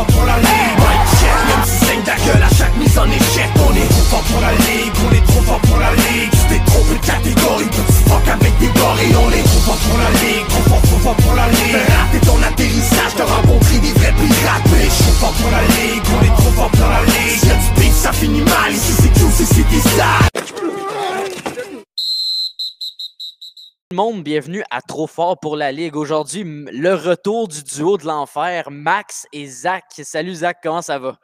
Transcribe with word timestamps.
fort 0.00 0.06
pour 0.06 0.24
la 0.24 0.49
monde, 24.00 24.22
bienvenue 24.22 24.62
à 24.70 24.80
Trop 24.80 25.06
Fort 25.06 25.38
pour 25.38 25.56
la 25.56 25.72
Ligue. 25.72 25.94
Aujourd'hui, 25.94 26.42
le 26.42 26.94
retour 26.94 27.48
du 27.48 27.62
duo 27.62 27.98
de 27.98 28.06
l'enfer, 28.06 28.70
Max 28.70 29.26
et 29.30 29.46
Zach. 29.46 29.84
Salut 29.90 30.36
Zach, 30.36 30.56
comment 30.62 30.80
ça 30.80 30.98
va? 30.98 31.18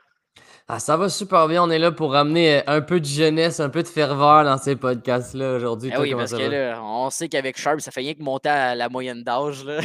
Ah, 0.68 0.78
ça 0.78 0.98
va 0.98 1.08
super 1.08 1.48
bien. 1.48 1.62
On 1.62 1.70
est 1.70 1.78
là 1.78 1.90
pour 1.90 2.12
ramener 2.12 2.58
euh, 2.58 2.62
un 2.66 2.82
peu 2.82 3.00
de 3.00 3.06
jeunesse, 3.06 3.60
un 3.60 3.70
peu 3.70 3.82
de 3.82 3.88
ferveur 3.88 4.44
dans 4.44 4.58
ces 4.58 4.76
podcasts-là 4.76 5.54
aujourd'hui. 5.54 5.90
Ah 5.94 6.02
oui, 6.02 6.14
parce 6.14 6.32
que 6.32 6.42
là, 6.42 6.78
on 6.82 7.08
sait 7.08 7.30
qu'avec 7.30 7.56
Sharp, 7.56 7.80
ça 7.80 7.90
fait 7.90 8.00
rien 8.00 8.12
que 8.12 8.22
monter 8.22 8.50
à 8.50 8.74
la 8.74 8.90
moyenne 8.90 9.22
d'âge. 9.22 9.64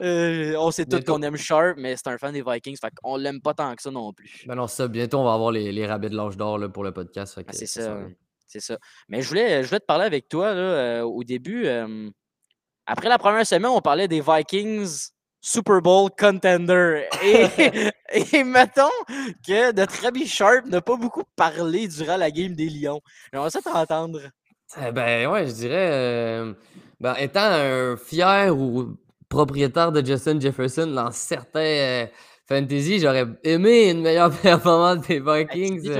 Euh, 0.00 0.54
on 0.58 0.70
sait 0.70 0.84
tous 0.86 1.00
qu'on 1.00 1.22
aime 1.22 1.36
Sharp, 1.36 1.76
mais 1.76 1.96
c'est 1.96 2.06
un 2.06 2.18
fan 2.18 2.32
des 2.32 2.42
Vikings, 2.42 2.76
fait 2.80 2.92
qu'on 3.02 3.16
l'aime 3.16 3.40
pas 3.40 3.52
tant 3.52 3.74
que 3.74 3.82
ça 3.82 3.90
non 3.90 4.12
plus. 4.12 4.44
Ben 4.46 4.54
non, 4.54 4.68
ça, 4.68 4.86
bientôt, 4.86 5.18
on 5.18 5.24
va 5.24 5.34
avoir 5.34 5.50
les, 5.50 5.72
les 5.72 5.86
rabais 5.86 6.08
de 6.08 6.16
l'âge 6.16 6.36
d'or 6.36 6.60
pour 6.72 6.84
le 6.84 6.92
podcast. 6.92 7.34
Ah, 7.36 7.52
c'est 7.52 7.66
ça 7.66 7.82
ça. 7.82 7.96
C'est 8.48 8.60
ça. 8.60 8.78
Mais 9.08 9.22
je 9.22 9.28
voulais, 9.28 9.62
je 9.62 9.68
voulais 9.68 9.80
te 9.80 9.84
parler 9.86 10.06
avec 10.06 10.28
toi 10.28 10.54
là, 10.54 10.60
euh, 10.60 11.02
au 11.02 11.22
début. 11.22 11.66
euh, 11.66 12.08
après 12.86 13.10
la 13.10 13.18
première 13.18 13.46
semaine, 13.46 13.70
on 13.70 13.82
parlait 13.82 14.08
des 14.08 14.22
Vikings 14.22 15.10
Super 15.40 15.82
Bowl 15.82 16.10
contender. 16.18 17.04
Et, 17.22 17.46
et 18.34 18.44
mettons 18.44 18.88
que 19.46 19.72
notre 19.72 20.06
ami 20.06 20.26
Sharp 20.26 20.66
n'a 20.66 20.80
pas 20.80 20.96
beaucoup 20.96 21.24
parlé 21.36 21.86
durant 21.88 22.16
la 22.16 22.30
game 22.30 22.54
des 22.54 22.70
Lions. 22.70 23.02
J'aimerais 23.32 23.50
ça 23.50 23.60
t'entendre. 23.60 24.20
Eh 24.82 24.92
ben 24.92 25.30
ouais, 25.30 25.46
je 25.46 25.52
dirais, 25.52 25.90
euh, 25.92 26.54
ben, 27.00 27.14
étant 27.16 27.40
un 27.52 27.96
fier 27.96 28.54
ou 28.56 28.96
propriétaire 29.28 29.92
de 29.92 30.04
Justin 30.04 30.40
Jefferson 30.40 30.86
dans 30.86 31.10
certains 31.10 32.06
fantasy, 32.48 32.98
j'aurais 32.98 33.26
aimé 33.44 33.90
une 33.90 34.00
meilleure 34.00 34.30
performance 34.42 35.06
des 35.06 35.20
Vikings. 35.20 35.90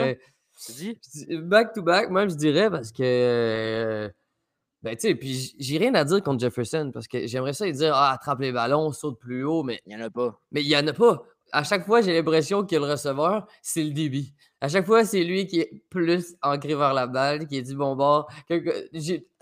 Tu 0.64 0.73
dis? 0.73 0.98
back 1.39 1.73
to 1.73 1.83
back, 1.83 2.11
même, 2.11 2.28
je 2.31 2.34
dirais, 2.37 2.70
parce 2.70 2.91
que. 2.92 3.03
euh, 3.03 4.09
ben, 4.83 4.97
tu 4.97 5.09
sais, 5.09 5.14
puis 5.14 5.55
j'ai 5.59 5.78
rien 5.78 5.95
à 5.95 6.05
dire 6.05 6.23
contre 6.23 6.41
Jefferson, 6.41 6.91
parce 6.92 7.09
que 7.09 7.27
j'aimerais 7.27 7.53
ça 7.53 7.64
lui 7.67 7.73
dire, 7.73 7.92
ah, 7.95 8.12
attrape 8.12 8.41
les 8.41 8.53
ballons, 8.53 8.92
saute 8.92 9.19
plus 9.19 9.45
haut, 9.45 9.62
mais 9.64 9.81
Il 9.86 9.97
n'y 9.97 10.03
en 10.03 10.06
a 10.06 10.11
pas. 10.11 10.41
mais 10.53 10.62
il 10.62 10.69
n'y 10.69 10.77
en 10.77 10.86
a 10.86 10.92
pas. 10.92 11.23
À 11.53 11.64
chaque 11.64 11.86
fois, 11.86 12.01
j'ai 12.03 12.14
l'impression 12.14 12.64
que 12.64 12.77
le 12.77 12.83
receveur, 12.83 13.47
c'est 13.62 13.83
le 13.83 13.91
débit. 13.92 14.34
À 14.61 14.69
chaque 14.69 14.86
fois, 14.86 15.05
c'est 15.05 15.25
lui 15.25 15.47
qui 15.47 15.61
est 15.61 15.83
plus 15.89 16.36
ancré 16.42 16.75
vers 16.75 16.92
la 16.95 17.06
balle, 17.06 17.47
qui 17.47 17.56
est 17.56 17.62
du 17.62 17.75
bon 17.75 17.97
bord. 17.97 18.31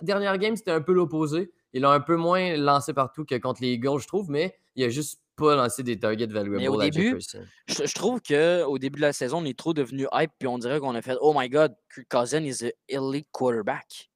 Dernière 0.03 0.39
game, 0.39 0.56
c'était 0.56 0.70
un 0.70 0.81
peu 0.81 0.92
l'opposé. 0.92 1.50
Il 1.72 1.84
a 1.84 1.91
un 1.91 2.00
peu 2.00 2.17
moins 2.17 2.56
lancé 2.56 2.94
partout 2.94 3.25
que 3.25 3.34
contre 3.37 3.61
les 3.62 3.72
Eagles, 3.72 4.00
je 4.00 4.06
trouve, 4.06 4.31
mais 4.31 4.56
il 4.77 4.84
a 4.84 4.89
juste 4.89 5.20
pas 5.37 5.55
lancé 5.56 5.83
des 5.83 5.98
targets 5.98 6.27
valuables 6.27 6.62
Mais 6.62 6.69
au 6.69 6.81
à 6.81 6.89
début, 6.89 7.09
Jefferson. 7.11 7.45
Je, 7.67 7.87
je 7.87 7.95
trouve 7.95 8.20
qu'au 8.20 8.79
début 8.79 8.97
de 8.97 9.03
la 9.03 9.12
saison, 9.12 9.39
on 9.39 9.45
est 9.45 9.59
trop 9.59 9.75
devenu 9.75 10.06
hype, 10.12 10.31
puis 10.39 10.48
on 10.48 10.59
dirait 10.59 10.81
qu'on 10.81 10.95
a 10.95 11.03
fait 11.03 11.17
Oh 11.20 11.34
my 11.37 11.48
god, 11.48 11.75
Kirk 11.95 12.06
Cousin 12.09 12.43
is 12.45 12.65
an 12.65 12.70
elite 12.89 13.28
quarterback. 13.33 14.09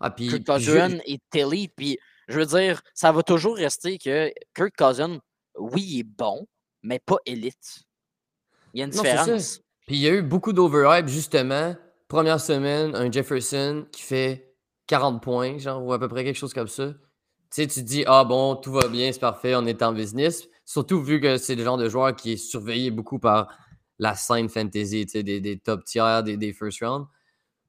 Ah, 0.00 0.10
puis, 0.10 0.28
Kirk 0.28 0.42
je- 0.42 0.52
Cousin 0.52 0.98
est 1.06 1.22
elite. 1.34 1.72
Puis, 1.76 1.98
je 2.28 2.38
veux 2.40 2.46
dire, 2.46 2.82
ça 2.94 3.12
va 3.12 3.22
toujours 3.22 3.56
rester 3.56 3.98
que 3.98 4.32
Kirk 4.54 4.74
Cousin, 4.76 5.18
oui, 5.58 5.82
il 5.82 6.00
est 6.00 6.04
bon, 6.04 6.46
mais 6.82 6.98
pas 6.98 7.18
élite. 7.26 7.80
Il 8.74 8.78
y 8.80 8.82
a 8.82 8.86
une 8.86 8.94
Non, 8.94 9.02
différence. 9.02 9.60
Puis 9.86 9.96
il 9.96 10.02
y 10.02 10.08
a 10.08 10.14
eu 10.14 10.22
beaucoup 10.22 10.52
d'overhype, 10.52 11.08
justement. 11.08 11.74
Première 12.08 12.40
semaine, 12.40 12.94
un 12.94 13.10
Jefferson 13.10 13.86
qui 13.92 14.02
fait 14.02 14.54
40 14.86 15.22
points, 15.22 15.58
genre, 15.58 15.84
ou 15.84 15.92
à 15.92 15.98
peu 15.98 16.08
près 16.08 16.24
quelque 16.24 16.36
chose 16.38 16.54
comme 16.54 16.68
ça. 16.68 16.88
Tu 16.92 17.62
sais, 17.62 17.66
tu 17.66 17.80
te 17.80 17.86
dis, 17.86 18.04
ah 18.06 18.24
bon, 18.24 18.56
tout 18.56 18.72
va 18.72 18.88
bien, 18.88 19.12
c'est 19.12 19.18
parfait, 19.20 19.54
on 19.54 19.66
est 19.66 19.82
en 19.82 19.92
business. 19.92 20.46
Surtout 20.72 21.02
vu 21.02 21.20
que 21.20 21.36
c'est 21.36 21.54
le 21.54 21.62
genre 21.64 21.76
de 21.76 21.88
joueur 21.90 22.16
qui 22.16 22.32
est 22.32 22.36
surveillé 22.38 22.90
beaucoup 22.90 23.18
par 23.18 23.54
la 23.98 24.14
scène 24.14 24.48
fantasy, 24.48 25.04
des, 25.04 25.40
des 25.40 25.58
top 25.58 25.84
tiers, 25.84 26.22
des, 26.22 26.38
des 26.38 26.54
first 26.54 26.80
round. 26.82 27.04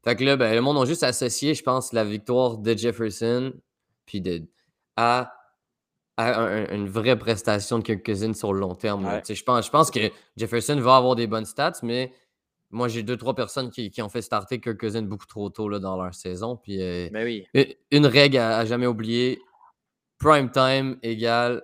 Fait 0.05 0.15
que 0.15 0.23
là, 0.23 0.37
ben, 0.37 0.55
le 0.55 0.61
monde 0.61 0.77
a 0.77 0.85
juste 0.85 1.03
associé, 1.03 1.53
je 1.53 1.63
pense, 1.63 1.91
la 1.91 2.05
victoire 2.05 2.57
de 2.59 2.77
Jefferson 2.77 3.53
puis 4.05 4.21
de, 4.21 4.43
à, 4.95 5.33
à 6.15 6.39
un- 6.41 6.63
un- 6.65 6.75
une 6.75 6.87
vraie 6.87 7.17
prestation 7.19 7.79
de 7.79 7.83
Kirk 7.83 8.05
Cousins 8.05 8.33
sur 8.33 8.53
le 8.53 8.61
long 8.61 8.73
terme. 8.73 9.05
Ouais. 9.05 9.21
Je 9.27 9.43
pense, 9.43 9.65
je 9.65 9.71
pense 9.71 9.91
que 9.91 9.99
Jefferson 10.37 10.79
va 10.79 10.95
avoir 10.95 11.15
des 11.15 11.27
bonnes 11.27 11.45
stats, 11.45 11.79
mais 11.83 12.13
moi, 12.71 12.87
j'ai 12.87 13.03
deux, 13.03 13.17
trois 13.17 13.35
personnes 13.35 13.69
qui, 13.69 13.91
qui 13.91 14.01
ont 14.01 14.09
fait 14.09 14.21
starter 14.21 14.61
Kirk 14.61 14.79
Cousins 14.79 15.01
beaucoup 15.03 15.25
trop 15.27 15.49
tôt 15.49 15.67
là, 15.67 15.79
dans 15.79 16.01
leur 16.01 16.13
saison. 16.15 16.55
Puis 16.55 16.81
euh, 16.81 17.09
Mais 17.11 17.23
oui. 17.53 17.67
une 17.91 18.05
règle 18.07 18.37
à, 18.37 18.59
à 18.59 18.65
jamais 18.65 18.87
oublier 18.87 19.41
prime 20.19 20.49
time 20.49 20.97
égale 21.03 21.63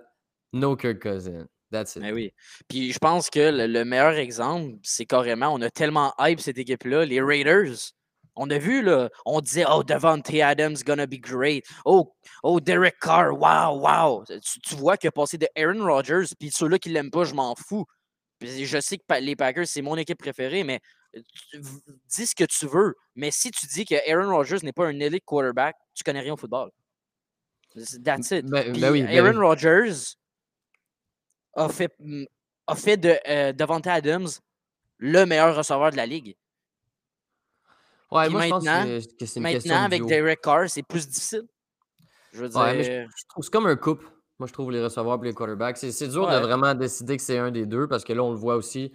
no 0.53 0.75
Kirk 0.75 1.01
Cousins. 1.01 1.47
That's 1.71 1.95
it. 1.95 2.01
Mais 2.01 2.11
oui. 2.11 2.33
Puis 2.67 2.91
je 2.91 2.97
pense 2.99 3.29
que 3.29 3.51
le, 3.51 3.67
le 3.67 3.85
meilleur 3.85 4.13
exemple, 4.13 4.77
c'est 4.81 5.05
carrément, 5.05 5.53
on 5.53 5.61
a 5.61 5.69
tellement 5.69 6.13
hype 6.19 6.39
cette 6.39 6.57
équipe-là, 6.57 7.05
les 7.05 7.21
Raiders. 7.21 7.91
On 8.35 8.49
a 8.49 8.57
vu, 8.57 8.81
là, 8.81 9.09
on 9.25 9.41
disait, 9.41 9.65
oh, 9.69 9.83
Devontae 9.83 10.41
Adams 10.41 10.77
gonna 10.85 11.05
be 11.05 11.19
great. 11.19 11.65
Oh, 11.85 12.15
oh 12.41 12.59
Derek 12.59 12.97
Carr, 12.99 13.33
wow, 13.33 13.77
wow. 13.79 14.23
Tu, 14.25 14.59
tu 14.61 14.75
vois 14.75 14.97
qu'il 14.97 15.09
a 15.09 15.11
passé 15.11 15.37
de 15.37 15.47
Aaron 15.55 15.83
Rodgers, 15.83 16.25
puis 16.39 16.49
ceux-là 16.49 16.79
qui 16.79 16.89
l'aiment 16.89 17.11
pas, 17.11 17.25
je 17.25 17.33
m'en 17.33 17.53
fous. 17.55 17.85
Puis 18.39 18.65
je 18.65 18.79
sais 18.79 18.97
que 18.97 19.03
les 19.19 19.35
Packers, 19.35 19.67
c'est 19.67 19.81
mon 19.81 19.97
équipe 19.97 20.17
préférée, 20.19 20.63
mais 20.63 20.79
tu- 21.13 21.59
v- 21.59 21.69
dis 22.07 22.25
ce 22.25 22.33
que 22.33 22.45
tu 22.45 22.65
veux. 22.65 22.95
Mais 23.15 23.29
si 23.29 23.51
tu 23.51 23.65
dis 23.67 23.83
que 23.83 23.95
Aaron 24.09 24.33
Rodgers 24.33 24.59
n'est 24.63 24.71
pas 24.71 24.87
un 24.87 24.97
elite 24.99 25.25
quarterback, 25.25 25.75
tu 25.93 26.03
connais 26.03 26.21
rien 26.21 26.33
au 26.33 26.37
football. 26.37 26.71
That's 28.03 28.31
it. 28.31 28.45
Ben- 28.45 28.71
ben 28.79 28.91
oui, 28.91 29.03
ben 29.03 29.17
Aaron 29.17 29.37
oui. 29.37 29.45
Rodgers 29.45 30.15
a 31.55 31.69
fait, 31.69 31.91
mm, 31.99 32.23
a 32.67 32.75
fait 32.75 32.97
de 32.97 33.15
euh, 33.27 33.51
Devontae 33.53 33.89
Adams 33.91 34.27
le 34.97 35.25
meilleur 35.25 35.55
receveur 35.55 35.91
de 35.91 35.97
la 35.97 36.05
ligue. 36.05 36.35
Ouais, 38.11 38.23
Puis 38.25 38.33
moi, 38.33 38.43
je 38.45 38.49
pense 38.49 38.63
maintenant- 38.63 38.85
que, 38.85 38.99
c'est 38.99 39.09
une 39.11 39.17
question 39.17 39.41
Maintenant, 39.41 39.79
de 39.81 39.85
avec 39.85 39.99
duo. 40.01 40.07
Derek 40.09 40.41
Carr, 40.41 40.69
c'est 40.69 40.83
plus 40.83 41.07
difficile. 41.07 41.43
Je 42.33 42.41
veux 42.41 42.49
dire, 42.49 42.59
Ouais, 42.59 43.07
c'est 43.39 43.49
comme 43.51 43.67
un 43.67 43.75
couple. 43.75 44.05
Moi, 44.39 44.47
je 44.47 44.53
trouve 44.53 44.71
les 44.71 44.81
receveurs 44.83 45.19
et 45.23 45.27
les 45.27 45.33
quarterbacks. 45.33 45.77
C'est, 45.77 46.07
dur 46.07 46.23
Ouais. 46.27 46.35
de 46.35 46.39
vraiment 46.45 46.73
décider 46.73 47.17
que 47.17 47.23
c'est 47.23 47.37
un 47.37 47.51
des 47.51 47.65
deux 47.65 47.87
parce 47.87 48.03
que 48.03 48.13
là, 48.13 48.23
on 48.23 48.31
le 48.31 48.37
voit 48.37 48.55
aussi. 48.55 48.91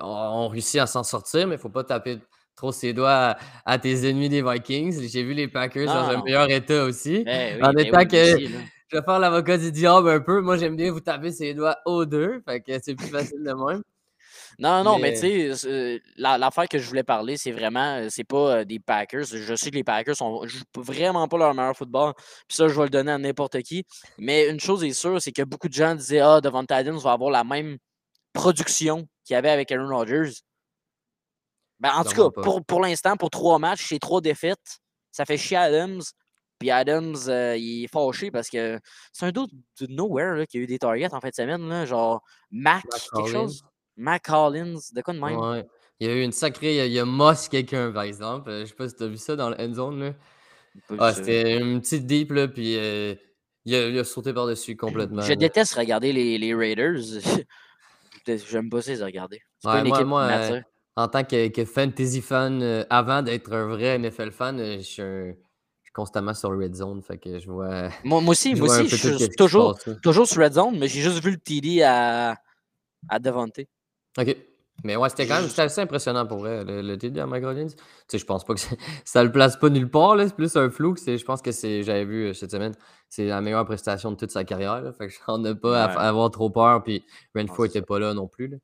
On, 0.00 0.06
on 0.06 0.48
réussit 0.48 0.80
à 0.80 0.86
s'en 0.86 1.02
sortir, 1.02 1.46
mais 1.48 1.54
il 1.54 1.58
ne 1.58 1.62
faut 1.62 1.68
pas 1.68 1.84
taper 1.84 2.18
trop 2.54 2.70
ses 2.72 2.92
doigts 2.92 3.10
à, 3.32 3.38
à 3.64 3.78
tes 3.78 4.08
ennemis 4.08 4.28
des 4.28 4.42
Vikings. 4.42 5.00
J'ai 5.08 5.22
vu 5.22 5.34
les 5.34 5.48
Packers 5.48 5.86
dans 5.86 6.08
un 6.10 6.22
meilleur 6.22 6.48
état 6.50 6.84
aussi. 6.84 7.24
eh 7.26 7.56
oui, 7.56 7.62
en 7.62 7.72
ben 7.72 7.86
étant 7.86 7.98
oui, 7.98 8.08
que- 8.08 8.34
aussi. 8.36 8.54
Je 8.90 8.96
vais 8.98 9.04
faire 9.04 9.18
l'avocat 9.18 9.56
du 9.56 9.70
diable 9.70 10.10
un 10.10 10.20
peu. 10.20 10.40
Moi, 10.40 10.56
j'aime 10.56 10.76
bien 10.76 10.90
vous 10.90 11.00
taper 11.00 11.30
ses 11.32 11.54
doigts 11.54 11.78
aux 11.86 12.04
deux. 12.04 12.42
Fait 12.46 12.60
que 12.60 12.72
c'est 12.82 12.94
plus 12.94 13.06
facile 13.08 13.42
de 13.42 13.52
même. 13.52 13.82
Non, 14.58 14.82
non, 14.84 14.98
mais, 14.98 15.12
Mais- 15.12 15.20
tu 15.50 15.56
sais, 15.56 16.02
la- 16.16 16.36
l'affaire 16.36 16.68
que 16.68 16.78
je 16.78 16.86
voulais 16.86 17.04
parler, 17.04 17.36
c'est 17.36 17.52
vraiment, 17.52 17.94
euh, 17.96 18.08
c'est 18.10 18.24
pas 18.24 18.56
euh, 18.58 18.64
des 18.64 18.78
Packers. 18.80 19.24
Je 19.24 19.54
sais 19.54 19.70
que 19.70 19.76
les 19.76 19.84
Packers 19.84 20.16
sont, 20.16 20.44
jouent 20.46 20.64
vraiment 20.76 21.28
pas 21.28 21.38
leur 21.38 21.54
meilleur 21.54 21.76
football. 21.76 22.12
Puis 22.48 22.56
ça, 22.56 22.68
je 22.68 22.74
vais 22.74 22.82
le 22.84 22.90
donner 22.90 23.12
à 23.12 23.18
n'importe 23.18 23.62
qui. 23.62 23.84
Mais 24.18 24.48
une 24.50 24.60
chose 24.60 24.82
est 24.84 24.92
sûre, 24.92 25.20
c'est 25.22 25.32
que 25.32 25.42
beaucoup 25.42 25.68
de 25.68 25.72
gens 25.72 25.94
disaient 25.94 26.18
Ah, 26.20 26.40
Devontae 26.40 26.74
Adams 26.74 26.98
va 26.98 27.12
avoir 27.12 27.30
la 27.30 27.44
même 27.44 27.78
production 28.32 29.06
qu'il 29.24 29.34
y 29.34 29.36
avait 29.36 29.50
avec 29.50 29.70
Aaron 29.72 29.88
Rodgers. 29.96 30.32
Ben, 31.78 31.92
en 31.94 32.04
tout 32.04 32.10
cas, 32.10 32.30
pas. 32.30 32.42
pour, 32.42 32.64
pour 32.64 32.80
l'instant, 32.80 33.16
pour 33.16 33.30
trois 33.30 33.58
matchs, 33.58 33.86
c'est 33.88 33.98
trois 33.98 34.20
défaites. 34.20 34.78
Ça 35.12 35.24
fait 35.24 35.38
chier 35.38 35.56
Adams. 35.56 36.02
Puis 36.60 36.70
Adams, 36.70 37.16
euh, 37.28 37.56
il 37.56 37.84
est 37.84 37.88
fâché 37.88 38.30
parce 38.30 38.48
que 38.50 38.78
c'est 39.12 39.24
un 39.26 39.32
doute 39.32 39.50
de 39.80 39.86
nowhere 39.88 40.34
là, 40.36 40.46
qui 40.46 40.58
a 40.58 40.60
eu 40.60 40.66
des 40.66 40.78
targets 40.78 41.12
en 41.12 41.20
fin 41.20 41.30
de 41.30 41.34
semaine. 41.34 41.66
Là, 41.68 41.86
genre 41.86 42.22
Mac, 42.50 42.84
Mac 42.84 43.02
quelque 43.14 43.30
chose. 43.32 43.62
Mac 43.96 44.22
Collins, 44.24 44.78
de 44.94 45.00
quoi 45.02 45.14
de 45.14 45.18
même? 45.18 45.38
Ouais. 45.38 45.66
Il 45.98 46.06
y 46.06 46.10
a 46.10 46.14
eu 46.14 46.22
une 46.22 46.32
sacrée. 46.32 46.86
Il 46.86 46.92
y 46.92 46.98
a, 46.98 47.04
Moss 47.04 47.48
quelqu'un, 47.48 47.90
par 47.92 48.02
exemple. 48.04 48.50
Euh, 48.50 48.60
Je 48.60 48.66
sais 48.66 48.74
pas 48.74 48.88
si 48.88 48.94
tu 48.94 49.02
as 49.02 49.06
vu 49.06 49.16
ça 49.16 49.36
dans 49.36 49.48
le 49.50 49.58
end 49.60 49.72
zone. 49.74 50.00
Là. 50.00 50.12
Ah, 50.98 51.12
c'était 51.14 51.58
une 51.58 51.80
petite 51.80 52.06
deep, 52.06 52.30
là, 52.32 52.46
puis 52.46 52.76
euh, 52.76 53.14
il, 53.64 53.74
a, 53.74 53.88
il 53.88 53.98
a 53.98 54.04
sauté 54.04 54.32
par-dessus 54.32 54.76
complètement. 54.76 55.22
Je 55.22 55.30
là. 55.30 55.36
déteste 55.36 55.74
regarder 55.74 56.12
les, 56.12 56.38
les 56.38 56.54
Raiders. 56.54 56.96
Je- 58.26 58.36
J'aime 58.48 58.68
pas 58.70 58.82
ça 58.82 58.92
les 58.92 59.02
regarder. 59.02 59.40
C'est 59.58 59.68
pas 59.68 59.80
une 59.80 59.88
moi- 59.88 59.96
équipe 59.98 60.06
moi, 60.08 60.22
euh. 60.30 60.60
En 60.96 61.08
tant 61.08 61.24
que, 61.24 61.48
que 61.48 61.64
fantasy 61.64 62.20
fan, 62.20 62.62
euh, 62.62 62.84
avant 62.90 63.22
d'être 63.22 63.52
un 63.52 63.66
vrai 63.66 63.98
NFL 63.98 64.30
fan, 64.30 64.58
je 64.58 64.80
suis, 64.80 65.02
un- 65.02 65.32
suis 65.90 65.94
constamment 65.94 66.34
sur 66.34 66.50
Red 66.50 66.74
Zone. 66.74 67.02
Fait 67.02 67.18
que 67.18 67.38
je 67.38 67.50
vois. 67.50 67.88
Moi, 68.04 68.20
moi 68.20 68.30
aussi, 68.32 68.54
je 68.56 68.62
moi 68.62 68.68
aussi, 68.80 68.88
je 68.88 68.96
suis 69.16 69.28
toujours, 69.30 69.78
toujours 70.02 70.26
sur 70.26 70.42
Red 70.42 70.54
Zone, 70.54 70.78
mais 70.78 70.88
j'ai 70.88 71.00
juste 71.00 71.22
vu 71.22 71.32
le 71.32 71.38
TD 71.38 71.82
à, 71.82 72.32
à. 73.08 73.18
Ok. 74.18 74.36
Mais 74.82 74.96
ouais, 74.96 75.10
c'était 75.10 75.26
quand 75.26 75.40
même 75.42 75.50
assez 75.58 75.80
impressionnant 75.82 76.26
pour 76.26 76.38
vrai, 76.38 76.64
le, 76.64 76.80
le 76.80 76.96
TD 76.96 77.20
à 77.20 77.26
Hollins. 77.26 77.66
Tu 77.68 77.74
sais, 78.08 78.18
je 78.18 78.24
pense 78.24 78.44
pas 78.44 78.54
que 78.54 78.60
ça 79.04 79.22
le 79.22 79.30
place 79.30 79.58
pas 79.58 79.68
nulle 79.68 79.90
part. 79.90 80.16
C'est 80.18 80.34
plus 80.34 80.56
un 80.56 80.70
flou. 80.70 80.94
que 80.94 81.00
c'est- 81.00 81.18
Je 81.18 81.24
pense 81.26 81.42
que 81.42 81.52
c'est, 81.52 81.82
j'avais 81.82 82.06
vu 82.06 82.28
euh, 82.28 82.32
cette 82.32 82.50
semaine, 82.50 82.72
c'est 83.10 83.26
la 83.26 83.42
meilleure 83.42 83.66
prestation 83.66 84.10
de 84.10 84.16
toute 84.16 84.30
sa 84.30 84.42
carrière. 84.44 84.80
là. 84.80 84.92
Fait 84.94 85.08
que 85.08 85.12
j'en 85.26 85.44
ai 85.44 85.54
pas 85.54 85.84
à 85.84 85.86
Ouais. 85.88 85.94
f- 85.94 85.98
à 85.98 86.08
avoir 86.08 86.30
trop 86.30 86.48
peur. 86.48 86.82
Puis 86.82 87.04
Renfro 87.34 87.64
c'est 87.64 87.70
était 87.70 87.78
ça. 87.80 87.84
pas 87.86 87.98
là 87.98 88.14
non 88.14 88.26
plus. 88.26 88.48
là. 88.48 88.56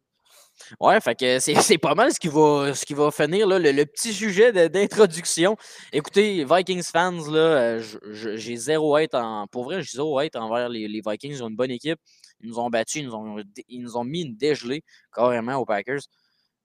Ouais, 0.81 1.00
fait 1.00 1.14
que 1.14 1.38
c'est 1.62 1.79
pas 1.79 1.94
mal 1.94 2.12
ce 2.12 2.20
qui 2.20 2.29
va, 2.29 2.75
ce 2.75 2.85
qui 2.85 2.94
va 2.94 3.11
finir 3.11 3.47
là, 3.47 3.58
le, 3.58 3.73
le 3.73 3.87
petit 3.87 4.12
sujet 4.12 4.69
d'introduction. 4.69 5.56
Écoutez, 5.93 6.44
Vikings 6.44 6.82
fans, 6.82 7.32
euh, 7.32 7.82
j'ai 8.12 8.56
zéro 8.56 8.97
hate 8.97 9.14
en. 9.14 9.47
Pour 9.49 9.64
vrai, 9.64 9.82
j'ai 9.82 9.97
zéro 9.97 10.19
hate 10.19 10.37
envers 10.37 10.69
les, 10.69 11.00
Vikings. 11.06 11.32
Ils 11.32 11.44
ont 11.44 11.49
une 11.49 11.56
bonne 11.56 11.70
équipe. 11.70 11.99
Ils 12.41 12.49
nous 12.50 12.58
ont 12.58 12.69
battus, 12.69 13.03
ils 13.03 13.06
nous 13.06 13.14
ont, 13.14 13.43
ils 13.69 13.81
nous 13.81 13.97
ont 13.97 14.05
mis 14.05 14.23
une 14.23 14.37
dégelée 14.37 14.82
carrément 15.12 15.56
aux 15.56 15.64
Packers. 15.64 16.00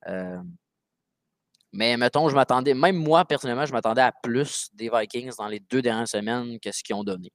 Euh, 0.08 0.38
mais 1.74 1.96
mettons, 1.96 2.28
je 2.28 2.36
m'attendais, 2.36 2.74
même 2.74 2.98
moi 2.98 3.24
personnellement, 3.24 3.66
je 3.66 3.72
m'attendais 3.72 4.02
à 4.02 4.12
plus 4.12 4.70
des 4.74 4.90
Vikings 4.94 5.32
dans 5.38 5.48
les 5.48 5.60
deux 5.60 5.82
dernières 5.82 6.08
semaines 6.08 6.60
que 6.60 6.72
ce 6.72 6.84
qu'ils 6.84 6.96
ont 6.96 7.04
donné. 7.04 7.32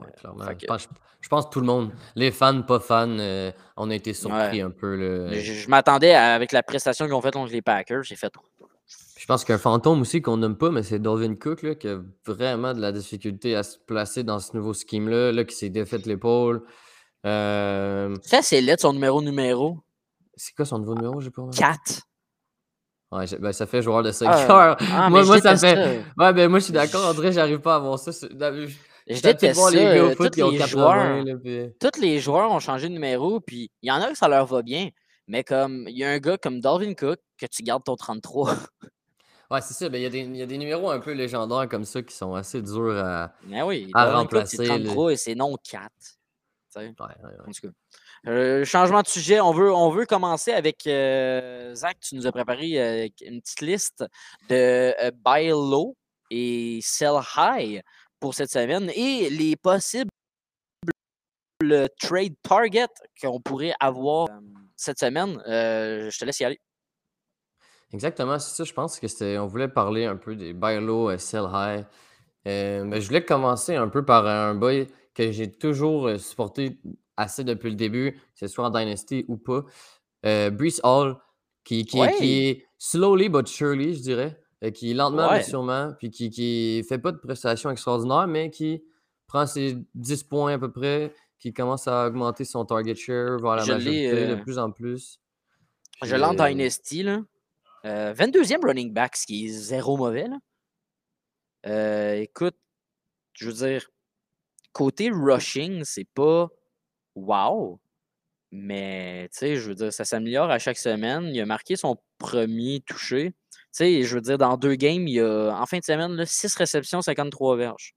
Ouais, 0.00 0.12
clairement. 0.18 0.44
Je 0.60 0.66
pense, 0.66 0.88
je 1.20 1.28
pense 1.28 1.46
que 1.46 1.50
tout 1.50 1.60
le 1.60 1.66
monde, 1.66 1.90
les 2.14 2.30
fans, 2.30 2.62
pas 2.62 2.80
fans, 2.80 3.08
euh, 3.18 3.50
on 3.76 3.90
a 3.90 3.94
été 3.94 4.12
surpris 4.14 4.38
Ouais. 4.38 4.60
un 4.62 4.70
peu. 4.70 4.94
là. 4.96 5.32
Je, 5.32 5.52
je 5.52 5.68
m'attendais 5.68 6.14
avec 6.14 6.52
la 6.52 6.62
prestation 6.62 7.04
qu'ils 7.06 7.14
ont 7.14 7.20
faite 7.20 7.34
contre 7.34 7.52
les 7.52 7.62
Packers. 7.62 8.02
J'ai 8.02 8.16
fait. 8.16 8.32
Je 9.18 9.24
pense 9.26 9.44
qu'un 9.44 9.58
fantôme 9.58 10.02
aussi 10.02 10.22
qu'on 10.22 10.36
nomme 10.36 10.56
pas, 10.56 10.70
mais 10.70 10.82
c'est 10.82 10.98
Dalvin 11.00 11.34
Cook 11.34 11.62
là, 11.62 11.74
qui 11.74 11.88
a 11.88 11.98
vraiment 12.26 12.74
de 12.74 12.80
la 12.80 12.92
difficulté 12.92 13.56
à 13.56 13.62
se 13.64 13.76
placer 13.78 14.22
dans 14.22 14.38
ce 14.38 14.56
nouveau 14.56 14.72
scheme-là, 14.74 15.32
là, 15.32 15.44
qui 15.44 15.56
s'est 15.56 15.70
défait 15.70 15.98
l'épaule. 16.04 16.62
Euh, 17.24 18.14
Ça, 18.22 18.42
c'est 18.42 18.60
lettre 18.60 18.82
son 18.82 18.92
numéro 18.92 19.20
numéro 19.22 19.78
c'est 20.38 20.54
quoi 20.54 20.66
son 20.66 20.78
nouveau 20.78 20.94
numéro? 20.94 21.18
J'ai 21.22 21.30
pas 21.30 21.40
remarqué? 21.42 21.58
4. 21.60 22.02
Ouais, 23.12 23.24
ben, 23.40 23.52
ça 23.52 23.66
fait 23.66 23.80
joueur 23.80 24.02
de 24.02 24.12
5 24.12 24.26
Ah, 24.30 24.68
heures. 24.68 24.76
Ah, 24.92 25.08
moi, 25.08 25.24
moi 25.24 25.36
je 25.38 25.42
ça 25.42 25.56
fait. 25.56 25.74
ça. 25.74 25.90
Ouais, 26.24 26.32
ben 26.34 26.50
moi, 26.50 26.58
je 26.58 26.64
suis 26.64 26.72
d'accord. 26.74 27.14
Vrai, 27.14 27.32
j'arrive 27.32 27.60
pas 27.60 27.76
à 27.76 27.78
voir 27.78 27.98
ça. 27.98 28.10
Je 29.06 29.20
déteste 29.22 29.60
ça. 29.60 29.70
les 29.70 29.78
euh, 29.84 30.14
foot 30.14 30.32
Tous 30.36 30.50
les 30.50 30.58
80. 30.58 30.66
joueurs, 30.66 31.24
là, 31.24 31.34
puis- 31.42 31.70
tous 31.80 32.00
les 32.00 32.18
joueurs 32.18 32.50
ont 32.50 32.58
changé 32.60 32.88
de 32.88 32.92
numéro, 32.94 33.40
puis 33.40 33.70
il 33.82 33.88
y 33.88 33.92
en 33.92 34.00
a 34.02 34.08
que 34.10 34.16
ça 34.18 34.28
leur 34.28 34.46
va 34.46 34.62
bien. 34.62 34.88
Mais 35.28 35.42
comme 35.44 35.86
il 35.88 35.96
y 35.96 36.04
a 36.04 36.10
un 36.10 36.18
gars 36.18 36.38
comme 36.38 36.60
Dalvin 36.60 36.94
Cook 36.94 37.18
que 37.38 37.46
tu 37.46 37.62
gardes 37.62 37.84
ton 37.84 37.96
33. 37.96 38.54
Ouais, 39.48 39.60
c'est 39.60 39.74
ça. 39.74 39.88
Ben, 39.88 39.98
il 39.98 40.02
y, 40.02 40.06
a 40.06 40.10
des- 40.10 40.18
il 40.22 40.36
y 40.36 40.42
a 40.42 40.46
des 40.46 40.58
numéros 40.58 40.90
un 40.90 40.98
peu 40.98 41.12
légendaires 41.12 41.68
comme 41.68 41.84
ça 41.84 42.02
qui 42.02 42.12
sont 42.16 42.34
assez 42.34 42.60
durs 42.62 42.96
à. 42.98 43.32
Mais 43.44 43.62
oui, 43.62 43.88
À 43.94 44.06
Dalvin 44.06 44.26
Cook, 44.26 44.42
c'est 44.48 44.56
remplacer, 44.56 44.66
là. 44.66 44.74
33 44.84 45.12
et 45.12 45.16
c'est 45.16 45.34
non 45.36 45.54
4. 45.62 45.88
Tu 46.00 46.06
sais, 46.70 46.80
Ouais, 46.80 46.86
ouais, 46.98 47.06
ouais. 47.22 47.34
en 47.46 47.50
tout 47.52 47.68
cas. 47.68 48.28
Euh, 48.28 48.64
changement 48.64 49.02
de 49.02 49.06
sujet, 49.06 49.38
on 49.40 49.52
veut, 49.52 49.72
on 49.72 49.88
veut 49.90 50.04
commencer 50.04 50.50
avec 50.50 50.84
euh, 50.88 51.72
Zach. 51.76 51.96
Tu 52.00 52.16
nous 52.16 52.26
as 52.26 52.32
préparé 52.32 52.72
euh, 52.82 53.08
une 53.20 53.40
petite 53.40 53.60
liste 53.60 54.04
de 54.48 54.92
buy 55.12 55.46
low 55.50 55.96
et 56.28 56.80
sell 56.82 57.20
high 57.36 57.80
pour 58.20 58.34
cette 58.34 58.50
semaine 58.50 58.90
et 58.94 59.30
les 59.30 59.56
possibles 59.56 60.10
trade 62.00 62.34
target 62.42 62.88
qu'on 63.20 63.40
pourrait 63.40 63.74
avoir 63.80 64.28
euh, 64.28 64.40
cette 64.76 64.98
semaine. 64.98 65.42
Euh, 65.48 66.10
je 66.10 66.18
te 66.18 66.24
laisse 66.24 66.40
y 66.40 66.44
aller. 66.44 66.60
Exactement, 67.92 68.38
c'est 68.38 68.54
ça. 68.56 68.64
Je 68.64 68.72
pense 68.72 68.98
que 68.98 69.08
c'était. 69.08 69.38
On 69.38 69.46
voulait 69.46 69.68
parler 69.68 70.04
un 70.04 70.16
peu 70.16 70.36
des 70.36 70.52
buy 70.52 70.80
low, 70.80 71.10
euh, 71.10 71.18
sell 71.18 71.44
high. 71.52 71.84
Euh, 72.46 72.84
mais 72.84 73.00
je 73.00 73.06
voulais 73.08 73.24
commencer 73.24 73.74
un 73.74 73.88
peu 73.88 74.04
par 74.04 74.26
un 74.26 74.54
boy 74.54 74.86
que 75.14 75.32
j'ai 75.32 75.50
toujours 75.50 76.10
supporté 76.20 76.78
assez 77.16 77.42
depuis 77.42 77.70
le 77.70 77.76
début, 77.76 78.12
que 78.12 78.38
ce 78.40 78.46
soit 78.46 78.66
en 78.66 78.70
Dynasty 78.70 79.24
ou 79.28 79.36
pas. 79.36 79.64
Euh, 80.26 80.50
Brees 80.50 80.80
Hall, 80.84 81.16
qui, 81.64 81.84
qui, 81.86 81.98
Ouais. 81.98 82.12
qui 82.14 82.38
est 82.44 82.66
slowly 82.78 83.28
but 83.28 83.48
surely, 83.48 83.94
je 83.94 84.02
dirais. 84.02 84.40
Euh, 84.64 84.70
qui 84.70 84.94
lentement 84.94 85.30
mais 85.30 85.42
sûrement, 85.42 85.92
puis 85.98 86.10
qui, 86.10 86.30
qui 86.30 86.84
fait 86.88 86.98
pas 86.98 87.12
de 87.12 87.18
prestations 87.18 87.70
extraordinaires, 87.70 88.26
mais 88.26 88.50
qui 88.50 88.82
prend 89.26 89.46
ses 89.46 89.76
10 89.94 90.24
points 90.24 90.54
à 90.54 90.58
peu 90.58 90.70
près, 90.70 91.12
qui 91.38 91.52
commence 91.52 91.88
à 91.88 92.06
augmenter 92.06 92.44
son 92.44 92.64
target 92.64 92.94
share 92.94 93.38
vers 93.38 93.56
la 93.56 93.62
Je 93.62 93.72
majorité 93.72 94.26
de 94.26 94.32
euh, 94.32 94.36
plus 94.36 94.58
en 94.58 94.70
plus. 94.70 95.20
Je 96.02 96.14
l'ai 96.14 96.24
en 96.24 96.38
euh, 96.38 96.48
Dynasty. 96.48 97.02
Là. 97.02 97.20
Euh, 97.84 98.12
22e 98.14 98.64
running 98.64 98.92
back, 98.92 99.16
ce 99.16 99.26
qui 99.26 99.46
est 99.46 99.48
zéro 99.48 99.96
mauvais. 99.96 100.28
Là. 100.28 100.38
Euh, 101.66 102.14
écoute, 102.20 102.56
je 103.34 103.46
veux 103.46 103.68
dire, 103.68 103.88
côté 104.72 105.10
rushing, 105.10 105.84
c'est 105.84 106.08
pas 106.14 106.48
wow. 107.14 107.80
Mais, 108.52 109.28
tu 109.32 109.38
sais, 109.38 109.56
je 109.56 109.68
veux 109.68 109.74
dire, 109.74 109.92
ça 109.92 110.04
s'améliore 110.04 110.50
à 110.50 110.58
chaque 110.58 110.78
semaine. 110.78 111.30
Il 111.34 111.40
a 111.40 111.46
marqué 111.46 111.76
son 111.76 111.96
premier 112.18 112.80
touché. 112.80 113.34
Tu 113.76 113.84
sais, 113.84 114.02
je 114.04 114.14
veux 114.14 114.20
dire, 114.22 114.38
dans 114.38 114.56
deux 114.56 114.74
games, 114.74 115.06
il 115.06 115.14
y 115.14 115.20
a, 115.20 115.50
en 115.60 115.66
fin 115.66 115.78
de 115.78 115.84
semaine, 115.84 116.24
6 116.24 116.54
réceptions, 116.56 117.02
53 117.02 117.56
verges. 117.56 117.94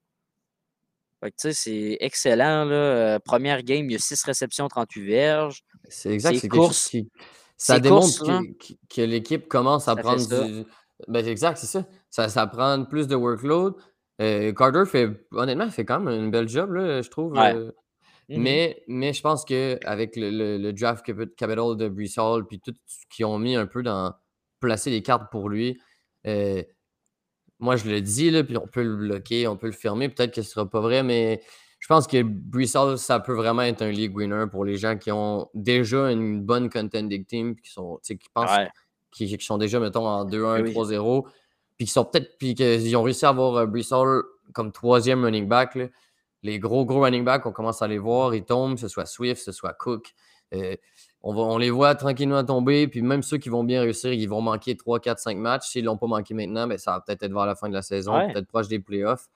Fait 1.23 1.31
que, 1.31 1.35
tu 1.39 1.41
sais, 1.49 1.53
c'est 1.53 1.97
excellent. 2.01 2.65
Là. 2.65 2.75
Euh, 2.75 3.19
première 3.19 3.61
game, 3.63 3.85
il 3.89 3.93
y 3.93 3.95
a 3.95 3.99
6 3.99 4.23
réceptions, 4.23 4.67
38 4.67 5.05
verges. 5.05 5.61
C'est 5.89 6.11
exact, 6.11 6.37
c'est 6.37 6.47
courses- 6.49 6.89
qui. 6.89 7.09
Ça 7.57 7.79
démontre 7.79 8.05
courses, 8.05 8.27
là. 8.27 8.41
que, 8.89 9.01
l'équipe 9.01 9.47
commence 9.49 9.87
à 9.89 9.95
Ça 9.95 10.01
prendre 10.01 10.25
du. 10.27 10.65
Ben, 11.07 11.23
c'est 11.23 11.31
exact, 11.31 11.57
c'est 11.57 11.67
ça. 11.67 11.85
ça. 12.09 12.29
Ça 12.29 12.47
prend 12.47 12.83
plus 12.85 13.07
de 13.07 13.15
workload. 13.15 13.73
Euh, 14.21 14.51
Carter 14.53 14.83
fait, 14.85 15.09
honnêtement, 15.31 15.69
fait 15.69 15.85
quand 15.85 15.99
même 15.99 16.23
une 16.25 16.31
belle 16.31 16.47
job, 16.49 16.71
là, 16.73 17.01
je 17.01 17.09
trouve. 17.09 17.33
Ouais. 17.33 17.53
euh, 17.55 17.71
Mhm. 18.29 18.41
mais, 18.43 18.83
mais 18.87 19.11
je 19.13 19.21
pense 19.21 19.43
qu'avec 19.43 20.15
le, 20.15 20.29
le, 20.29 20.57
le 20.57 20.71
draft 20.73 21.03
capi- 21.05 21.33
capital 21.35 21.75
de 21.75 22.19
Hall, 22.21 22.45
puis 22.47 22.59
tout 22.59 22.73
ce 22.85 22.97
qu'ils 23.09 23.25
ont 23.25 23.39
mis 23.39 23.55
un 23.55 23.65
peu 23.65 23.81
dans 23.81 24.13
placer 24.59 24.89
les 24.89 25.01
cartes 25.01 25.31
pour 25.31 25.49
lui, 25.49 25.79
euh, 26.27 26.63
moi 27.59 27.75
je 27.75 27.89
le 27.89 28.01
dis, 28.01 28.29
là, 28.31 28.43
puis 28.43 28.57
on 28.57 28.67
peut 28.67 28.83
le 28.83 28.95
bloquer, 28.95 29.47
on 29.47 29.57
peut 29.57 29.67
le 29.67 29.73
fermer, 29.73 30.09
peut-être 30.09 30.33
que 30.33 30.41
ce 30.41 30.49
sera 30.51 30.69
pas 30.69 30.79
vrai, 30.79 31.03
mais 31.03 31.41
je 31.79 31.87
pense 31.87 32.07
que 32.07 32.17
Hall, 32.77 32.97
ça 32.97 33.19
peut 33.19 33.33
vraiment 33.33 33.61
être 33.63 33.81
un 33.81 33.91
league 33.91 34.15
winner 34.15 34.45
pour 34.51 34.65
les 34.65 34.77
gens 34.77 34.97
qui 34.97 35.11
ont 35.11 35.49
déjà 35.53 36.11
une 36.11 36.41
bonne 36.41 36.69
contending 36.69 37.25
team, 37.25 37.55
qui 37.55 37.71
sont, 37.71 37.99
qui 38.03 38.17
pensent 38.33 38.51
Ouais. 38.57 38.69
qui, 39.11 39.37
qui 39.37 39.45
sont 39.45 39.57
déjà, 39.57 39.79
mettons, 39.79 40.05
en 40.05 40.25
2-1, 40.25 40.61
Oui. 40.63 40.73
3-0, 40.73 41.23
puis 41.77 41.85
qui 41.85 41.91
sont 41.91 42.05
peut-être, 42.05 42.37
puis 42.37 42.53
qu'ils 42.55 42.95
ont 42.97 43.03
réussi 43.03 43.25
à 43.25 43.29
avoir 43.29 43.55
euh, 43.55 43.81
Hall 43.91 44.23
comme 44.53 44.71
troisième 44.71 45.23
running 45.23 45.47
back. 45.47 45.75
là. 45.75 45.87
Les 46.43 46.59
gros, 46.59 46.85
gros 46.85 47.01
running 47.01 47.23
backs, 47.23 47.45
on 47.45 47.51
commence 47.51 47.81
à 47.81 47.87
les 47.87 47.97
voir, 47.97 48.33
ils 48.35 48.43
tombent, 48.45 48.75
que 48.75 48.81
ce 48.81 48.87
soit 48.87 49.05
Swift, 49.05 49.37
que 49.37 49.45
ce 49.45 49.51
soit 49.51 49.73
Cook. 49.73 50.13
Euh, 50.53 50.75
on, 51.21 51.33
va, 51.33 51.41
on 51.41 51.57
les 51.57 51.69
voit 51.69 51.95
tranquillement 51.95 52.43
tomber, 52.43 52.87
puis 52.87 53.01
même 53.01 53.23
ceux 53.23 53.37
qui 53.37 53.49
vont 53.49 53.63
bien 53.63 53.81
réussir, 53.81 54.13
ils 54.13 54.27
vont 54.29 54.41
manquer 54.41 54.75
3, 54.77 54.99
4, 54.99 55.19
5 55.19 55.37
matchs. 55.37 55.67
S'ils 55.69 55.81
ne 55.83 55.87
l'ont 55.87 55.97
pas 55.97 56.07
manqué 56.07 56.33
maintenant, 56.33 56.67
ben, 56.67 56.77
ça 56.77 56.91
va 56.91 57.01
peut-être 57.01 57.23
être 57.23 57.33
vers 57.33 57.45
la 57.45 57.55
fin 57.55 57.67
de 57.69 57.73
la 57.73 57.81
saison, 57.81 58.15
Ouais. 58.15 58.31
peut-être 58.31 58.47
proche 58.47 58.67
des 58.67 58.79
playoffs. 58.79 59.27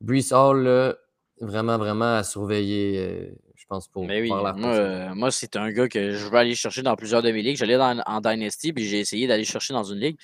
Brees 0.00 0.32
Hall, 0.32 0.62
là, 0.62 0.94
vraiment, 1.40 1.78
vraiment 1.78 2.16
à 2.16 2.22
surveiller, 2.22 2.98
euh, 2.98 3.34
je 3.54 3.64
pense, 3.66 3.88
pour 3.88 4.06
Mais 4.06 4.20
oui, 4.20 4.28
faire 4.28 4.42
la 4.42 4.52
moi, 4.52 4.70
euh, 4.70 5.14
moi 5.14 5.30
c'est 5.30 5.56
un 5.56 5.70
gars 5.70 5.88
que 5.88 6.12
je 6.12 6.28
vais 6.28 6.38
aller 6.38 6.54
chercher 6.54 6.82
dans 6.82 6.96
plusieurs 6.96 7.22
de 7.22 7.30
mes 7.30 7.42
ligues. 7.42 7.56
J'allais 7.56 7.76
dans, 7.76 8.02
en 8.06 8.20
Dynasty, 8.20 8.72
puis 8.72 8.84
j'ai 8.84 9.00
essayé 9.00 9.26
d'aller 9.26 9.44
chercher 9.44 9.74
dans 9.74 9.84
une 9.84 9.98
ligue. 9.98 10.16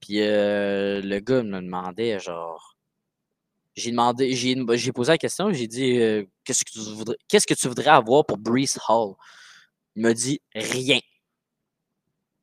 Puis 0.00 0.20
euh, 0.20 1.00
le 1.00 1.18
gars 1.20 1.42
me 1.42 1.60
demandait, 1.60 2.18
genre. 2.18 2.76
J'ai 3.76 3.90
demandé, 3.90 4.32
j'ai 4.34 4.92
posé 4.92 5.12
la 5.12 5.18
question, 5.18 5.52
j'ai 5.52 5.66
dit 5.66 5.98
euh, 5.98 6.24
qu'est-ce 6.44 6.64
que 6.64 6.70
tu 6.70 6.78
voudrais 6.78 7.16
qu'est-ce 7.26 7.46
que 7.46 7.54
tu 7.54 7.66
voudrais 7.66 7.90
avoir 7.90 8.24
pour 8.24 8.38
Brees 8.38 8.76
Hall? 8.88 9.14
Il 9.96 10.02
m'a 10.02 10.14
dit 10.14 10.40
rien. 10.54 11.00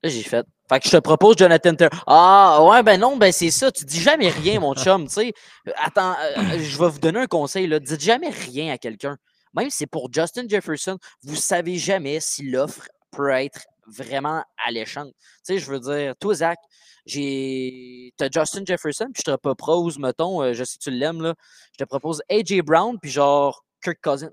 Là, 0.04 0.10
j'ai 0.10 0.24
fait. 0.24 0.46
Fait 0.68 0.80
que 0.80 0.88
je 0.88 0.92
te 0.92 0.98
propose 0.98 1.38
Jonathan 1.38 1.76
Taylor. 1.76 2.04
Ah 2.08 2.64
ouais, 2.64 2.82
ben 2.82 3.00
non, 3.00 3.18
ben 3.18 3.32
c'est 3.32 3.52
ça. 3.52 3.72
Tu 3.72 3.86
dis 3.86 4.00
jamais 4.00 4.30
rien, 4.30 4.60
mon 4.60 4.74
chum. 4.76 5.06
Tu 5.08 5.14
sais, 5.14 5.34
attends, 5.76 6.16
euh, 6.20 6.60
je 6.60 6.78
vais 6.78 6.90
vous 6.90 7.00
donner 7.00 7.20
un 7.20 7.28
conseil. 7.28 7.68
Là. 7.68 7.80
Dites 7.80 8.02
jamais 8.02 8.30
rien 8.30 8.74
à 8.74 8.78
quelqu'un. 8.78 9.18
Même 9.54 9.70
si 9.70 9.78
c'est 9.80 9.88
pour 9.88 10.12
Justin 10.12 10.48
Jefferson, 10.48 10.98
vous 11.24 11.36
savez 11.36 11.78
jamais 11.78 12.20
si 12.20 12.50
l'offre 12.50 12.88
peut 13.12 13.30
être 13.30 13.66
vraiment 13.86 14.44
alléchante. 14.66 15.12
Tu 15.46 15.54
sais, 15.56 15.58
je 15.60 15.70
veux 15.70 15.80
dire, 15.80 16.16
toi, 16.20 16.34
Zach, 16.36 16.58
j'ai. 17.06 18.14
T'as 18.18 18.30
Justin 18.32 18.64
Jefferson, 18.66 19.10
puis 19.14 19.24
je 19.26 19.32
te 19.32 19.36
propose, 19.36 20.00
mettons, 20.00 20.42
euh, 20.42 20.54
je 20.54 20.64
sais 20.64 20.78
que 20.78 20.84
tu 20.84 20.92
l'aimes, 20.92 21.22
là. 21.22 21.36
Je 21.74 21.84
te 21.84 21.88
propose 21.88 22.22
AJ 22.30 22.62
Brown, 22.62 22.98
puis 23.00 23.12
genre 23.12 23.66
Kirk 23.84 24.00
Cousins. 24.02 24.30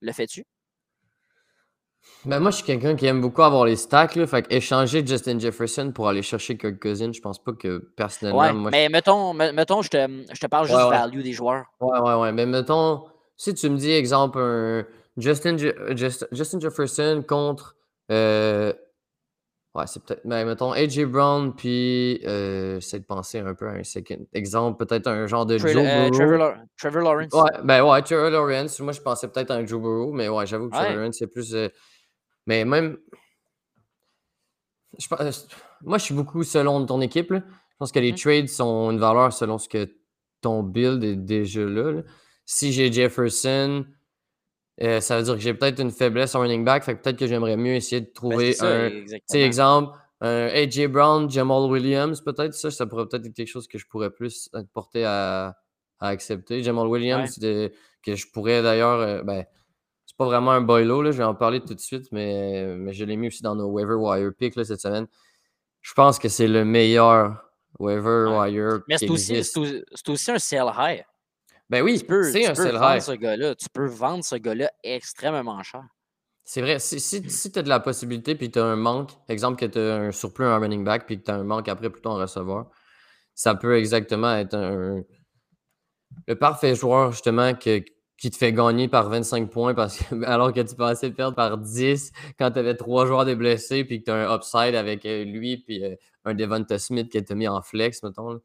Le 0.00 0.12
fais-tu? 0.12 0.44
Ben 2.24 2.40
moi, 2.40 2.50
je 2.50 2.56
suis 2.56 2.64
quelqu'un 2.64 2.96
qui 2.96 3.06
aime 3.06 3.20
beaucoup 3.20 3.42
avoir 3.42 3.64
les 3.66 3.76
stacks. 3.76 4.16
Là, 4.16 4.26
fait 4.26 4.42
que 4.42 4.52
échanger 4.54 5.06
Justin 5.06 5.38
Jefferson 5.38 5.92
pour 5.94 6.08
aller 6.08 6.22
chercher 6.22 6.56
Kirk 6.58 6.80
Cousins, 6.80 7.12
je 7.12 7.20
pense 7.20 7.38
pas 7.42 7.52
que 7.52 7.78
personnellement, 7.96 8.40
Ouais, 8.40 8.52
moi, 8.52 8.70
mais 8.72 8.88
mettons, 8.88 9.32
me- 9.32 9.52
mettons 9.52 9.80
je, 9.82 9.90
te, 9.90 10.24
je 10.32 10.40
te 10.40 10.46
parle 10.48 10.66
juste 10.66 10.76
Ouais, 10.76 10.90
value 10.90 11.20
des 11.22 11.32
joueurs. 11.32 11.66
Ouais, 11.80 11.98
ouais, 12.00 12.14
ouais. 12.14 12.32
Mais 12.32 12.44
mettons, 12.46 13.04
si 13.36 13.54
tu 13.54 13.70
me 13.70 13.76
dis, 13.76 13.92
exemple, 13.92 14.40
un 14.40 14.84
Justin, 15.16 15.56
Je- 15.56 15.68
euh, 15.68 16.26
Justin 16.32 16.58
Jefferson 16.60 17.22
contre. 17.26 17.76
euh, 18.10 18.72
ouais, 19.76 19.84
c'est 19.86 20.02
peut-être. 20.04 20.22
Mais 20.24 20.44
mettons, 20.44 20.72
AJ 20.72 21.04
Brown, 21.04 21.54
puis. 21.54 22.20
Euh, 22.26 22.80
J'essaie 22.80 22.98
de 22.98 23.04
penser 23.04 23.38
un 23.38 23.54
peu 23.54 23.68
à 23.68 23.72
un 23.72 23.84
second 23.84 24.26
exemple, 24.32 24.84
peut-être 24.84 25.06
un 25.06 25.26
genre 25.28 25.46
de 25.46 25.58
Tra- 25.58 25.68
Joe 25.72 25.82
euh. 25.86 26.10
Trevor, 26.10 26.54
Trevor 26.76 27.02
Lawrence. 27.02 27.32
Ouais, 27.34 27.50
ben 27.62 27.84
ouais, 27.84 28.02
Trevor 28.02 28.30
Lawrence. 28.30 28.80
Moi, 28.80 28.92
je 28.92 29.00
pensais 29.00 29.28
peut-être 29.28 29.52
à 29.52 29.54
un 29.54 29.64
Joe 29.64 29.80
Burrow, 29.80 30.12
mais 30.12 30.28
ouais, 30.28 30.44
j'avoue 30.44 30.68
que 30.70 30.74
Trevor. 30.76 30.96
Lawrence, 30.96 31.16
c'est 31.20 31.28
plus. 31.28 31.54
Euh, 32.46 32.64
Mais 32.64 32.64
même. 32.64 32.98
je 34.98 35.06
euh, 35.20 35.30
moi, 35.82 35.98
je 35.98 36.04
suis 36.04 36.14
beaucoup 36.14 36.42
selon 36.42 36.84
ton 36.86 37.00
équipe. 37.00 37.30
là. 37.30 37.42
Je 37.70 37.76
pense 37.78 37.92
que 37.92 37.98
les 37.98 38.12
Mhm. 38.12 38.18
trades 38.18 38.48
sont 38.48 38.90
une 38.90 38.98
valeur 38.98 39.32
selon 39.32 39.58
ce 39.58 39.68
que 39.68 39.90
ton 40.40 40.62
build 40.62 41.02
est 41.04 41.16
déjà 41.16 41.62
là. 41.64 41.92
là. 41.92 42.02
Si 42.46 42.72
j'ai 42.72 42.90
Jefferson, 42.92 43.84
euh, 44.82 45.00
ça 45.00 45.18
veut 45.18 45.24
dire 45.24 45.34
que 45.34 45.40
j'ai 45.40 45.54
peut-être 45.54 45.80
une 45.80 45.90
faiblesse 45.90 46.34
en 46.34 46.40
running 46.40 46.64
back. 46.64 46.84
Fait 46.84 46.96
que 46.96 47.02
peut-être 47.02 47.18
que 47.18 47.26
j'aimerais 47.26 47.56
mieux 47.56 47.74
essayer 47.74 48.00
de 48.00 48.06
Ben, 48.06 48.12
trouver 48.12 48.52
ça, 48.52 48.66
un. 48.86 48.90
Tu 48.90 49.18
sais, 49.26 49.40
exemple, 49.42 49.96
un 50.20 50.46
AJ 50.48 50.86
Brown, 50.86 51.28
Jamal 51.30 51.70
Williams, 51.70 52.22
peut-être 52.22 52.54
ça, 52.54 52.70
ça 52.70 52.86
pourrait 52.86 53.06
peut-être 53.06 53.26
être 53.26 53.34
quelque 53.34 53.48
chose 53.48 53.68
que 53.68 53.76
je 53.78 53.86
pourrais 53.86 54.10
plus 54.10 54.48
être 54.54 54.70
porté 54.70 55.04
à, 55.04 55.56
à 55.98 56.08
accepter. 56.08 56.62
Jamal 56.62 56.86
Williams, 56.86 57.38
de- 57.38 57.70
que 58.02 58.14
je 58.14 58.26
pourrais 58.30 58.62
d'ailleurs. 58.62 59.00
euh, 59.00 59.22
ben, 59.22 59.44
c'est 60.16 60.24
pas 60.24 60.30
vraiment 60.30 60.52
un 60.52 60.62
boilo, 60.62 61.02
là, 61.02 61.10
je 61.10 61.18
vais 61.18 61.24
en 61.24 61.34
parler 61.34 61.60
tout 61.60 61.74
de 61.74 61.80
suite, 61.80 62.10
mais, 62.10 62.74
mais 62.78 62.94
je 62.94 63.04
l'ai 63.04 63.16
mis 63.16 63.26
aussi 63.26 63.42
dans 63.42 63.54
nos 63.54 63.66
waiver 63.66 63.96
wire 63.96 64.32
picks 64.32 64.56
là, 64.56 64.64
cette 64.64 64.80
semaine. 64.80 65.06
Je 65.82 65.92
pense 65.92 66.18
que 66.18 66.30
c'est 66.30 66.48
le 66.48 66.64
meilleur 66.64 67.44
waiver 67.78 68.24
Ouais. 68.30 68.50
wire 68.50 68.80
Mais 68.88 68.96
c'est 68.96 69.10
aussi, 69.10 69.42
aussi 70.08 70.30
un 70.30 70.38
sell 70.38 70.72
high. 70.74 71.04
Ben 71.68 71.82
oui, 71.82 71.98
c'est 71.98 72.46
un 72.46 72.54
peux 72.54 72.62
sell 72.62 72.78
high. 72.80 73.02
ce 73.02 73.12
gars-là. 73.12 73.54
Tu 73.56 73.66
peux 73.68 73.84
vendre 73.84 74.24
ce 74.24 74.36
gars-là 74.36 74.70
extrêmement 74.82 75.62
cher. 75.62 75.84
C'est 76.44 76.62
vrai, 76.62 76.78
si, 76.78 76.98
si, 76.98 77.28
si 77.28 77.52
tu 77.52 77.58
as 77.58 77.62
de 77.62 77.68
la 77.68 77.80
possibilité 77.80 78.36
puis 78.36 78.50
tu 78.50 78.58
as 78.58 78.64
un 78.64 78.76
manque, 78.76 79.10
exemple 79.28 79.58
que 79.60 79.66
tu 79.66 79.78
as 79.78 79.96
un 79.96 80.12
surplus 80.12 80.46
en 80.46 80.58
running 80.58 80.82
back 80.82 81.04
puis 81.04 81.18
que 81.18 81.24
tu 81.24 81.30
as 81.30 81.34
un 81.34 81.44
manque 81.44 81.68
après 81.68 81.90
plutôt 81.90 82.10
en 82.10 82.16
receveur, 82.16 82.70
ça 83.34 83.54
peut 83.54 83.76
exactement 83.76 84.34
être 84.34 84.54
un, 84.54 85.02
le 86.26 86.38
parfait 86.38 86.74
joueur 86.74 87.12
justement 87.12 87.52
que, 87.54 87.84
qui 88.18 88.30
te 88.30 88.36
fait 88.36 88.52
gagner 88.52 88.88
par 88.88 89.08
25 89.10 89.50
points 89.50 89.74
parce 89.74 89.98
que, 89.98 90.14
alors 90.24 90.52
que 90.52 90.60
tu 90.60 90.74
pensais 90.74 91.10
perdre 91.10 91.34
par 91.36 91.58
10 91.58 92.12
quand 92.38 92.50
tu 92.50 92.58
avais 92.58 92.74
trois 92.74 93.06
joueurs 93.06 93.24
de 93.26 93.34
blessés 93.34 93.84
puis 93.84 94.00
que 94.00 94.04
tu 94.06 94.10
as 94.10 94.30
un 94.30 94.34
upside 94.36 94.74
avec 94.74 95.04
euh, 95.04 95.24
lui 95.24 95.58
puis 95.58 95.84
euh, 95.84 95.94
un 96.24 96.34
Devonta 96.34 96.78
Smith 96.78 97.10
qui 97.10 97.22
t'a 97.22 97.34
mis 97.34 97.46
en 97.48 97.60
flex, 97.62 98.02
mettons. 98.02 98.40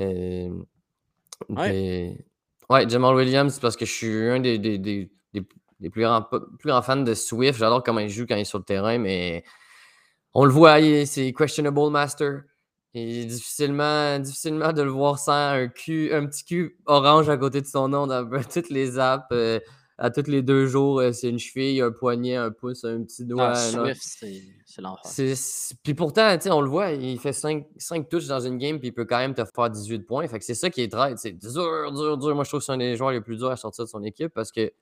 Euh, 0.00 0.50
Ouais. 1.48 2.16
ouais, 2.70 2.88
Jamal 2.88 3.14
Williams, 3.16 3.58
parce 3.58 3.76
que 3.76 3.84
je 3.84 3.92
suis 3.92 4.28
un 4.28 4.40
des, 4.40 4.58
des, 4.58 4.78
des- 4.78 5.10
plus, 5.90 6.02
grands, 6.02 6.22
plus 6.22 6.68
grands 6.68 6.80
fans 6.82 6.96
de 6.96 7.12
Swift. 7.14 7.58
J'adore 7.58 7.82
comment 7.82 8.00
il 8.00 8.08
joue 8.08 8.24
quand 8.26 8.36
il 8.36 8.42
est 8.42 8.44
sur 8.44 8.58
le 8.58 8.64
terrain, 8.64 8.98
mais 8.98 9.44
on 10.32 10.44
le 10.44 10.52
voit, 10.52 10.78
c'est 11.06 11.32
questionable 11.32 11.90
master. 11.90 12.42
Et 12.94 13.24
difficilement, 13.24 14.18
difficilement 14.20 14.72
de 14.72 14.82
le 14.82 14.90
voir 14.90 15.18
sans 15.18 15.32
un 15.32 15.68
cul, 15.68 16.12
un 16.12 16.26
petit 16.26 16.44
cul 16.44 16.78
orange 16.86 17.28
à 17.28 17.36
côté 17.36 17.60
de 17.60 17.66
son 17.66 17.88
nom 17.88 18.06
dans 18.06 18.28
toutes 18.52 18.70
les 18.70 18.98
apps. 18.98 19.26
euh, 19.32 19.58
à 19.96 20.10
tous 20.10 20.28
les 20.28 20.42
deux 20.42 20.66
jours, 20.66 20.98
euh, 20.98 21.12
c'est 21.12 21.28
une 21.28 21.38
cheville, 21.38 21.80
un 21.80 21.92
poignet, 21.92 22.34
un 22.34 22.50
pouce, 22.50 22.84
un 22.84 23.02
petit 23.04 23.24
doigt. 23.24 23.52
Ah, 23.54 23.68
un 23.68 23.78
autre. 23.78 23.96
Swift, 23.96 24.24
c'est 24.66 24.82
l'enfer. 24.82 25.36
Puis 25.84 25.94
pourtant, 25.94 26.36
on 26.50 26.60
le 26.60 26.68
voit, 26.68 26.90
il 26.90 27.18
fait 27.20 27.32
5, 27.32 27.64
touches 28.10 28.26
dans 28.26 28.40
une 28.40 28.58
game, 28.58 28.78
puis 28.78 28.88
il 28.88 28.92
peut 28.92 29.04
quand 29.04 29.18
même 29.18 29.34
te 29.34 29.44
faire 29.44 29.70
18 29.70 30.00
points. 30.00 30.26
Fait 30.26 30.38
que 30.38 30.44
c'est 30.44 30.54
ça 30.54 30.68
qui 30.68 30.82
est 30.82 30.90
trade. 30.90 31.18
C'est 31.18 31.32
dur, 31.32 31.92
dur, 31.92 32.18
dur. 32.18 32.34
Moi, 32.34 32.42
je 32.44 32.48
trouve 32.48 32.60
que 32.60 32.66
c'est 32.66 32.72
un 32.72 32.78
des 32.78 32.96
joueurs 32.96 33.12
les 33.12 33.20
plus 33.20 33.36
durs 33.36 33.50
à 33.50 33.56
sortir 33.56 33.84
de 33.84 33.88
son 33.90 34.02
équipe 34.02 34.32
parce 34.34 34.50
que 34.50 34.72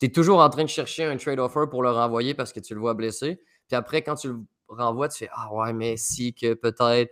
tu 0.00 0.06
es 0.06 0.08
toujours 0.10 0.40
en 0.40 0.50
train 0.50 0.64
de 0.64 0.68
chercher 0.68 1.04
un 1.04 1.16
trade 1.16 1.38
offer 1.38 1.64
pour 1.70 1.82
le 1.82 1.90
renvoyer 1.90 2.34
parce 2.34 2.52
que 2.52 2.60
tu 2.60 2.74
le 2.74 2.80
vois 2.80 2.92
blessé. 2.92 3.40
Puis 3.68 3.76
après, 3.76 4.02
quand 4.02 4.16
tu 4.16 4.28
le 4.28 4.36
renvoies, 4.68 5.08
tu 5.08 5.18
fais 5.18 5.28
Ah 5.32 5.52
ouais, 5.52 5.72
mais 5.72 5.96
si 5.96 6.34
que 6.34 6.54
peut-être. 6.54 7.10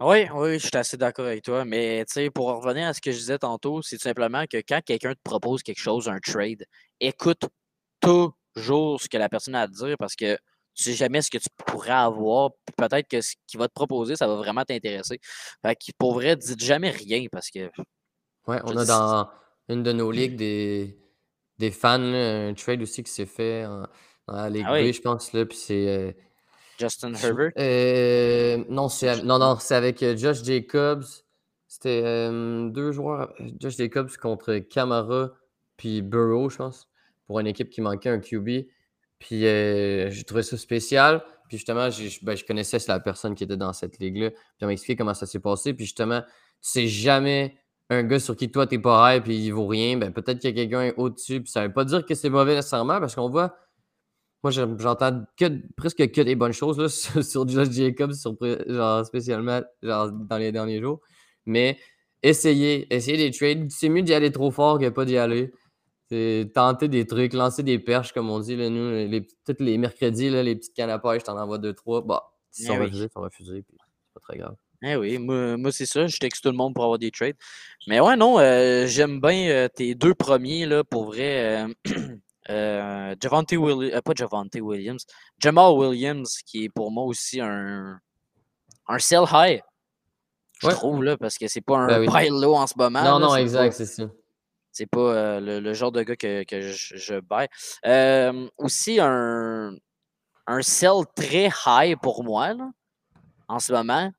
Oui, 0.00 0.26
oui, 0.34 0.58
je 0.58 0.66
suis 0.66 0.76
assez 0.76 0.96
d'accord 0.96 1.26
avec 1.26 1.42
toi. 1.44 1.64
Mais 1.64 2.04
tu 2.06 2.12
sais, 2.14 2.30
pour 2.30 2.48
revenir 2.48 2.88
à 2.88 2.94
ce 2.94 3.00
que 3.00 3.12
je 3.12 3.18
disais 3.18 3.38
tantôt, 3.38 3.82
c'est 3.82 3.96
tout 3.96 4.02
simplement 4.02 4.44
que 4.46 4.58
quand 4.58 4.80
quelqu'un 4.84 5.14
te 5.14 5.20
propose 5.22 5.62
quelque 5.62 5.80
chose, 5.80 6.08
un 6.08 6.18
trade, 6.18 6.64
écoute 7.00 7.44
toujours 8.00 9.00
ce 9.00 9.08
que 9.08 9.16
la 9.18 9.28
personne 9.28 9.54
a 9.54 9.62
à 9.62 9.68
te 9.68 9.72
dire 9.72 9.96
parce 9.98 10.16
que 10.16 10.36
tu 10.74 10.82
sais 10.84 10.92
jamais 10.94 11.22
ce 11.22 11.30
que 11.30 11.38
tu 11.38 11.48
pourrais 11.66 11.90
avoir. 11.92 12.50
Peut-être 12.76 13.08
que 13.08 13.20
ce 13.20 13.34
qu'il 13.46 13.58
va 13.58 13.68
te 13.68 13.72
proposer, 13.72 14.16
ça 14.16 14.26
va 14.26 14.34
vraiment 14.36 14.64
t'intéresser. 14.64 15.18
Fait 15.62 15.74
que 15.74 15.92
pour 15.98 16.14
vrai, 16.14 16.36
dites 16.36 16.62
jamais 16.62 16.90
rien 16.90 17.26
parce 17.32 17.50
que 17.50 17.70
Ouais, 18.46 18.60
on 18.64 18.76
a 18.76 18.82
dis- 18.82 18.88
dans 18.88 19.28
une 19.68 19.82
de 19.82 19.92
nos 19.92 20.12
ligues 20.12 20.36
des, 20.36 20.98
des 21.58 21.70
fans, 21.70 21.98
là, 21.98 22.46
un 22.48 22.54
trade 22.54 22.82
aussi 22.82 23.02
qui 23.02 23.10
s'est 23.10 23.26
fait 23.26 23.64
en- 23.66 23.86
dans 24.28 24.34
la 24.36 24.50
Ligue 24.50 24.64
Ah 24.66 24.74
oui. 24.74 24.90
B, 24.90 24.92
je 24.94 25.00
pense. 25.00 25.32
Là, 25.32 25.46
puis 25.46 25.56
c'est. 25.58 25.88
euh, 25.88 26.12
Justin 26.78 27.14
Herbert, 27.14 27.52
euh, 27.58 28.64
non, 28.68 28.88
c'est 28.88 29.08
avec, 29.08 29.24
non, 29.24 29.38
non, 29.38 29.56
c'est 29.58 29.74
avec 29.74 30.02
euh, 30.02 30.16
Josh 30.16 30.42
Jacobs. 30.44 31.04
C'était 31.66 32.02
euh, 32.04 32.68
deux 32.70 32.92
joueurs. 32.92 33.34
Josh 33.60 33.76
Jacobs 33.76 34.16
contre 34.16 34.58
Camara 34.58 35.32
puis 35.76 36.02
Burrow, 36.02 36.48
je 36.48 36.56
pense, 36.56 36.88
pour 37.26 37.40
une 37.40 37.46
équipe 37.46 37.70
qui 37.70 37.80
manquait 37.80 38.08
un 38.08 38.18
QB. 38.18 38.66
Puis 39.18 39.46
euh, 39.46 40.10
j'ai 40.10 40.24
trouvé 40.24 40.42
ça 40.42 40.56
spécial. 40.56 41.22
Puis 41.48 41.58
justement, 41.58 41.88
ben, 42.22 42.36
je 42.36 42.44
connaissais 42.44 42.78
la 42.88 43.00
personne 43.00 43.34
qui 43.34 43.44
était 43.44 43.56
dans 43.56 43.72
cette 43.72 43.98
ligue-là. 43.98 44.30
Puis 44.30 44.40
on 44.62 44.66
m'a 44.66 44.72
expliqué 44.72 44.96
comment 44.96 45.14
ça 45.14 45.26
s'est 45.26 45.38
passé. 45.38 45.74
Puis 45.74 45.84
justement, 45.84 46.22
tu 46.22 46.28
sais 46.60 46.88
jamais 46.88 47.56
un 47.88 48.02
gars 48.02 48.18
sur 48.18 48.34
qui 48.34 48.50
toi 48.50 48.66
t'es 48.66 48.80
pas 48.80 49.14
high 49.14 49.22
puis 49.22 49.36
il 49.36 49.50
vaut 49.50 49.66
rien. 49.66 49.96
Ben, 49.96 50.12
peut-être 50.12 50.40
qu'il 50.40 50.50
y 50.50 50.52
a 50.52 50.66
quelqu'un 50.66 50.92
au-dessus. 50.96 51.42
Puis 51.42 51.50
ça 51.50 51.66
veut 51.66 51.72
pas 51.72 51.84
dire 51.84 52.04
que 52.04 52.14
c'est 52.14 52.30
mauvais 52.30 52.54
nécessairement 52.54 53.00
parce 53.00 53.14
qu'on 53.14 53.30
voit. 53.30 53.56
Moi, 54.46 54.52
j'en- 54.52 54.78
j'entends 54.78 55.24
que, 55.36 55.46
presque 55.76 56.08
que 56.12 56.20
des 56.20 56.36
bonnes 56.36 56.52
choses 56.52 56.78
là, 56.78 56.88
sur, 56.88 57.24
sur 57.24 57.48
Josh 57.48 57.68
Jacobs, 57.72 58.12
sur, 58.12 58.36
genre, 58.68 59.04
spécialement 59.04 59.60
genre, 59.82 60.12
dans 60.12 60.38
les 60.38 60.52
derniers 60.52 60.80
jours. 60.80 61.00
Mais 61.46 61.76
essayez, 62.22 62.86
essayez 62.94 63.16
des 63.16 63.36
trades. 63.36 63.68
C'est 63.72 63.88
mieux 63.88 64.02
d'y 64.02 64.14
aller 64.14 64.30
trop 64.30 64.52
fort 64.52 64.78
que 64.78 64.88
pas 64.90 65.04
d'y 65.04 65.16
aller. 65.16 65.50
C'est 66.08 66.52
tenter 66.54 66.86
des 66.86 67.04
trucs, 67.08 67.32
lancer 67.32 67.64
des 67.64 67.80
perches, 67.80 68.12
comme 68.12 68.30
on 68.30 68.38
dit. 68.38 68.54
Là, 68.54 68.70
nous, 68.70 68.88
les, 69.10 69.26
tous 69.44 69.56
les 69.58 69.78
mercredis, 69.78 70.30
là, 70.30 70.44
les 70.44 70.54
petites 70.54 70.74
cannes 70.74 70.90
à 70.90 71.00
pêche, 71.00 71.24
t'en 71.24 71.36
envoies 71.36 71.58
deux, 71.58 71.72
trois. 71.74 72.02
Bah, 72.06 72.22
si 72.52 72.62
Eh 72.62 72.66
sont 72.66 72.78
oui. 72.78 72.84
refusés, 72.84 73.04
ils 73.06 73.10
sont 73.12 73.20
refusés. 73.22 73.62
puis 73.62 73.76
C'est 73.80 74.14
pas 74.14 74.20
très 74.20 74.38
grave. 74.38 74.54
Eh 74.84 74.94
oui, 74.94 75.18
moi, 75.18 75.56
moi, 75.56 75.72
c'est 75.72 75.86
ça. 75.86 76.06
Je 76.06 76.18
texte 76.18 76.44
tout 76.44 76.50
le 76.50 76.56
monde 76.56 76.72
pour 76.72 76.84
avoir 76.84 77.00
des 77.00 77.10
trades. 77.10 77.34
Mais 77.88 77.98
ouais, 77.98 78.14
non, 78.14 78.38
euh, 78.38 78.86
j'aime 78.86 79.20
bien 79.20 79.48
euh, 79.48 79.68
tes 79.68 79.96
deux 79.96 80.14
premiers, 80.14 80.66
là, 80.66 80.84
pour 80.84 81.06
vrai. 81.06 81.64
Euh, 81.64 81.68
Javante 83.20 83.52
Williams, 83.52 84.00
pas 84.04 84.12
Javante 84.14 84.56
Williams, 84.60 85.04
Jamal 85.38 85.72
Williams, 85.72 86.38
qui 86.44 86.64
est 86.64 86.68
pour 86.68 86.90
moi 86.90 87.04
aussi 87.04 87.40
un, 87.40 87.98
un 88.88 88.98
sell 88.98 89.24
high. 89.32 89.60
Je 90.62 90.68
Ouais. 90.68 90.72
trouve, 90.72 91.04
là, 91.04 91.16
parce 91.18 91.36
que 91.36 91.48
c'est 91.48 91.60
pas 91.60 91.76
un 91.76 91.86
Ben 91.86 92.00
oui. 92.00 92.06
buy 92.08 92.28
low 92.30 92.54
en 92.54 92.66
ce 92.66 92.74
moment. 92.76 93.02
non, 93.02 93.18
là, 93.18 93.26
non, 93.26 93.36
exact, 93.36 93.72
c'est 93.72 93.84
ça. 93.86 94.04
C'est 94.72 94.86
pas 94.86 95.00
euh, 95.00 95.40
le, 95.40 95.60
le 95.60 95.72
genre 95.74 95.92
de 95.92 96.02
gars 96.02 96.16
que, 96.16 96.44
que 96.44 96.60
je, 96.62 96.96
je 96.96 97.20
buy. 97.20 97.46
Euh, 97.84 98.48
aussi, 98.58 98.98
un, 99.00 99.74
un 100.46 100.62
sell 100.62 101.04
très 101.14 101.50
high 101.66 101.96
pour 102.00 102.24
moi, 102.24 102.54
là, 102.54 102.70
en 103.48 103.58
ce 103.58 103.72
moment. 103.72 104.10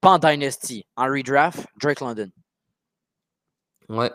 Pas 0.00 0.10
en 0.10 0.18
Dynasty, 0.18 0.86
en 0.96 1.06
redraft, 1.06 1.66
Drake 1.80 2.00
London. 2.00 2.30
Ouais. 3.88 4.10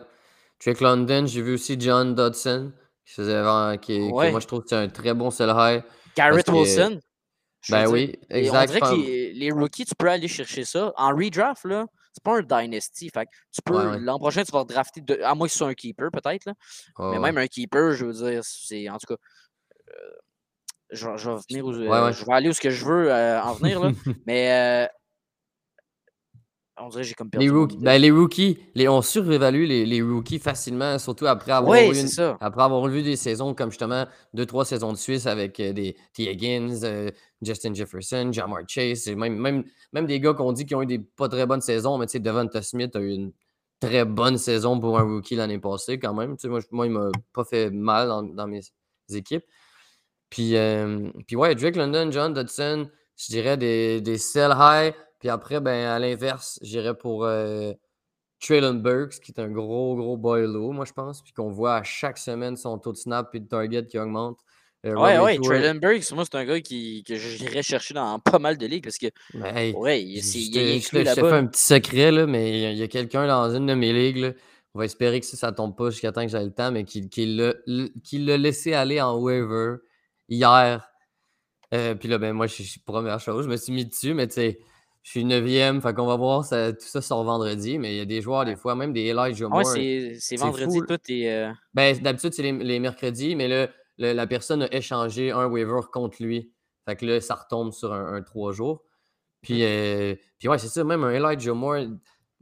Drake 0.64 0.80
London, 0.80 1.26
j'ai 1.26 1.42
vu 1.42 1.54
aussi 1.54 1.76
John 1.78 2.14
Dodson, 2.14 2.72
qui 3.06 3.14
faisait 3.14 3.34
avant, 3.34 3.76
qui, 3.78 3.98
que 3.98 4.30
moi 4.30 4.40
je 4.40 4.46
trouve 4.46 4.60
que 4.62 4.68
c'est 4.68 4.76
un 4.76 4.88
très 4.88 5.14
bon 5.14 5.30
sell 5.30 5.52
high. 5.56 5.82
Garrett 6.16 6.48
Wilson. 6.48 7.00
Ben 7.70 7.86
oui, 7.88 8.14
et 8.28 8.40
exact. 8.40 8.70
On 8.70 8.72
dirait 8.74 8.80
que 8.80 9.38
les, 9.38 9.50
rookies, 9.50 9.86
tu 9.86 9.94
peux 9.94 10.08
aller 10.10 10.28
chercher 10.28 10.64
ça. 10.64 10.92
En 10.96 11.08
redraft, 11.16 11.64
là, 11.64 11.86
c'est 12.12 12.22
pas 12.22 12.36
un 12.38 12.42
dynasty. 12.42 13.08
Fait 13.08 13.24
que 13.24 13.30
tu 13.52 13.62
peux, 13.64 13.74
Ouais, 13.74 13.86
ouais. 13.92 14.00
l'an 14.00 14.18
prochain, 14.18 14.44
tu 14.44 14.52
vas 14.52 14.64
drafter, 14.64 15.00
de, 15.00 15.18
à 15.22 15.34
moins 15.34 15.46
que 15.46 15.52
ce 15.52 15.58
soit 15.58 15.68
un 15.68 15.74
keeper, 15.74 16.10
peut-être. 16.10 16.50
Oh, 16.98 17.10
Mais 17.12 17.18
même 17.18 17.38
un 17.38 17.46
keeper, 17.46 17.92
je 17.92 18.04
veux 18.04 18.12
dire, 18.12 18.42
c'est 18.44 18.88
en 18.90 18.98
tout 18.98 19.14
cas. 19.14 19.20
euh, 19.90 20.10
je, 20.90 21.08
vais- 21.08 21.16
je 21.16 21.30
vais 21.30 21.36
venir 21.48 21.64
où, 21.64 21.70
Ouais, 21.72 21.88
euh, 21.88 22.04
ouais. 22.06 22.12
je 22.12 22.24
vais 22.26 22.32
aller 22.34 22.48
où 22.50 22.52
ce 22.52 22.60
que 22.60 22.68
je 22.70 22.84
veux 22.84 23.10
euh, 23.10 23.40
en 23.42 23.54
venir. 23.54 23.80
Là. 23.80 23.92
Mais 24.26 24.84
euh, 24.84 24.88
on 26.76 26.88
dirait 26.88 27.02
que 27.02 27.08
j'ai 27.08 27.14
comme 27.14 27.30
perdu. 27.30 27.46
Les 27.46 27.52
rookies, 27.52 27.76
ben, 27.78 28.00
les 28.00 28.10
rookies, 28.10 28.58
les, 28.74 28.88
on 28.88 29.00
surévalue 29.00 29.64
les, 29.66 29.86
les 29.86 30.02
rookies 30.02 30.38
facilement, 30.38 30.98
surtout 30.98 31.26
après 31.26 31.52
avoir, 31.52 31.72
Oui, 31.78 31.94
c'est 31.94 32.02
une- 32.02 32.08
ça. 32.08 32.36
après 32.40 32.62
avoir 32.62 32.86
vu 32.88 33.02
des 33.02 33.16
saisons 33.16 33.54
comme 33.54 33.70
justement 33.70 34.06
deux, 34.32 34.44
trois 34.46 34.64
saisons 34.64 34.92
de 34.92 34.96
Suisse 34.98 35.26
avec 35.26 35.60
euh, 35.60 35.72
des 35.72 35.96
T. 36.12 36.30
Higgins, 36.30 36.80
euh, 36.82 37.10
Justin 37.42 37.74
Jefferson, 37.74 38.30
Jamar 38.32 38.60
Chase, 38.66 39.06
et 39.08 39.14
même, 39.14 39.36
même, 39.36 39.64
même 39.92 40.06
des 40.06 40.18
gars 40.20 40.34
qu'on 40.34 40.52
dit 40.52 40.66
qui 40.66 40.74
ont 40.74 40.82
eu 40.82 40.86
des 40.86 40.98
pas 40.98 41.28
très 41.28 41.46
bonnes 41.46 41.60
saisons, 41.60 41.96
mais 41.98 42.06
tu 42.06 42.12
sais, 42.12 42.18
Devonta 42.20 42.60
Smith 42.62 42.96
a 42.96 43.00
eu 43.00 43.10
une 43.10 43.32
très 43.80 44.04
bonne 44.04 44.38
saison 44.38 44.80
pour 44.80 44.98
un 44.98 45.02
rookie 45.02 45.36
l'année 45.36 45.58
passée 45.58 45.98
quand 45.98 46.14
même. 46.14 46.36
Moi, 46.44 46.60
moi, 46.70 46.86
il 46.86 46.92
m'a 46.92 47.10
pas 47.32 47.44
fait 47.44 47.70
mal 47.70 48.08
dans, 48.08 48.22
dans 48.22 48.46
mes 48.46 48.60
équipes. 49.12 49.44
Puis, 50.30 50.56
euh, 50.56 51.10
puis 51.26 51.36
ouais, 51.36 51.54
Drake 51.54 51.76
London, 51.76 52.10
John 52.10 52.32
Dodson, 52.34 52.88
je 53.16 53.26
dirais 53.26 53.56
des, 53.56 54.00
des 54.00 54.18
sell 54.18 54.52
high. 54.58 54.92
Puis 55.24 55.30
après, 55.30 55.58
ben, 55.58 55.86
à 55.86 55.98
l'inverse, 55.98 56.58
j'irais 56.60 56.94
pour 56.94 57.24
euh, 57.24 57.72
Traylon 58.42 58.74
Burks, 58.74 59.20
qui 59.20 59.32
est 59.32 59.40
un 59.40 59.48
gros, 59.48 59.96
gros 59.96 60.18
boy 60.18 60.42
low, 60.42 60.70
moi, 60.72 60.84
je 60.84 60.92
pense. 60.92 61.22
Puis 61.22 61.32
qu'on 61.32 61.48
voit 61.48 61.76
à 61.76 61.82
chaque 61.82 62.18
semaine 62.18 62.58
son 62.58 62.76
taux 62.78 62.92
de 62.92 62.98
snap 62.98 63.34
et 63.34 63.40
de 63.40 63.48
target 63.48 63.86
qui 63.86 63.98
augmente. 63.98 64.38
Euh, 64.84 64.92
Ouais, 64.94 65.18
ouais, 65.18 65.38
Traylon 65.38 65.76
Burks, 65.76 66.12
moi, 66.12 66.24
c'est 66.26 66.34
un 66.36 66.44
gars 66.44 66.60
qui, 66.60 67.02
que 67.04 67.14
j'irais 67.16 67.62
chercher 67.62 67.94
dans 67.94 68.18
pas 68.18 68.38
mal 68.38 68.58
de 68.58 68.66
ligues 68.66 68.84
parce 68.84 68.98
que, 68.98 69.06
Ben, 69.32 69.56
hey, 69.56 69.72
ouais, 69.72 70.02
il, 70.02 70.18
est 70.18 70.80
je 70.82 70.88
fais 70.90 71.04
là-bas. 71.04 71.36
un 71.36 71.46
petit 71.46 71.64
secret, 71.64 72.10
là, 72.12 72.26
mais 72.26 72.50
il 72.50 72.58
y 72.60 72.66
a- 72.66 72.72
y 72.72 72.82
a, 72.82 72.88
quelqu'un 72.88 73.26
dans 73.26 73.48
une 73.56 73.64
de 73.64 73.72
mes 73.72 73.94
ligues. 73.94 74.18
là. 74.18 74.32
On 74.74 74.78
va 74.78 74.84
espérer 74.84 75.20
que 75.20 75.24
ça, 75.26 75.38
ça 75.38 75.52
tombe 75.52 75.74
pas 75.74 75.88
jusqu'à 75.88 76.12
temps 76.12 76.20
que 76.26 76.30
j'ai 76.30 76.44
le 76.44 76.52
temps, 76.52 76.70
mais 76.70 76.84
qui, 76.84 77.08
qui 77.08 77.24
l'a 77.34 77.54
qui 78.02 78.18
l'a 78.18 78.36
laissé 78.36 78.74
aller 78.74 79.00
en 79.00 79.16
waiver 79.18 79.76
hier. 80.28 80.86
Euh, 81.72 81.94
puis 81.94 82.08
là, 82.10 82.18
ben 82.18 82.34
moi, 82.34 82.46
je 82.46 82.62
suis 82.62 82.80
première 82.80 83.20
chose, 83.20 83.46
je 83.46 83.48
me 83.50 83.56
suis 83.56 83.72
mis 83.72 83.86
dessus, 83.86 84.12
mais 84.12 84.26
tu 84.28 84.34
sais, 84.34 84.58
je 85.04 85.10
suis 85.10 85.24
neuvième, 85.24 85.80
fait 85.82 85.92
qu'on 85.94 86.06
va 86.06 86.16
voir 86.16 86.44
ça, 86.44 86.72
tout 86.72 86.78
ça 86.86 87.00
sort 87.02 87.22
vendredi, 87.24 87.78
mais 87.78 87.92
il 87.94 87.98
y 87.98 88.00
a 88.00 88.04
des 88.06 88.20
joueurs, 88.22 88.44
des 88.46 88.56
fois, 88.56 88.74
même 88.74 88.92
des 88.92 89.02
Elijah 89.06 89.48
Moore. 89.48 89.66
c'est 89.66 90.36
vendredi, 90.36 90.78
fou. 90.78 90.86
tout 90.86 90.98
est. 91.10 91.30
euh, 91.30 91.52
Ben, 91.74 91.96
d'habitude, 92.00 92.32
c'est 92.32 92.42
les, 92.42 92.52
les 92.52 92.80
mercredis, 92.80 93.36
mais 93.36 93.46
là, 93.46 93.68
le- 93.98 94.12
la 94.14 94.26
personne 94.26 94.62
a 94.62 94.74
échangé 94.74 95.30
un 95.30 95.46
waiver 95.46 95.80
contre 95.92 96.22
lui. 96.22 96.50
Fait 96.88 96.96
que 96.96 97.04
là, 97.06 97.20
ça 97.20 97.34
retombe 97.34 97.72
sur 97.72 97.92
un, 97.92 98.14
un 98.14 98.22
trois 98.22 98.52
jours. 98.52 98.82
Puis, 99.42 99.62
euh, 99.62 100.14
puis 100.38 100.48
ouais, 100.48 100.56
c'est 100.58 100.68
ça, 100.68 100.82
même 100.84 101.04
un 101.04 101.10
Elijah 101.10 101.52
Moore, 101.52 101.84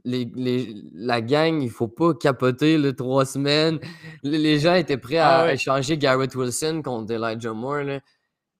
les, 0.05 0.29
les- 0.33 0.73
la 0.93 1.21
gang, 1.21 1.61
il 1.61 1.69
faut 1.69 1.89
pas 1.89 2.13
capoter 2.13 2.77
le 2.77 2.93
trois 2.95 3.25
semaines. 3.25 3.79
Les, 4.23 4.37
les 4.37 4.57
gens 4.59 4.75
étaient 4.75 4.97
prêts 4.97 5.17
à 5.17 5.39
Ah 5.41 5.45
ouais. 5.47 5.55
échanger 5.55 5.97
Garrett 5.97 6.33
Wilson 6.33 6.81
contre 6.83 7.11
Elijah 7.13 7.51
Moore. 7.53 7.83
là. 7.83 7.99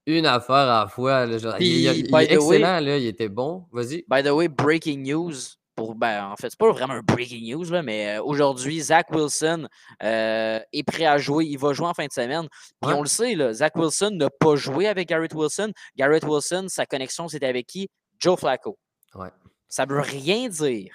Une 0.05 0.25
affaire 0.25 0.55
à 0.55 0.81
la 0.83 0.88
fois. 0.88 1.25
là, 1.25 1.38
genre, 1.38 1.55
il, 1.60 1.67
il- 1.67 1.88
est 1.88 2.12
way- 2.12 2.25
excellent, 2.29 2.79
là, 2.79 2.98
il 2.98 3.07
était 3.07 3.29
bon. 3.29 3.65
Vas-y. 3.72 4.03
By 4.10 4.22
the 4.24 4.31
way, 4.31 4.48
breaking 4.48 5.03
news. 5.03 5.33
Pour, 5.75 5.95
ben, 5.95 6.25
en 6.27 6.36
fait, 6.36 6.51
c'est 6.51 6.60
pas 6.60 6.72
vraiment 6.72 6.93
un 6.93 7.01
breaking 7.01 7.51
news, 7.51 7.63
là, 7.72 7.81
mais 7.81 8.17
euh, 8.17 8.24
aujourd'hui, 8.24 8.79
Zach 8.79 9.07
Wilson 9.10 9.67
euh, 10.03 10.60
est 10.72 10.83
prêt 10.83 11.05
à 11.05 11.17
jouer. 11.17 11.45
Il 11.45 11.57
va 11.57 11.74
jouer 11.74 11.88
en 11.88 11.95
fin 11.95 12.05
de 12.05 12.12
semaine. 12.12 12.48
Puis 12.79 12.91
Ouais. 12.91 12.98
on 12.98 13.01
le 13.01 13.07
sait, 13.07 13.33
là, 13.33 13.51
Zach 13.53 13.75
Wilson 13.75 14.12
n'a 14.13 14.29
pas 14.29 14.55
joué 14.55 14.88
avec 14.88 15.07
Garrett 15.10 15.33
Wilson. 15.33 15.72
Garrett 15.95 16.24
Wilson, 16.25 16.65
sa 16.67 16.86
connexion, 16.86 17.27
c'était 17.27 17.48
avec 17.48 17.65
qui? 17.65 17.89
Joe 18.19 18.39
Flacco. 18.39 18.77
Ouais. 19.15 19.29
Ça 19.67 19.86
veut 19.86 20.00
rien 20.01 20.48
dire. 20.48 20.93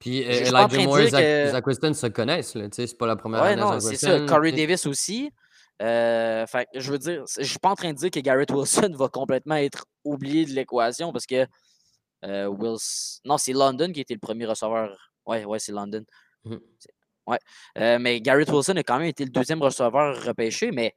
Puis 0.00 0.24
euh, 0.24 0.30
Elijah 0.30 0.68
Moore 0.84 0.98
et 0.98 1.10
Zach, 1.10 1.22
que- 1.22 1.50
Zach 1.52 1.66
Wilson 1.66 1.94
se 1.94 2.06
connaissent. 2.08 2.56
C'est 2.72 2.98
pas 2.98 3.06
la 3.06 3.14
première 3.16 3.42
Ouais, 3.42 3.48
année 3.52 3.60
non, 3.62 3.78
c'est 3.78 3.94
ça. 3.96 4.18
Corey. 4.26 4.50
Davis 4.50 4.84
aussi. 4.86 5.30
Euh, 5.80 6.44
fait 6.46 6.66
je 6.74 6.90
veux 6.90 6.98
dire, 6.98 7.24
je 7.38 7.44
suis 7.44 7.58
pas 7.58 7.70
en 7.70 7.74
train 7.76 7.92
de 7.92 7.98
dire 7.98 8.10
que 8.10 8.18
Garrett 8.20 8.50
Wilson 8.50 8.90
va 8.98 9.08
complètement 9.08 9.54
être 9.56 9.84
oublié 10.04 10.44
de 10.44 10.50
l'équation 10.50 11.12
parce 11.12 11.26
que 11.26 11.46
euh, 12.24 12.46
Wilson. 12.46 13.20
Non, 13.24 13.38
c'est 13.38 13.52
London 13.52 13.92
qui 13.92 14.00
était 14.00 14.14
le 14.14 14.20
premier 14.20 14.44
receveur. 14.46 15.12
Ouais, 15.26 15.44
ouais, 15.44 15.58
c'est 15.58 15.72
London. 15.72 16.04
C'est- 16.78 16.90
Ouais. 17.26 17.38
Euh, 17.76 17.98
mais 17.98 18.22
Garrett 18.22 18.48
Wilson 18.50 18.76
a 18.78 18.82
quand 18.82 18.96
même 18.98 19.08
été 19.08 19.22
le 19.22 19.30
deuxième 19.30 19.60
receveur 19.62 20.24
repêché, 20.24 20.70
mais 20.70 20.94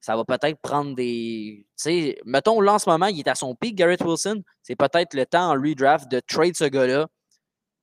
ça 0.00 0.14
va 0.16 0.24
peut-être 0.24 0.60
prendre 0.60 0.94
des. 0.94 1.66
Tu 1.70 1.72
sais, 1.76 2.18
mettons 2.24 2.60
là 2.60 2.74
en 2.74 2.78
ce 2.78 2.88
moment, 2.88 3.06
il 3.06 3.18
est 3.18 3.26
à 3.28 3.34
son 3.34 3.56
pic, 3.56 3.74
Garrett 3.74 4.00
Wilson. 4.00 4.40
C'est 4.62 4.76
peut-être 4.76 5.14
le 5.14 5.26
temps 5.26 5.50
en 5.50 5.54
redraft 5.54 6.08
de 6.08 6.20
trade 6.20 6.54
ce 6.56 6.64
gars-là. 6.64 7.08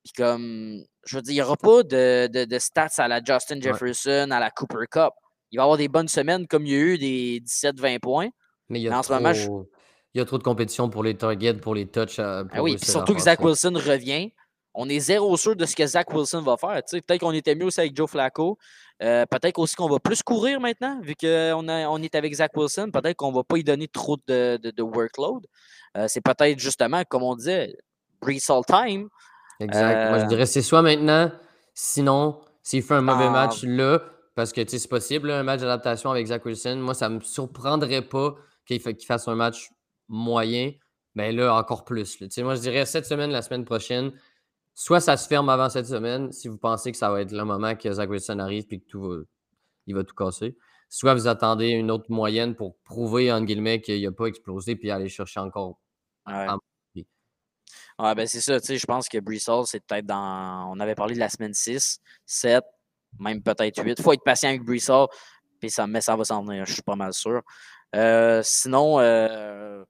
Puis 0.04 0.12
comme, 0.14 0.82
je 1.04 1.16
veux 1.16 1.22
dire, 1.22 1.32
il 1.32 1.36
n'y 1.36 1.42
aura 1.42 1.56
pas 1.58 1.82
de, 1.82 2.28
de- 2.28 2.44
de 2.46 2.58
stats 2.58 2.88
à 2.96 3.08
la 3.08 3.22
Justin 3.22 3.60
Jefferson, 3.60 4.28
à 4.30 4.40
la 4.40 4.50
Cooper 4.50 4.86
Cup. 4.90 5.12
Il 5.52 5.56
va 5.58 5.62
y 5.62 5.64
avoir 5.64 5.76
des 5.78 5.88
bonnes 5.88 6.08
semaines 6.08 6.46
comme 6.46 6.66
il 6.66 6.72
y 6.72 6.74
a 6.74 6.78
eu 6.78 6.98
des 6.98 7.40
17-20 7.40 7.98
points. 8.00 8.28
Mais 8.68 8.80
il 8.80 8.84
y, 8.84 8.88
a 8.88 9.02
ce 9.02 9.08
trop, 9.08 9.14
moment, 9.16 9.32
je- 9.34 9.48
il 10.14 10.18
y 10.18 10.20
a 10.20 10.24
trop 10.24 10.38
de 10.38 10.42
compétition 10.42 10.88
pour 10.88 11.04
les 11.04 11.14
targets, 11.16 11.54
pour 11.54 11.74
les 11.74 11.86
touches. 11.86 12.18
euh, 12.18 12.44
Ah 12.50 12.56
pour 12.56 12.64
oui, 12.64 12.72
puis 12.76 12.80
réussir 12.80 12.88
à 12.88 12.92
surtout 12.92 13.14
que 13.14 13.20
Zach. 13.20 13.40
Wilson 13.40 13.74
revient. 13.74 14.32
On 14.74 14.88
est 14.88 15.00
zéro 15.00 15.36
sûr 15.36 15.54
de 15.54 15.66
ce 15.66 15.76
que 15.76 15.86
Zach 15.86 16.10
Wilson 16.14 16.40
va 16.40 16.56
faire. 16.56 16.80
Peut-être 16.90 17.20
qu'on 17.20 17.32
était 17.32 17.54
mieux 17.54 17.66
aussi 17.66 17.80
avec 17.80 17.94
Joe 17.94 18.08
Flacco. 18.10 18.56
Euh, 19.02 19.26
peut-être 19.26 19.58
aussi 19.58 19.74
qu'on 19.76 19.88
va 19.90 19.98
plus 19.98 20.22
courir 20.22 20.60
maintenant, 20.60 20.98
vu 21.02 21.14
qu'on 21.14 21.68
on 21.68 22.02
est 22.02 22.14
avec 22.14 22.32
Zach 22.34 22.56
Wilson. 22.56 22.90
Peut-être 22.90 23.16
qu'on 23.16 23.30
ne 23.30 23.36
va 23.36 23.44
pas 23.44 23.58
y 23.58 23.64
donner 23.64 23.88
trop 23.88 24.16
de, 24.26 24.56
de- 24.56 24.70
de 24.70 24.82
workload. 24.82 25.46
Euh, 25.98 26.06
c'est 26.08 26.22
peut-être 26.22 26.58
justement, 26.58 27.02
comme 27.06 27.22
on 27.22 27.34
disait, 27.36 27.76
Brees 28.22 28.40
all 28.48 28.64
time. 28.64 29.08
Exact. 29.60 30.08
Moi, 30.08 30.18
je 30.20 30.24
dirais 30.26 30.46
c'est 30.46 30.62
soit 30.62 30.80
maintenant, 30.80 31.30
sinon, 31.74 32.40
s'il 32.62 32.82
fait 32.82 32.94
un 32.94 33.02
mauvais 33.02 33.26
Ah. 33.26 33.30
match 33.30 33.64
là, 33.64 34.00
parce 34.34 34.52
que 34.52 34.66
c'est 34.66 34.88
possible, 34.88 35.28
là, 35.28 35.40
un 35.40 35.42
match 35.42 35.60
d'adaptation 35.60 36.10
avec 36.10 36.26
Zach 36.26 36.44
Wilson. 36.44 36.76
Moi, 36.76 36.94
ça 36.94 37.08
me 37.08 37.20
surprendrait 37.20 38.02
pas 38.02 38.34
qu'il 38.66 38.80
fa- 38.80 38.92
qu'il 38.92 39.06
fasse 39.06 39.28
un 39.28 39.34
match 39.34 39.70
moyen, 40.08 40.72
mais 41.14 41.32
là, 41.32 41.54
encore 41.54 41.84
plus. 41.84 42.20
là. 42.20 42.28
Moi, 42.38 42.54
je 42.54 42.60
dirais 42.60 42.86
cette 42.86 43.06
semaine, 43.06 43.30
la 43.30 43.42
semaine 43.42 43.64
prochaine, 43.64 44.12
soit 44.74 45.00
ça 45.00 45.16
se 45.16 45.28
ferme 45.28 45.48
avant 45.48 45.68
cette 45.68 45.86
semaine, 45.86 46.32
si 46.32 46.48
vous 46.48 46.58
pensez 46.58 46.92
que 46.92 46.98
ça 46.98 47.10
va 47.10 47.20
être 47.20 47.32
le 47.32 47.44
moment 47.44 47.74
que 47.76 47.92
Zach 47.92 48.08
Wilson 48.08 48.38
arrive 48.38 48.64
et 48.70 48.80
que 48.80 48.86
tout 48.86 49.02
va, 49.02 49.16
il 49.86 49.94
va 49.94 50.04
tout 50.04 50.14
casser. 50.14 50.56
Soit 50.88 51.14
vous 51.14 51.26
attendez 51.26 51.68
une 51.68 51.90
autre 51.90 52.06
moyenne 52.10 52.54
pour 52.54 52.76
prouver, 52.84 53.32
entre 53.32 53.46
guillemets, 53.46 53.80
qu'il 53.80 54.02
n'a 54.02 54.12
pas 54.12 54.26
explosé 54.26 54.76
puis 54.76 54.90
aller 54.90 55.08
chercher 55.08 55.40
encore. 55.40 55.80
Ouais. 56.26 56.46
Ben 57.98 58.26
c'est 58.26 58.40
ça, 58.40 58.60
tu 58.60 58.66
sais, 58.66 58.78
je 58.78 58.86
pense 58.86 59.08
que 59.08 59.18
Hall, 59.18 59.66
c'est 59.66 59.80
peut-être 59.80 60.06
dans. 60.06 60.70
On 60.70 60.80
avait 60.80 60.94
parlé 60.94 61.14
de 61.14 61.20
la 61.20 61.28
semaine 61.28 61.54
6, 61.54 62.00
7, 62.26 62.64
même 63.18 63.42
peut-être 63.42 63.82
8. 63.82 63.94
Il 63.98 64.02
faut 64.02 64.12
être 64.12 64.24
patient 64.24 64.50
avec 64.50 64.62
Hall, 64.62 65.08
puis 65.60 65.70
ça, 65.70 65.86
mais 65.86 66.00
ça 66.00 66.16
va 66.16 66.24
s'en 66.24 66.42
venir, 66.44 66.66
je 66.66 66.72
suis 66.72 66.82
pas 66.82 66.96
mal 66.96 67.12
sûr. 67.12 67.42
Euh, 67.94 68.40
sinon, 68.42 68.98
euh, 69.00 69.84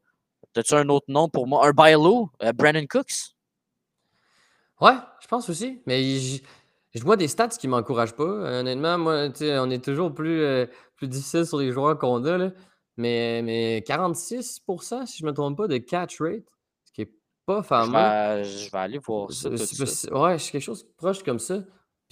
as-tu 0.57 0.75
un 0.75 0.89
autre 0.89 1.07
nom 1.09 1.29
pour 1.29 1.47
moi? 1.47 1.67
Un 1.67 1.73
Bilo? 1.73 2.31
Euh, 2.43 2.53
Brandon 2.53 2.87
Cooks? 2.87 3.35
Ouais, 4.81 4.97
je 5.21 5.27
pense 5.29 5.49
aussi. 5.49 5.81
Mais 5.87 6.03
je, 6.03 7.03
vois 7.03 7.17
des 7.17 7.29
stats 7.29 7.49
qui 7.49 7.69
ne 7.69 7.73
m'encouragent 7.73 8.17
pas. 8.17 8.25
Honnêtement, 8.25 8.99
moi, 8.99 9.29
on 9.41 9.71
est 9.71 9.85
toujours 9.85 10.13
plus, 10.13 10.43
euh, 10.43 10.67
plus 10.97 11.09
difficile 11.09 11.47
sur 11.47 11.59
les 11.59 11.71
joueurs 11.71 11.97
qu'on 11.99 12.25
a. 12.25 12.37
Là. 12.37 12.51
Mais, 12.97 13.41
mais 13.43 13.85
46% 13.87 15.07
si 15.07 15.19
je 15.19 15.25
ne 15.25 15.31
me 15.31 15.35
trompe 15.35 15.57
pas, 15.57 15.69
de 15.69 15.79
catch 15.79 16.21
rate, 16.21 16.43
ce 16.85 16.93
qui 16.93 17.03
n'est 17.03 17.13
pas 17.47 17.63
Je 17.63 17.67
fameux. 17.67 17.93
vais, 17.93 18.45
je 18.45 18.71
vais 18.71 18.79
aller 18.79 18.99
voir 18.99 19.33
ça 19.33 19.49
tout 19.49 20.15
Ouais, 20.15 20.39
c'est 20.39 20.51
quelque 20.51 20.61
chose 20.61 20.85
proche 20.97 21.23
comme 21.23 21.39
ça. 21.39 21.61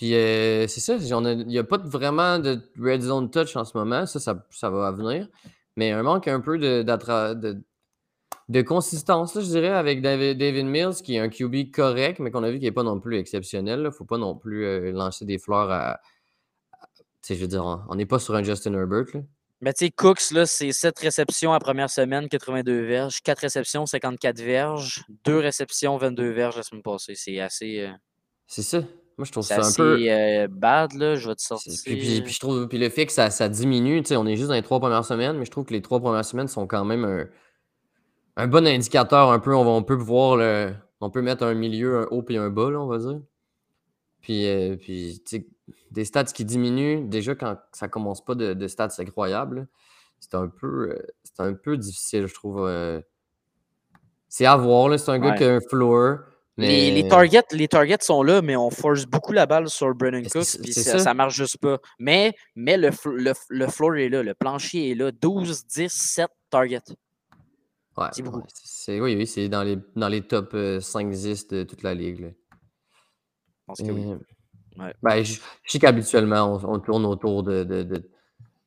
Puis 0.01 0.15
euh, 0.15 0.67
c'est 0.67 0.81
ça, 0.81 0.95
il 0.97 1.47
n'y 1.47 1.59
a 1.59 1.63
pas 1.65 1.77
vraiment 1.77 2.39
de 2.39 2.59
red 2.81 3.03
zone 3.03 3.31
touch 3.31 3.55
en 3.55 3.67
ce 3.67 3.77
moment. 3.77 4.07
Ça, 4.07 4.19
ça, 4.19 4.47
ça 4.49 4.71
va 4.71 4.91
venir. 4.93 5.29
Mais 5.77 5.91
un 5.91 6.03
manque 6.03 6.27
un 6.27 6.41
peu 6.41 6.57
de, 6.57 6.83
de, 6.83 7.63
de 8.49 8.63
consistance, 8.63 9.35
là, 9.35 9.43
je 9.43 9.47
dirais, 9.49 9.69
avec 9.69 10.01
David, 10.01 10.39
David 10.39 10.65
Mills, 10.65 10.95
qui 11.05 11.17
est 11.17 11.19
un 11.19 11.29
QB 11.29 11.71
correct, 11.71 12.19
mais 12.19 12.31
qu'on 12.31 12.43
a 12.45 12.51
vu 12.51 12.55
qu'il 12.59 12.67
n'est 12.67 12.73
pas 12.73 12.83
non 12.83 12.99
plus 12.99 13.19
exceptionnel. 13.19 13.81
Il 13.81 13.83
ne 13.83 13.91
faut 13.91 14.07
pas 14.07 14.17
non 14.17 14.35
plus 14.35 14.65
euh, 14.65 14.91
lancer 14.91 15.27
des 15.27 15.37
fleurs 15.37 15.71
à. 15.71 15.91
à- 15.93 16.01
Tu 16.97 17.03
sais, 17.21 17.35
je 17.35 17.43
veux 17.43 17.47
dire, 17.49 17.67
on 17.67 17.83
on 17.91 17.95
n'est 17.95 18.07
pas 18.07 18.19
sur 18.19 18.35
un 18.35 18.43
Justin 18.43 18.73
Herbert. 18.73 19.05
Là. 19.13 19.21
Mais 19.61 19.75
tu 19.75 19.85
sais, 19.85 19.91
Cooks, 19.91 20.31
là, 20.31 20.47
c'est 20.47 20.73
7 20.73 20.99
réceptions 20.99 21.53
à 21.53 21.59
première 21.61 21.91
semaine, 21.91 22.27
82 22.31 22.87
verges. 22.87 23.21
4 23.21 23.41
réceptions, 23.41 23.85
54 23.85 24.41
verges. 24.41 25.05
2 25.27 25.37
réceptions, 25.41 25.99
22 25.99 26.31
verges 26.31 26.57
la 26.57 26.63
semaine 26.63 26.83
passée. 26.83 27.13
C'est 27.17 27.39
assez, 27.39 27.81
euh, 27.81 27.91
C'est 28.47 28.63
ça. 28.63 28.81
Moi, 29.21 29.27
je 29.27 29.33
trouve 29.33 29.45
ça 29.45 29.57
un 29.61 29.73
peu. 29.77 29.99
euh, 30.11 30.49
bad, 30.49 30.95
là. 30.95 31.17
Je 31.17 31.29
vais 31.29 31.35
te 31.35 31.43
sortir. 31.43 31.73
Puis, 31.85 31.95
puis- 32.01 32.21
puis 32.23 32.33
je 32.33 32.41
trouve, 32.41 32.67
puis 32.69 32.79
le 32.79 32.89
fait 32.89 33.05
que 33.05 33.13
ça, 33.13 33.29
ça 33.31 33.49
diminue, 33.51 34.03
tu 34.03 34.09
sais, 34.09 34.17
on 34.17 34.27
est 34.27 34.37
juste 34.37 34.49
dans 34.49 34.55
les 34.55 34.63
trois 34.63 34.81
premières 34.81 35.05
semaines, 35.05 35.37
mais 35.37 35.45
je 35.45 35.51
trouve 35.51 35.65
que 35.67 35.75
les 35.75 35.83
trois 35.83 36.01
premières 36.01 36.25
semaines 36.25 36.49
sont 36.49 36.67
quand 36.67 36.85
même 36.87 37.05
un, 37.05 37.27
un 38.37 38.47
bon 38.47 38.67
indicateur. 38.67 39.31
Un 39.31 39.39
peu, 39.39 39.55
on, 39.55 39.67
on 39.77 39.83
peut 39.83 39.95
voir 39.95 40.37
le, 40.37 40.73
on 41.03 41.11
peut 41.11 41.21
mettre 41.23 41.45
un 41.45 41.53
milieu, 41.55 41.99
un 42.01 42.07
haut 42.11 42.25
et 42.31 42.37
un 42.39 42.49
bas, 42.49 42.71
là, 42.71 42.81
on 42.81 42.87
va 42.87 42.97
dire. 42.99 43.21
Puis, 44.23 44.47
euh, 44.47 44.77
puis 44.77 45.23
des 45.91 46.05
stats 46.05 46.25
qui 46.25 46.45
diminuent, 46.45 47.09
déjà 47.09 47.35
quand 47.35 47.59
ça 47.73 47.89
commence 47.89 48.25
pas 48.25 48.35
de, 48.35 48.55
de 48.55 48.69
stats 48.69 48.89
incroyables, 48.99 49.69
c'est 50.19 50.35
un 50.35 50.49
peu, 50.49 50.91
euh, 50.91 51.03
un 51.39 51.53
peu 51.55 51.77
difficile, 51.77 52.27
je 52.27 52.35
trouve. 52.35 52.67
euh. 52.67 53.01
c'est 54.29 54.47
à 54.47 54.57
voir, 54.57 54.89
là, 54.89 54.97
c'est 54.99 55.11
un 55.11 55.19
gars 55.19 55.33
qui 55.37 55.45
a 55.45 55.55
un 55.57 55.61
floor. 55.61 56.19
Les, 56.69 57.09
targets, 57.09 57.43
les 57.53 57.69
targets 57.69 57.97
sont 58.03 58.23
là, 58.23 58.43
mais 58.43 58.57
on 58.57 58.71
force 58.71 59.05
beaucoup 59.07 59.33
la 59.33 59.47
balle 59.47 59.69
sur 59.69 59.95
Brennan 59.95 60.23
c'est- 60.29 60.61
puis 60.61 60.73
ça, 60.73 60.99
ça. 60.99 61.15
marche 61.15 61.35
juste 61.37 61.59
pas. 61.59 61.79
Mais, 61.99 62.35
mais 62.55 62.77
le, 62.77 62.91
floor 62.93 63.97
est 63.97 64.09
là, 64.09 64.23
le 64.23 64.35
plancher 64.35 64.91
est 64.91 64.95
là. 64.95 65.11
12, 65.13 65.67
10, 65.67 65.89
7 65.93 66.29
targets. 66.51 66.81
Ouais, 67.97 68.07
C'est 68.13 68.23
beaucoup. 68.23 68.39
ouais, 68.89 69.01
oui, 69.01 69.17
oui, 69.17 69.27
c'est 69.27 69.49
dans 69.49 69.63
les, 69.63 69.77
dans 69.97 70.09
les 70.09 70.23
top 70.23 70.55
5-10 70.55 71.49
de 71.51 71.63
toute 71.65 71.83
la 71.83 71.95
ligue. 71.95 72.21
là. 72.21 72.29
Je 72.31 73.65
pense 73.67 73.79
que 73.79 73.93
oui. 73.93 74.11
Euh, 74.13 74.17
Ouais. 74.79 74.95
ben, 75.03 75.23
je, 75.25 75.35
je 75.65 75.73
sais 75.73 75.79
qu'habituellement, 75.81 76.55
on, 76.65 76.75
on 76.75 76.79
tourne 76.79 77.05
autour 77.05 77.43
de, 77.43 77.65
de, 77.65 77.83
de 77.83 78.09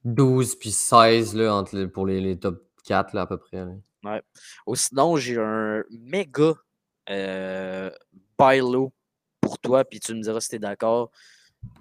12 0.03 0.56
puis 0.56 0.69
16 0.71 1.34
là, 1.34 1.56
entre 1.56 1.77
les- 1.77 1.88
pour 1.88 2.06
les, 2.06 2.19
les 2.19 2.38
top 2.38 2.62
4 2.86 3.13
là, 3.13 3.21
à 3.21 3.25
peu 3.25 3.38
près. 3.38 3.65
là. 4.03 4.21
Ou 4.67 4.75
sinon, 4.75 5.15
j'ai 5.15 5.38
un 5.39 5.84
méga 5.89 6.53
euh, 7.10 7.89
buy 8.39 8.60
low 8.60 8.92
pour 9.42 9.60
toi, 9.60 9.84
puis 9.84 10.00
tu 10.00 10.13
me 10.13 10.22
diras 10.22 10.39
si 10.39 10.50
tu 10.50 10.56
es 10.56 10.60
d'accord. 10.60 11.12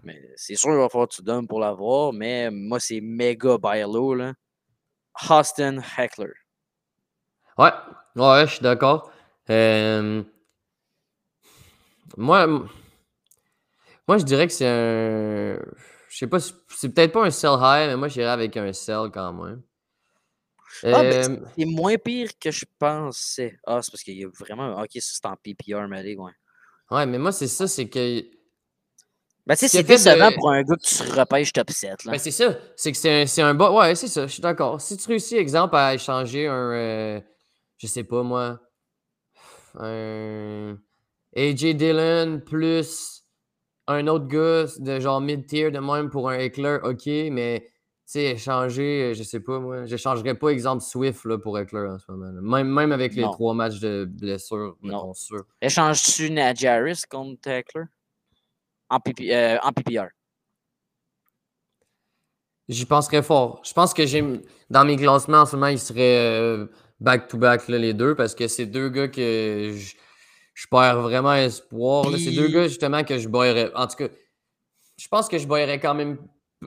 Mais 0.02 0.20
c'est 0.36 0.54
sûr, 0.54 0.70
il 0.70 0.78
va 0.78 0.88
falloir 0.88 1.08
que 1.08 1.14
tu 1.14 1.22
donnes 1.22 1.46
pour 1.46 1.60
l'avoir, 1.60 2.12
mais 2.12 2.50
moi, 2.50 2.78
c'est 2.80 3.00
méga 3.00 3.58
buy 3.58 3.82
low. 3.82 4.14
Là. 4.14 4.34
Austin 5.28 5.80
Heckler. 5.98 6.32
Ouais, 7.58 7.70
ouais, 8.16 8.46
je 8.46 8.54
suis 8.54 8.62
d'accord. 8.62 9.10
Euh, 9.50 10.22
moi, 12.16 12.46
moi, 14.08 14.18
je 14.18 14.24
dirais 14.24 14.46
que 14.46 14.52
c'est 14.52 14.66
un. 14.66 15.58
Je 16.08 16.18
sais 16.18 16.26
pas, 16.26 16.38
c'est 16.40 16.94
peut-être 16.94 17.12
pas 17.12 17.24
un 17.24 17.30
sell 17.30 17.56
high, 17.58 17.88
mais 17.88 17.96
moi, 17.96 18.08
j'irais 18.08 18.28
avec 18.28 18.56
un 18.56 18.72
sell 18.72 19.10
quand 19.12 19.32
même. 19.32 19.62
Ah, 20.84 21.02
ben, 21.02 21.32
Euh, 21.32 21.46
c'est 21.58 21.64
moins 21.64 21.96
pire 21.96 22.30
que 22.40 22.50
je 22.50 22.64
pensais. 22.78 23.58
Ah, 23.66 23.80
c'est 23.82 23.90
parce 23.90 24.02
qu'il 24.02 24.18
y 24.18 24.24
a 24.24 24.28
vraiment. 24.28 24.80
Ok, 24.82 24.90
ça 24.94 25.00
c'est 25.00 25.26
en 25.26 25.36
PPR, 25.36 25.86
mais 25.88 25.98
allez, 25.98 26.16
ouais. 26.16 26.32
Ouais, 26.90 27.06
mais 27.06 27.18
moi, 27.18 27.32
c'est 27.32 27.48
ça, 27.48 27.66
c'est 27.68 27.88
que 27.88 28.22
Ben, 29.46 29.54
tu 29.54 29.60
sais, 29.60 29.68
c'est 29.68 29.78
fait 29.78 29.82
de- 29.82 29.88
décevant 29.88 30.32
pour 30.32 30.50
un 30.50 30.62
gars 30.62 30.76
que 30.76 30.82
tu 30.86 31.02
repêches 31.18 31.52
top 31.52 31.70
7. 31.70 32.04
Là. 32.04 32.12
Ben, 32.12 32.18
c'est 32.18 32.30
ça. 32.30 32.56
C'est 32.76 32.92
que 32.92 32.98
c'est 32.98 33.42
un, 33.42 33.46
un 33.48 33.54
bon. 33.54 33.78
Ouais, 33.78 33.94
c'est 33.94 34.08
ça. 34.08 34.26
Je 34.26 34.32
suis 34.32 34.42
d'accord. 34.42 34.80
Si 34.80 34.96
tu 34.96 35.08
réussis, 35.08 35.36
exemple, 35.36 35.76
à 35.76 35.94
échanger 35.94 36.46
un. 36.46 36.72
euh, 36.72 37.20
je 37.78 37.86
sais 37.86 38.04
pas 38.04 38.22
moi. 38.22 38.60
Un. 39.78 40.78
AJ 41.34 41.74
Dillon 41.74 42.40
plus 42.44 43.24
un 43.86 44.06
autre 44.06 44.26
gars 44.26 44.66
de 44.78 45.00
genre 45.00 45.20
mid-tier 45.20 45.70
de 45.70 45.78
même 45.78 46.10
pour 46.10 46.28
un 46.30 46.38
Eckler, 46.38 46.78
ok, 46.82 47.06
mais 47.32 47.68
sais, 48.06 48.24
échanger, 48.32 49.10
euh, 49.10 49.14
je 49.14 49.22
sais 49.22 49.40
pas 49.40 49.58
moi. 49.58 49.84
J'échangerais 49.86 50.34
pas, 50.34 50.48
exemple, 50.48 50.82
Swift 50.82 51.24
là, 51.24 51.38
pour 51.38 51.58
Eckler 51.58 51.88
en 51.88 51.98
ce 51.98 52.10
moment. 52.10 52.32
Même, 52.42 52.68
même 52.68 52.92
avec 52.92 53.14
les 53.14 53.22
Non. 53.22 53.30
trois 53.30 53.54
matchs 53.54 53.78
de 53.80 54.04
blessure, 54.04 54.76
Non. 54.82 55.14
sûr. 55.14 55.44
Échanges-tu 55.60 56.30
Najee 56.30 56.66
Harris 56.66 57.02
contre 57.08 57.40
Tackler? 57.40 57.84
En, 58.90 59.00
PP, 59.00 59.30
euh, 59.30 59.58
en 59.62 59.72
PPR. 59.72 60.08
J'y 62.68 62.84
penserais 62.86 63.22
fort. 63.22 63.60
Je 63.64 63.72
pense 63.72 63.92
que 63.92 64.06
j'ai 64.06 64.22
dans 64.70 64.84
mes 64.84 64.96
classements 64.96 65.38
en 65.38 65.46
ce 65.46 65.56
moment, 65.56 65.68
ils 65.68 65.78
seraient 65.78 66.38
euh, 66.40 66.66
back-to-back 67.00 67.68
les 67.68 67.92
deux 67.94 68.14
parce 68.14 68.34
que 68.34 68.46
c'est 68.48 68.66
deux 68.66 68.88
gars 68.88 69.08
que 69.08 69.72
je, 69.74 69.94
je 70.54 70.66
perds 70.70 71.00
vraiment 71.02 71.34
espoir. 71.34 72.06
C'est 72.18 72.30
deux 72.32 72.48
gars 72.48 72.68
justement 72.68 73.02
que 73.04 73.18
je 73.18 73.28
boirais. 73.28 73.70
En 73.74 73.86
tout 73.86 73.96
cas, 73.96 74.08
je 74.96 75.08
pense 75.08 75.28
que 75.28 75.38
je 75.38 75.46
boirais 75.46 75.80
quand 75.80 75.94
même. 75.94 76.18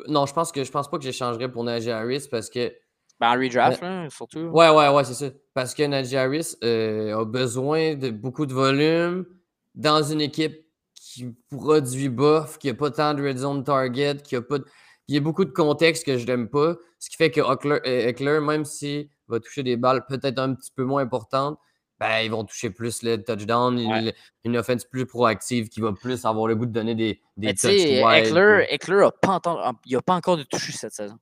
Non, 0.08 0.26
je 0.26 0.34
pense 0.34 0.52
que 0.52 0.64
je 0.64 0.72
pense 0.72 0.90
pas 0.90 0.98
que 0.98 1.04
j'échangerais 1.04 1.52
pour 1.52 1.64
Najee 1.64 1.92
Harris 1.92 2.28
parce 2.30 2.50
que. 2.50 2.74
Ben, 3.20 3.30
en 3.30 3.42
redraft, 3.42 3.82
là, 3.82 4.10
surtout. 4.10 4.40
Ouais, 4.54 4.70
ouais, 4.70 4.90
ouais, 4.90 5.04
c'est 5.06 5.14
ça. 5.14 5.28
Parce 5.54 5.74
que 5.74 5.84
Najee 5.84 6.18
Harris 6.18 6.56
euh, 6.64 7.18
a 7.22 7.24
besoin 7.26 7.96
de 7.96 8.10
beaucoup 8.10 8.46
de 8.46 8.54
volume 8.54 9.26
dans 9.74 10.04
une 10.04 10.20
équipe 10.22 10.66
qui 10.94 11.34
produit 11.50 12.10
bof, 12.10 12.58
qui 12.58 12.70
a 12.70 12.74
pas 12.74 12.92
tant 12.92 13.14
de 13.14 13.24
red 13.24 13.38
zone 13.38 13.64
target, 13.64 14.18
qui 14.24 14.36
a 14.36 14.42
pas 14.42 14.58
de- 14.60 14.66
Il 15.08 15.16
y 15.16 15.18
a 15.18 15.22
beaucoup 15.22 15.46
de 15.46 15.52
contexte 15.52 16.06
que 16.06 16.18
je 16.18 16.26
n'aime 16.26 16.50
pas. 16.50 16.76
Ce 17.00 17.10
qui 17.10 17.16
fait 17.16 17.32
que 17.32 17.40
euh, 17.40 17.80
Eckler, 18.08 18.40
même 18.42 18.66
s'il 18.66 19.08
va 19.28 19.40
toucher 19.40 19.64
des 19.64 19.78
balles 19.78 20.06
peut-être 20.08 20.40
un 20.40 20.54
petit 20.56 20.72
peu 20.76 20.84
moins 20.84 21.02
importantes, 21.04 21.58
ben, 22.00 22.20
ils 22.22 22.30
vont 22.32 22.44
toucher 22.44 22.70
plus 22.70 23.04
le 23.04 23.24
touchdown, 23.24 23.78
une, 23.80 23.92
Ouais. 23.92 24.16
une 24.44 24.58
offense 24.58 24.84
plus 24.84 25.06
proactive 25.06 25.70
qui 25.70 25.80
va 25.80 25.94
plus 25.94 26.26
avoir 26.26 26.48
le 26.48 26.56
goût 26.56 26.66
de 26.66 26.72
donner 26.72 26.94
des, 26.96 27.22
des 27.38 27.48
wide, 27.48 28.26
Eckler, 28.26 28.66
Eckler 28.70 29.04
a 29.04 29.12
pas, 29.12 29.34
entendu- 29.34 29.78
il 29.86 29.96
a 29.96 30.02
pas 30.02 30.16
encore 30.16 30.38
de 30.38 30.44
toucher 30.44 30.74
cette 30.74 30.94
saison. 30.94 31.18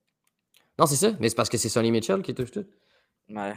Non, 0.79 0.85
c'est 0.87 0.95
ça, 0.95 1.11
mais 1.19 1.29
c'est 1.29 1.35
parce 1.35 1.49
que 1.49 1.57
c'est 1.57 1.69
Sonny 1.69 1.91
Mitchell 1.91 2.21
qui 2.23 2.33
touche 2.33 2.51
tout. 2.51 2.65
Ouais. 3.29 3.53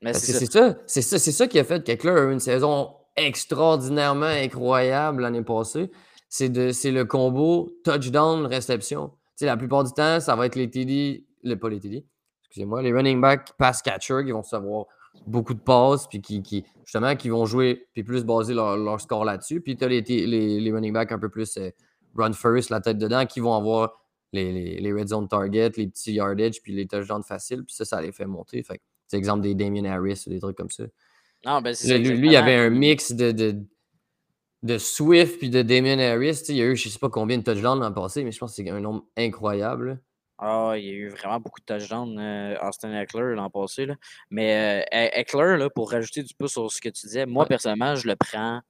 Mais 0.00 0.12
c'est 0.14 0.32
ça. 0.46 0.76
c'est 0.86 1.02
ça, 1.02 1.18
c'est 1.18 1.32
ça, 1.32 1.46
qui 1.48 1.58
a 1.58 1.64
fait 1.64 1.82
qu'Eckler 1.84 2.10
a 2.10 2.22
eu 2.24 2.32
une 2.32 2.40
saison 2.40 2.94
extraordinairement 3.16 4.26
incroyable 4.26 5.22
l'année 5.22 5.42
passée. 5.42 5.90
C'est 6.28 6.48
de- 6.48 6.72
c'est 6.72 6.90
le 6.92 7.04
combo 7.04 7.70
touchdown-réception. 7.84 9.12
La 9.40 9.56
plupart 9.56 9.82
du 9.84 9.92
temps, 9.92 10.20
ça 10.20 10.36
va 10.36 10.46
être 10.46 10.54
les 10.54 10.70
TD, 10.70 11.26
le, 11.42 11.56
pas 11.56 11.68
les 11.68 11.80
TD, 11.80 12.06
excusez-moi, 12.44 12.80
les 12.82 12.92
running 12.92 13.20
back 13.20 13.52
pass 13.58 13.82
catchers 13.82 14.22
qui 14.24 14.30
vont 14.30 14.44
savoir 14.44 14.86
beaucoup 15.26 15.54
de 15.54 15.60
passes, 15.60 16.06
puis 16.06 16.20
qui, 16.20 16.42
qui- 16.42 16.64
justement, 16.84 17.14
qui 17.16 17.28
vont 17.28 17.46
jouer, 17.46 17.86
puis 17.92 18.02
plus 18.02 18.24
baser 18.24 18.54
leur, 18.54 18.76
leur 18.76 19.00
score 19.00 19.24
là-dessus. 19.24 19.60
Puis 19.60 19.76
tu 19.76 19.84
as 19.84 19.88
les, 19.88 20.02
T- 20.02 20.26
les, 20.26 20.60
les 20.60 20.72
running 20.72 20.92
back 20.92 21.12
un 21.12 21.18
peu 21.18 21.28
plus 21.28 21.56
euh, 21.56 21.70
run 22.16 22.32
first, 22.32 22.70
la 22.70 22.80
tête 22.80 22.98
dedans, 22.98 23.26
qui 23.26 23.40
vont 23.40 23.54
avoir 23.54 24.00
les, 24.32 24.80
les, 24.80 24.92
red 24.92 25.08
zone 25.08 25.28
target, 25.28 25.70
les 25.76 25.86
petits 25.88 26.14
yardage, 26.14 26.62
puis 26.62 26.72
les 26.72 26.86
touchdowns 26.86 27.22
faciles, 27.22 27.64
puis 27.64 27.74
ça, 27.74 27.84
ça 27.84 28.00
les 28.00 28.12
fait 28.12 28.26
monter. 28.26 28.62
Fait 28.62 28.80
c'est 29.06 29.18
exemple 29.18 29.42
des 29.42 29.54
Damien 29.54 29.84
Harris 29.84 30.24
ou 30.26 30.30
des 30.30 30.40
trucs 30.40 30.56
comme 30.56 30.70
ça. 30.70 30.84
Non, 31.44 31.60
ben 31.60 31.74
c'est 31.74 31.98
lui, 31.98 32.16
lui, 32.16 32.28
il 32.28 32.32
y 32.32 32.36
avait 32.36 32.54
un 32.54 32.70
mix 32.70 33.12
de, 33.12 33.30
de, 33.32 33.56
de 34.62 34.78
Swift 34.78 35.38
puis 35.38 35.50
de 35.50 35.60
Damien 35.60 35.98
Harris. 35.98 36.40
Il 36.48 36.56
y 36.56 36.62
a 36.62 36.64
eu 36.64 36.76
je 36.76 36.88
sais 36.88 36.98
pas 36.98 37.10
combien 37.10 37.36
de 37.36 37.42
touchdowns 37.42 37.80
l'an 37.80 37.92
passé, 37.92 38.24
mais 38.24 38.32
je 38.32 38.38
pense 38.38 38.56
que 38.56 38.62
c'est 38.62 38.70
un 38.70 38.80
nombre 38.80 39.04
incroyable. 39.16 40.00
Ah, 40.44 40.72
il 40.76 40.84
y 40.84 40.88
a 40.88 40.92
eu 40.92 41.08
vraiment 41.08 41.38
beaucoup 41.38 41.60
de 41.60 41.64
touchdowns, 41.64 42.18
euh, 42.18 42.56
Austin 42.66 42.92
Eckler, 43.00 43.36
l'an 43.36 43.48
passé. 43.48 43.86
Là. 43.86 43.94
Mais 44.28 44.82
euh, 44.82 44.96
E- 45.06 45.20
Eckler, 45.20 45.56
là, 45.56 45.70
pour 45.70 45.92
rajouter 45.92 46.24
du 46.24 46.34
pouce 46.34 46.50
sur 46.52 46.68
ce 46.70 46.80
que 46.80 46.88
tu 46.88 47.06
disais, 47.06 47.26
moi, 47.26 47.44
Ouais. 47.44 47.48
personnellement, 47.48 47.94
je 47.94 48.08
le 48.08 48.16
prends 48.16 48.60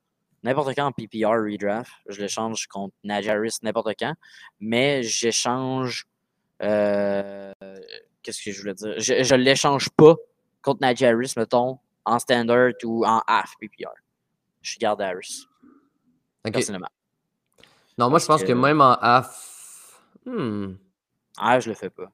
n'importe 0.43 0.75
quand 0.77 0.85
en 0.85 0.93
PPR 0.93 1.31
redraft. 1.31 1.91
Je 2.09 2.21
l'échange 2.21 2.67
contre 2.67 2.95
Najee 3.05 3.31
Harris 3.31 3.57
n'importe 3.63 3.95
quand. 3.99 4.13
Mais 4.61 5.03
j'échange. 5.03 6.07
euh, 6.63 7.53
Qu'est-ce 8.23 8.45
que 8.45 8.53
je 8.53 8.61
voulais 8.61 8.75
dire? 8.75 8.95
Je, 8.99 9.25
je 9.25 9.35
l'échange 9.35 9.89
pas 9.97 10.15
contre 10.61 10.81
Najee 10.83 11.07
Harris, 11.07 11.33
mettons, 11.39 11.79
en 12.05 12.19
standard 12.19 12.73
ou 12.85 13.05
en 13.07 13.23
half 13.27 13.55
PPR. 13.59 13.91
Je 14.61 14.79
garde 14.79 15.01
Harris, 15.01 15.47
Ok. 16.47 16.53
personnellement. 16.53 16.91
Non, 17.99 18.11
moi, 18.11 18.19
je 18.19 18.27
pense 18.27 18.43
que 18.43 18.49
que- 18.49 18.53
même 18.53 18.81
en 18.83 18.93
half. 19.01 20.01
Hmm. 20.27 20.75
En 21.39 21.47
half, 21.47 21.65
je 21.65 21.69
le 21.71 21.75
fais 21.75 21.91
pas. 21.91 22.11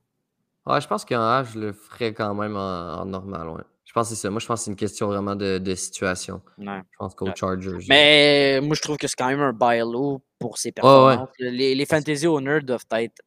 Ouais, 0.66 0.80
je 0.80 0.86
pense 0.86 1.04
qu'en 1.04 1.20
half, 1.22 1.52
je 1.54 1.58
le 1.60 1.72
ferais 1.72 2.12
quand 2.12 2.34
même 2.34 2.56
en, 2.56 3.00
en 3.00 3.04
normal. 3.06 3.48
Ouais. 3.48 3.62
Je 3.84 3.92
pense 3.94 4.10
que 4.10 4.14
c'est 4.14 4.20
ça. 4.20 4.30
Moi, 4.30 4.38
je 4.38 4.46
pense 4.46 4.60
que 4.60 4.64
c'est 4.66 4.70
une 4.70 4.76
question 4.76 5.06
vraiment 5.06 5.34
de, 5.34 5.56
de 5.58 5.74
situation. 5.74 6.42
Ouais. 6.58 6.82
Je 6.90 6.96
pense 6.98 7.14
qu'au 7.14 7.26
Ouais. 7.26 7.32
Chargers. 7.34 7.78
Mais 7.88 8.60
moi, 8.62 8.74
je 8.76 8.82
trouve 8.82 8.98
que 8.98 9.06
c'est 9.06 9.16
quand 9.16 9.28
même 9.28 9.40
un 9.40 9.52
buy 9.54 9.78
low 9.80 10.22
pour 10.38 10.58
ses 10.58 10.68
ouais. 10.68 10.72
performances. 10.72 11.30
Les, 11.38 11.74
les 11.74 11.86
fantasy 11.86 12.26
owners 12.26 12.60
doivent 12.60 12.84
être 12.92 13.22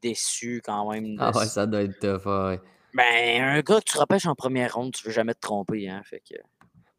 déçus 0.00 0.62
quand 0.64 0.90
même. 0.92 1.16
Ah 1.18 1.36
ouais, 1.36 1.46
ça 1.46 1.66
doit 1.66 1.82
être 1.82 1.98
tough. 1.98 2.26
ouais. 2.26 2.60
Ben, 2.94 3.42
un 3.42 3.60
gars 3.60 3.80
que 3.80 3.84
tu 3.90 3.98
repêches 3.98 4.26
en 4.26 4.34
première 4.36 4.74
ronde, 4.74 4.92
tu 4.92 5.04
veux 5.04 5.12
jamais 5.12 5.34
te 5.34 5.40
tromper. 5.40 5.88
Hein, 5.90 6.02
fait 6.04 6.20
que... 6.20 6.36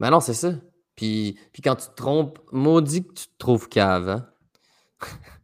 Mais 0.01 0.09
non, 0.09 0.19
c'est 0.19 0.33
ça. 0.33 0.51
Puis, 0.95 1.39
puis 1.53 1.61
quand 1.61 1.75
tu 1.77 1.87
te 1.87 1.95
trompes, 1.95 2.39
maudit 2.51 3.07
que 3.07 3.13
tu 3.13 3.27
te 3.27 3.37
trouves 3.37 3.69
cave. 3.69 4.09
hein. 4.09 4.29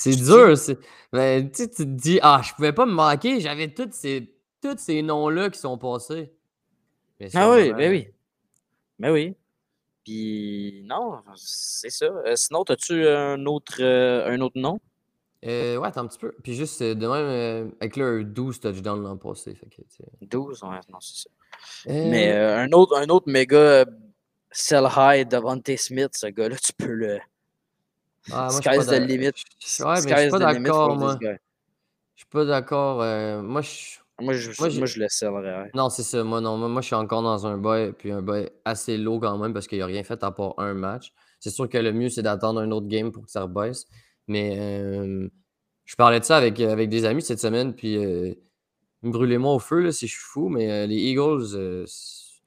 c'est 0.00 0.16
dur. 0.16 0.56
c'est- 0.56 0.78
Ben, 1.12 1.50
tu 1.50 1.62
sais, 1.62 1.68
tu 1.68 1.76
te 1.76 1.82
dis, 1.82 2.18
ah, 2.22 2.40
je 2.44 2.52
pouvais 2.54 2.72
pas 2.72 2.86
me 2.86 2.92
manquer, 2.92 3.40
j'avais 3.40 3.72
tous 3.72 3.88
ces, 3.92 4.34
tous 4.62 4.76
ces 4.78 5.02
noms-là 5.02 5.50
qui 5.50 5.58
sont 5.58 5.78
passés. 5.78 6.32
Mais 7.18 7.28
Ah 7.34 7.50
oui, 7.50 7.64
sûrement, 7.64 7.78
ben 7.78 7.90
oui. 7.90 8.08
Ben 8.98 9.10
oui. 9.12 9.34
Puis, 10.04 10.82
non, 10.86 11.20
c'est 11.36 11.90
ça. 11.90 12.06
Euh, 12.06 12.36
sinon, 12.36 12.62
as-tu 12.62 13.06
un 13.06 13.44
autre, 13.46 13.76
euh, 13.80 14.26
un 14.28 14.40
autre 14.40 14.58
nom? 14.58 14.78
euh, 15.44 15.76
ouais, 15.76 15.88
attends 15.88 16.02
un 16.02 16.06
petit 16.08 16.18
peu. 16.18 16.32
Puis 16.42 16.54
juste, 16.54 16.80
euh, 16.82 16.94
de 16.94 17.06
même, 17.06 17.26
euh, 17.26 17.70
avec 17.80 17.96
là, 17.96 18.22
12 18.24 18.58
touchdowns 18.60 19.02
l'an 19.02 19.16
passé. 19.16 19.54
Fait 19.54 19.66
que, 19.66 19.76
tu 19.82 19.84
sais. 19.88 20.04
12? 20.22 20.62
Ouais, 20.62 20.80
non, 20.90 20.98
c'est 21.00 21.22
ça. 21.22 21.30
Euh, 21.88 22.10
Mais 22.10 22.32
euh, 22.32 22.58
un, 22.58 22.72
autre, 22.72 22.96
un 22.96 23.08
autre 23.08 23.30
méga 23.30 23.56
euh, 23.56 23.84
sell 24.50 24.88
high 24.96 25.28
Devontae 25.28 25.76
Smith, 25.76 26.10
ce 26.14 26.26
gars-là, 26.26 26.56
tu 26.56 26.72
peux 26.72 26.92
le. 26.92 27.18
Ah, 28.32 28.48
moi, 28.50 28.50
je 28.50 28.54
suis 28.54 28.62
pas 28.64 28.74
Sky's 28.74 28.86
the 28.86 28.90
d'ac- 28.90 29.08
limit. 29.08 29.30
je- 29.58 29.82
Ouais, 29.84 29.90
mais 29.90 29.96
je 29.96 30.00
suis 30.00 30.14
Sky's 30.16 30.30
pas 30.30 30.38
the 30.38 30.40
limit 30.54 30.64
d'accord, 30.64 30.86
for 30.88 30.96
moi. 30.96 31.18
Je 31.20 31.36
suis 32.22 32.26
pas 32.30 32.44
d'accord. 32.44 33.02
euh, 33.02 33.42
moi, 33.42 33.60
je. 33.62 33.70
Moi, 34.20 34.34
je, 34.34 34.50
Moi, 34.58 34.68
j'ai- 34.68 34.78
moi, 34.78 34.86
je 34.86 34.98
le 34.98 35.06
sellerais. 35.08 35.62
ouais. 35.62 35.70
Non, 35.74 35.88
c'est 35.90 36.02
ça. 36.02 36.24
Moi, 36.24 36.40
non. 36.40 36.56
Moi, 36.56 36.80
je 36.82 36.86
suis 36.86 36.96
encore 36.96 37.22
dans 37.22 37.46
un 37.46 37.56
bail, 37.56 37.92
puis 37.92 38.10
un 38.10 38.20
bail 38.20 38.50
assez 38.64 38.96
low 38.98 39.20
quand 39.20 39.38
même, 39.38 39.52
parce 39.54 39.68
qu'il 39.68 39.78
n'a 39.78 39.86
rien 39.86 40.02
fait 40.02 40.24
à 40.24 40.32
part 40.32 40.54
un 40.58 40.74
match. 40.74 41.12
C'est 41.38 41.50
sûr 41.50 41.68
que 41.68 41.78
le 41.78 41.92
mieux, 41.92 42.08
c'est 42.08 42.22
d'attendre 42.22 42.60
un 42.60 42.70
autre 42.72 42.88
game 42.88 43.12
pour 43.12 43.24
que 43.24 43.30
ça 43.30 43.42
rebaisse. 43.42 43.86
Mais 44.26 44.56
euh, 44.58 45.28
je 45.84 45.94
parlais 45.94 46.18
de 46.18 46.24
ça 46.24 46.36
avec, 46.36 46.58
avec 46.58 46.88
des 46.88 47.04
amis 47.04 47.22
cette 47.22 47.38
semaine, 47.38 47.74
puis 47.74 47.96
euh, 47.96 48.34
brûlez-moi 49.04 49.54
au 49.54 49.60
feu 49.60 49.78
là, 49.80 49.92
si 49.92 50.08
je 50.08 50.12
suis 50.14 50.20
fou, 50.24 50.48
mais 50.48 50.68
euh, 50.68 50.86
les 50.86 50.96
Eagles, 50.96 51.54
euh, 51.54 51.84
c'est- 51.86 52.40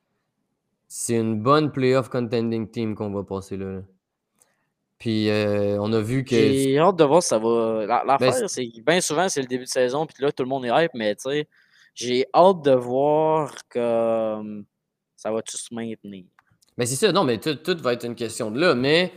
c'est 0.89 1.15
une 1.15 1.41
bonne 1.41 1.71
playoff 1.71 2.09
contending 2.09 2.69
team 2.69 2.95
qu'on 2.95 3.11
va 3.13 3.23
passer 3.23 3.55
là. 3.55 3.71
là. 3.75 3.81
Puis 5.01 5.31
euh, 5.31 5.79
on 5.81 5.91
a 5.93 5.99
vu 5.99 6.23
que. 6.23 6.35
J'ai 6.35 6.77
hâte 6.77 6.95
de 6.95 7.03
voir 7.03 7.23
si 7.23 7.29
ça 7.29 7.39
va. 7.39 7.87
Ben, 7.87 8.01
L'affaire, 8.05 8.47
c'est 8.47 8.67
que 8.69 8.81
bien 8.81 9.01
souvent, 9.01 9.27
c'est 9.29 9.41
le 9.41 9.47
début 9.47 9.63
de 9.63 9.69
saison, 9.69 10.05
puis 10.05 10.23
là, 10.23 10.31
tout 10.31 10.43
le 10.43 10.49
monde 10.49 10.63
est 10.63 10.69
hype, 10.69 10.91
mais 10.93 11.15
tu 11.15 11.23
sais, 11.23 11.47
j'ai 11.95 12.27
hâte 12.35 12.61
de 12.61 12.71
voir 12.73 13.51
que 13.67 14.63
ça 15.17 15.31
va 15.31 15.41
tout 15.41 15.57
se 15.57 15.73
maintenir. 15.73 16.25
Ben 16.77 16.85
c'est 16.85 16.95
ça, 16.95 17.11
non, 17.11 17.23
mais 17.23 17.39
tout, 17.39 17.55
tout 17.55 17.75
va 17.81 17.93
être 17.93 18.05
une 18.05 18.13
question 18.13 18.51
de 18.51 18.59
là, 18.61 18.75
mais 18.75 19.11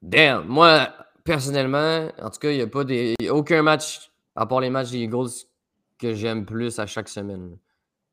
damn, 0.00 0.46
moi, 0.46 0.88
personnellement, 1.24 2.08
en 2.18 2.30
tout 2.30 2.40
cas, 2.40 2.50
il 2.50 2.56
n'y 2.56 2.62
a 2.62 2.66
pas 2.66 2.84
des. 2.84 3.14
a 3.28 3.34
aucun 3.34 3.60
match, 3.62 4.10
à 4.34 4.46
part 4.46 4.60
les 4.60 4.70
matchs 4.70 4.92
des 4.92 5.00
Eagles, 5.00 5.28
que 5.98 6.14
j'aime 6.14 6.46
plus 6.46 6.78
à 6.78 6.86
chaque 6.86 7.10
semaine. 7.10 7.58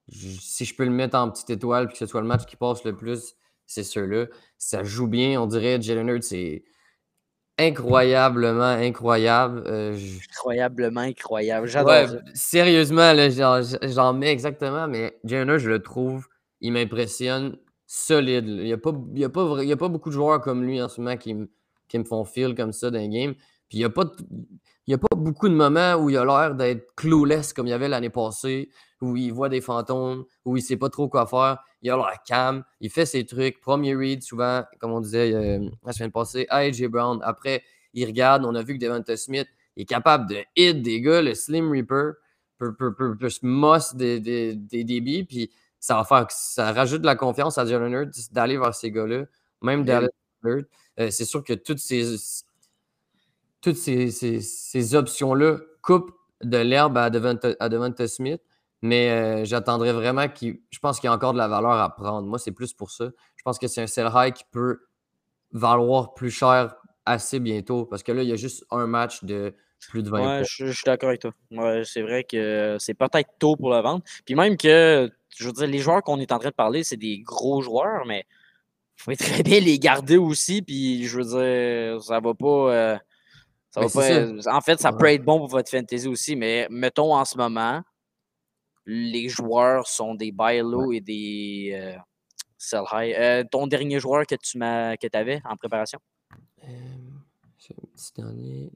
Je- 0.09 0.37
si 0.39 0.65
je 0.65 0.75
peux 0.75 0.83
le 0.83 0.91
mettre 0.91 1.17
en 1.17 1.29
petite 1.31 1.49
étoile 1.49 1.87
puis 1.87 1.93
que 1.93 1.99
ce 1.99 2.05
soit 2.07 2.19
le 2.19 2.27
match 2.27 2.45
qui 2.45 2.57
passe 2.57 2.83
le 2.83 2.93
plus, 2.93 3.35
c'est 3.67 3.83
ceux-là. 3.83 4.25
Ça 4.57 4.83
joue 4.83 5.07
bien, 5.07 5.39
on 5.41 5.45
dirait 5.45 5.79
Jalen 5.81 6.07
Hurts, 6.09 6.23
c'est 6.23 6.63
incroyablement 7.59 8.61
incroyable. 8.63 9.63
Euh, 9.65 9.95
je- 9.95 10.19
Incroyablement 10.29 11.01
incroyable. 11.01 11.67
J'adore 11.67 11.91
Ouais, 11.91 12.19
sérieusement, 12.33 13.13
j'en, 13.83 14.13
mets 14.13 14.31
exactement, 14.31 14.87
mais 14.87 15.17
Jenner, 15.23 15.59
je 15.59 15.69
le 15.69 15.81
trouve, 15.81 16.27
il 16.61 16.71
m'impressionne 16.73 17.57
solide. 17.85 18.47
Il 18.47 18.63
n'y 18.63 18.73
a, 18.73 18.77
pas- 18.77 18.93
il 19.13 19.19
y 19.19 19.25
a, 19.25 19.29
pas 19.29 19.43
vra- 19.43 19.63
il 19.63 19.69
y 19.69 19.73
a 19.73 19.77
pas 19.77 19.87
beaucoup 19.87 20.09
de 20.09 20.13
joueurs 20.13 20.41
comme 20.41 20.63
lui 20.63 20.81
en 20.81 20.89
ce 20.89 21.01
moment 21.01 21.17
qui, 21.17 21.33
me- 21.33 21.49
qui 21.87 21.97
me 21.99 22.03
font 22.03 22.25
feel 22.25 22.53
comme 22.55 22.73
ça 22.73 22.91
dans 22.91 22.99
les 22.99 23.09
game. 23.09 23.33
Puis 23.69 23.77
il 23.77 23.79
n'y 23.79 23.85
a, 23.85 23.89
pas 23.89 24.05
il 24.87 24.91
y 24.91 24.93
a 24.93 24.97
pas 24.97 25.15
beaucoup 25.15 25.49
de 25.49 25.53
moments 25.53 25.95
où 25.95 26.09
il 26.09 26.17
a 26.17 26.23
l'air 26.23 26.55
d'être 26.55 26.95
clueless 26.95 27.51
comme 27.53 27.67
il 27.67 27.71
y 27.71 27.73
avait 27.73 27.89
l'année 27.89 28.09
passée, 28.09 28.69
où 29.01 29.17
il 29.17 29.33
voit 29.33 29.49
des 29.49 29.59
fantômes, 29.61 30.23
où 30.45 30.55
il 30.55 30.61
ne 30.61 30.65
sait 30.65 30.77
pas 30.77 30.89
trop 30.89 31.09
quoi 31.09 31.25
faire. 31.27 31.57
Il 31.81 31.91
a 31.91 31.95
l'air 31.97 32.17
calme, 32.25 32.63
il 32.81 32.89
fait 32.89 33.05
ses 33.05 33.25
trucs. 33.25 33.59
Premier 33.61 33.95
read, 33.95 34.23
souvent, 34.23 34.63
comme 34.79 34.91
on 34.91 34.99
disait 35.01 35.33
euh, 35.33 35.69
la 35.85 35.93
semaine 35.93 36.11
passée, 36.11 36.45
à 36.49 36.57
AJ 36.57 36.87
Brown. 36.87 37.19
Après, 37.23 37.63
il 37.93 38.05
regarde. 38.05 38.45
On 38.45 38.55
a 38.55 38.63
vu 38.63 38.77
que 38.77 38.83
Devonta 38.83 39.15
Smith 39.15 39.47
est 39.75 39.85
capable 39.85 40.27
de 40.29 40.37
hit 40.55 40.81
des 40.81 41.01
gars. 41.01 41.21
Le 41.21 41.33
Slim 41.35 41.71
Reaper 41.71 42.13
peut, 42.57 42.75
peut, 42.75 42.93
peut, 42.95 43.15
peut 43.15 43.29
se 43.29 43.45
moss 43.45 43.95
des, 43.95 44.19
des, 44.19 44.55
des 44.55 44.83
débits. 44.83 45.23
Puis 45.23 45.51
ça 45.79 45.95
va 45.95 46.03
faire 46.03 46.25
ça 46.31 46.73
rajoute 46.73 47.01
de 47.01 47.05
la 47.05 47.15
confiance 47.15 47.57
à 47.59 47.65
Jalen 47.67 47.93
Hurts 47.93 48.31
d'aller 48.31 48.57
vers 48.57 48.73
ces 48.73 48.91
gars-là. 48.91 49.25
Même 49.61 49.85
Dallas 49.85 50.07
Hurts. 50.43 50.65
Euh, 50.99 51.11
c'est 51.11 51.25
sûr 51.25 51.43
que 51.43 51.53
toutes 51.53 51.77
ces, 51.79 52.15
toutes 53.61 53.75
ces, 53.77 54.11
ces- 54.11 54.41
ces 54.41 54.95
options-là 54.95 55.57
coupent 55.81 56.11
de 56.43 56.57
l'herbe 56.57 56.97
à 56.97 57.09
Devonta, 57.09 57.55
à 57.59 57.69
Devonta 57.69 58.07
Smith. 58.07 58.41
Mais 58.81 59.09
euh, 59.09 59.45
j'attendrais 59.45 59.91
vraiment 59.93 60.27
qu'il. 60.27 60.59
Je 60.69 60.79
pense 60.79 60.99
qu'il 60.99 61.07
y 61.07 61.11
a 61.11 61.13
encore 61.13 61.33
de 61.33 61.37
la 61.37 61.47
valeur 61.47 61.71
à 61.71 61.95
prendre. 61.95 62.27
Moi, 62.27 62.37
c'est 62.39 62.51
plus 62.51 62.73
pour 62.73 62.91
ça. 62.91 63.05
Je 63.35 63.43
pense 63.43 63.57
que 63.57 63.67
c'est 63.67 63.81
un 63.81 63.87
sell 63.87 64.09
high 64.13 64.33
qui 64.33 64.43
peut 64.51 64.79
valoir 65.51 66.13
plus 66.13 66.29
cher 66.31 66.75
assez 67.05 67.39
bientôt. 67.39 67.85
Parce 67.85 68.03
que 68.03 68.11
là, 68.11 68.21
il 68.23 68.29
y 68.29 68.33
a 68.33 68.35
juste 68.35 68.65
un 68.71 68.85
match 68.85 69.23
de 69.23 69.55
plus 69.89 70.03
de 70.03 70.09
20 70.09 70.17
points. 70.17 70.37
Ouais, 70.39 70.43
je, 70.47 70.65
je 70.67 70.71
suis 70.71 70.83
d'accord 70.85 71.09
avec 71.09 71.21
toi. 71.21 71.31
Ouais, 71.51 71.83
c'est 71.85 72.01
vrai 72.01 72.23
que 72.23 72.77
c'est 72.79 72.93
peut-être 72.93 73.29
tôt 73.39 73.55
pour 73.55 73.69
la 73.69 73.81
vente. 73.81 74.03
Puis 74.25 74.35
même 74.35 74.57
que, 74.57 75.09
je 75.35 75.45
veux 75.47 75.53
dire, 75.53 75.67
les 75.67 75.79
joueurs 75.79 76.03
qu'on 76.03 76.19
est 76.19 76.31
en 76.31 76.39
train 76.39 76.49
de 76.49 76.53
parler, 76.55 76.83
c'est 76.83 76.97
des 76.97 77.19
gros 77.19 77.61
joueurs, 77.61 78.05
mais 78.05 78.25
il 78.99 79.03
faut 79.03 79.15
très 79.15 79.43
bien 79.43 79.59
les 79.59 79.79
garder 79.79 80.17
aussi. 80.17 80.61
Puis 80.61 81.05
je 81.05 81.17
veux 81.19 81.23
dire, 81.93 82.01
ça 82.03 82.19
va 82.19 82.33
pas. 82.33 82.73
euh, 82.73 82.97
ça 83.71 83.81
va 83.81 83.87
pas 83.89 84.51
en 84.55 84.61
fait, 84.61 84.79
ça 84.79 84.91
peut 84.91 85.05
Ouais. 85.05 85.15
être 85.15 85.23
bon 85.23 85.37
pour 85.39 85.47
votre 85.49 85.69
fantasy 85.69 86.07
aussi, 86.07 86.35
mais 86.35 86.67
mettons 86.71 87.13
en 87.15 87.25
ce 87.25 87.37
moment, 87.37 87.81
les 88.87 89.29
joueurs 89.29 89.85
sont 89.85 90.15
des 90.15 90.31
buy 90.31 90.59
low 90.59 90.91
et 90.91 91.01
des 91.01 91.71
euh, 91.73 91.97
sell 92.57 92.83
high. 92.91 93.13
Euh, 93.15 93.43
ton 93.49 93.67
dernier 93.67 93.99
joueur 93.99 94.25
que 94.25 94.35
tu 94.35 94.57
m'as 94.57 94.97
que 94.97 95.07
avais 95.13 95.41
en 95.45 95.55
préparation? 95.55 95.99
Euh, 96.63 96.67
un 96.67 97.75
petit 97.93 98.13
dernier. 98.15 98.71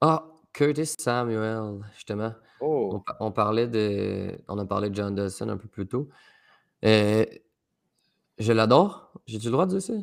Ah, 0.00 0.24
Curtis 0.52 0.94
Samuel, 0.98 1.80
justement. 1.94 2.32
On, 2.60 2.92
Oh, 2.94 3.02
on 3.18 3.32
parlait 3.32 3.66
de. 3.66 4.38
On 4.48 4.56
a 4.58 4.64
parlé 4.64 4.88
de 4.88 4.94
John 4.94 5.14
Dawson 5.14 5.48
un 5.48 5.56
peu 5.56 5.68
plus 5.68 5.86
tôt. 5.86 6.08
Euh, 6.84 7.26
je 8.38 8.52
l'adore. 8.52 9.12
J'ai-tu 9.26 9.46
le 9.46 9.52
droit 9.52 9.66
de 9.66 9.78
dire 9.78 9.82
ça? 9.82 9.94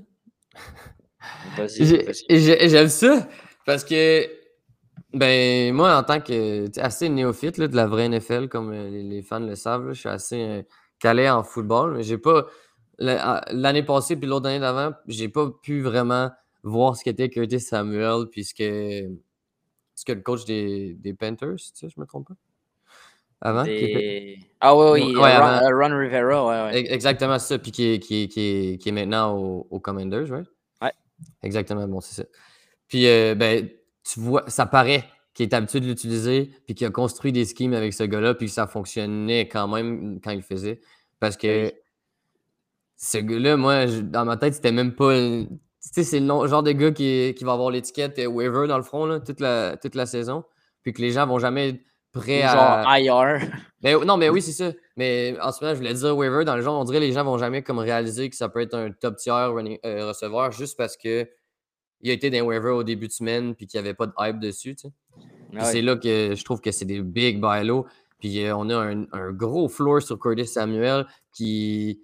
vas-y, 1.58 2.14
J'aime 2.70 2.90
ça 2.90 3.28
parce 3.66 3.84
que, 3.84 4.30
ben, 5.14 5.74
moi, 5.74 5.98
en 5.98 6.04
tant 6.04 6.20
que 6.22 6.66
assez 6.80 7.10
néophyte 7.10 7.58
là, 7.58 7.68
de 7.68 7.76
la 7.76 7.88
vraie 7.88 8.06
NFL, 8.10 8.48
comme 8.48 8.72
euh, 8.72 8.90
les, 8.90 9.22
fans 9.22 9.40
le 9.40 9.56
savent, 9.56 9.88
là, 9.88 9.94
je 9.94 10.00
suis 10.00 10.10
assez 10.10 10.42
euh, 10.42 10.62
calé 11.00 11.30
en 11.30 11.44
football, 11.44 11.96
mais 11.96 12.04
j'ai 12.04 12.18
pas. 12.18 12.46
à- 13.02 13.44
L'année 13.52 13.84
passée 13.84 14.16
puis 14.16 14.28
l'autre 14.28 14.48
année 14.48 14.60
d'avant, 14.60 14.94
j'ai 15.08 15.30
pas 15.30 15.50
pu 15.64 15.82
vraiment 15.82 16.30
voir 16.64 16.96
ce 16.96 17.04
qu'était 17.04 17.30
Curtis 17.30 17.60
Samuel 17.62 18.26
puis 18.32 18.44
ce 18.44 18.54
que, 18.54 19.10
ce 19.96 20.06
que 20.06 20.12
le 20.12 20.22
coach 20.22 20.46
des, 20.46 20.94
des 20.96 21.14
Panthers, 21.14 21.56
tu 21.56 21.70
sais, 21.74 21.90
je 21.90 22.00
me 22.00 22.06
trompe 22.06 22.28
pas? 22.28 22.36
Avant? 23.42 23.64
était- 23.64 24.38
Ah 24.60 24.76
oui, 24.76 24.90
oui, 24.92 25.16
Ouais, 25.16 25.38
Ron, 25.38 25.44
avant. 25.46 25.66
euh, 25.66 25.88
Ron 25.88 25.98
Rivera, 25.98 26.46
ouais, 26.46 26.74
ouais. 26.74 26.94
Exactement 26.94 27.40
ça, 27.40 27.58
puis 27.58 27.72
qui 27.72 27.94
est, 27.94 28.00
qui 28.00 28.24
est- 28.24 28.28
qui 28.28 28.40
est- 28.42 28.78
qui 28.82 28.90
est 28.90 28.92
maintenant 28.92 29.34
au- 29.38 29.66
aux 29.70 29.80
Commanders, 29.80 30.30
right? 30.30 30.48
Ouais. 30.82 30.92
Exactement, 31.42 31.88
bon, 31.88 32.02
c'est 32.02 32.16
ça. 32.22 32.28
Puis, 32.90 33.08
euh, 33.08 33.34
ben, 33.36 33.70
tu 34.14 34.20
vois, 34.20 34.44
ça 34.48 34.66
paraît 34.66 35.04
qu'il 35.34 35.44
est 35.48 35.54
habitué 35.54 35.80
de 35.80 35.86
l'utiliser, 35.86 36.52
puis 36.66 36.76
qu'il 36.76 36.88
a 36.88 36.90
construit 36.92 37.32
des 37.32 37.46
schemes 37.46 37.74
avec 37.74 37.94
ce 37.94 38.04
gars-là, 38.04 38.34
puis 38.34 38.48
que 38.48 38.52
ça 38.52 38.68
fonctionnait 38.68 39.48
quand 39.48 39.68
même 39.68 40.20
quand 40.24 40.32
il 40.32 40.38
le 40.38 40.42
faisait. 40.44 40.80
Parce 41.20 41.38
que 41.38 41.72
ce 42.98 43.18
gars-là, 43.18 43.58
moi, 43.58 43.88
je- 43.88 44.02
dans 44.02 44.26
ma 44.26 44.38
tête, 44.38 44.54
c'était 44.56 44.72
même 44.72 44.94
pas. 44.96 45.14
Tu 45.16 45.48
sais, 45.80 46.04
c'est 46.04 46.20
le 46.20 46.48
genre 46.48 46.64
de 46.64 46.72
gars 46.72 46.92
qui, 46.92 47.34
qui 47.38 47.44
va 47.44 47.54
avoir 47.54 47.72
l'étiquette 47.72 48.20
euh, 48.20 48.26
waiver 48.26 48.68
dans 48.68 48.78
le 48.78 48.84
front 48.84 49.06
là, 49.06 49.20
toute, 49.20 49.40
la, 49.40 49.78
toute 49.78 49.96
la 49.96 50.06
saison, 50.06 50.44
puis 50.84 50.92
que 50.94 51.02
les 51.02 51.12
gens 51.12 51.26
vont 51.26 51.40
jamais 51.40 51.70
être 51.70 51.80
prêts 52.12 52.42
Ou 52.42 52.48
à. 52.48 52.84
Genre 52.84 52.98
IR. 52.98 53.50
Ben, 53.82 54.04
non, 54.04 54.18
mais 54.18 54.30
oui, 54.30 54.42
c'est 54.42 54.52
ça. 54.52 54.74
Mais 54.98 55.38
en 55.42 55.54
ce 55.54 55.64
moment, 55.64 55.74
je 55.74 55.80
voulais 55.80 55.94
dire 55.94 56.18
waiver 56.18 56.44
dans 56.44 56.56
le 56.58 56.62
genre, 56.62 56.78
on 56.80 56.84
dirait 56.84 56.98
que 57.00 57.04
les 57.06 57.14
gens 57.14 57.24
vont 57.24 57.38
jamais 57.38 57.64
comme 57.64 57.80
réaliser 57.80 58.30
que 58.30 58.36
ça 58.36 58.50
peut 58.50 58.60
être 58.60 58.74
un 58.74 58.92
top 58.92 59.16
tier 59.16 59.32
running- 59.32 59.80
euh, 59.86 60.10
receveur 60.10 60.52
juste 60.52 60.76
parce 60.78 60.98
que 60.98 61.30
il 62.02 62.10
a 62.10 62.14
été 62.14 62.30
dans 62.30 62.42
waiver 62.46 62.70
au 62.72 62.84
début 62.84 63.08
de 63.08 63.12
semaine 63.14 63.56
puis 63.56 63.68
qu'il 63.68 63.80
n'y 63.82 63.88
avait 63.88 63.94
pas 63.96 64.08
de 64.08 64.14
hype 64.20 64.40
dessus. 64.40 64.76
tu 64.76 64.88
sais. 64.88 64.94
C'est 65.72 65.82
là 65.82 65.96
que 65.96 66.36
je 66.36 66.44
trouve 66.44 66.62
que 66.62 66.72
c'est 66.72 66.86
des 66.86 67.02
big 67.02 67.42
buy 67.42 67.64
low. 67.66 67.86
Puis 68.20 68.44
euh, 68.44 68.56
on 68.56 68.70
a 68.70 68.76
un, 68.78 69.06
un 69.14 69.32
gros 69.32 69.68
floor 69.70 70.02
sur 70.02 70.20
Curtis 70.20 70.46
Samuel 70.48 71.06
qui, 71.34 72.02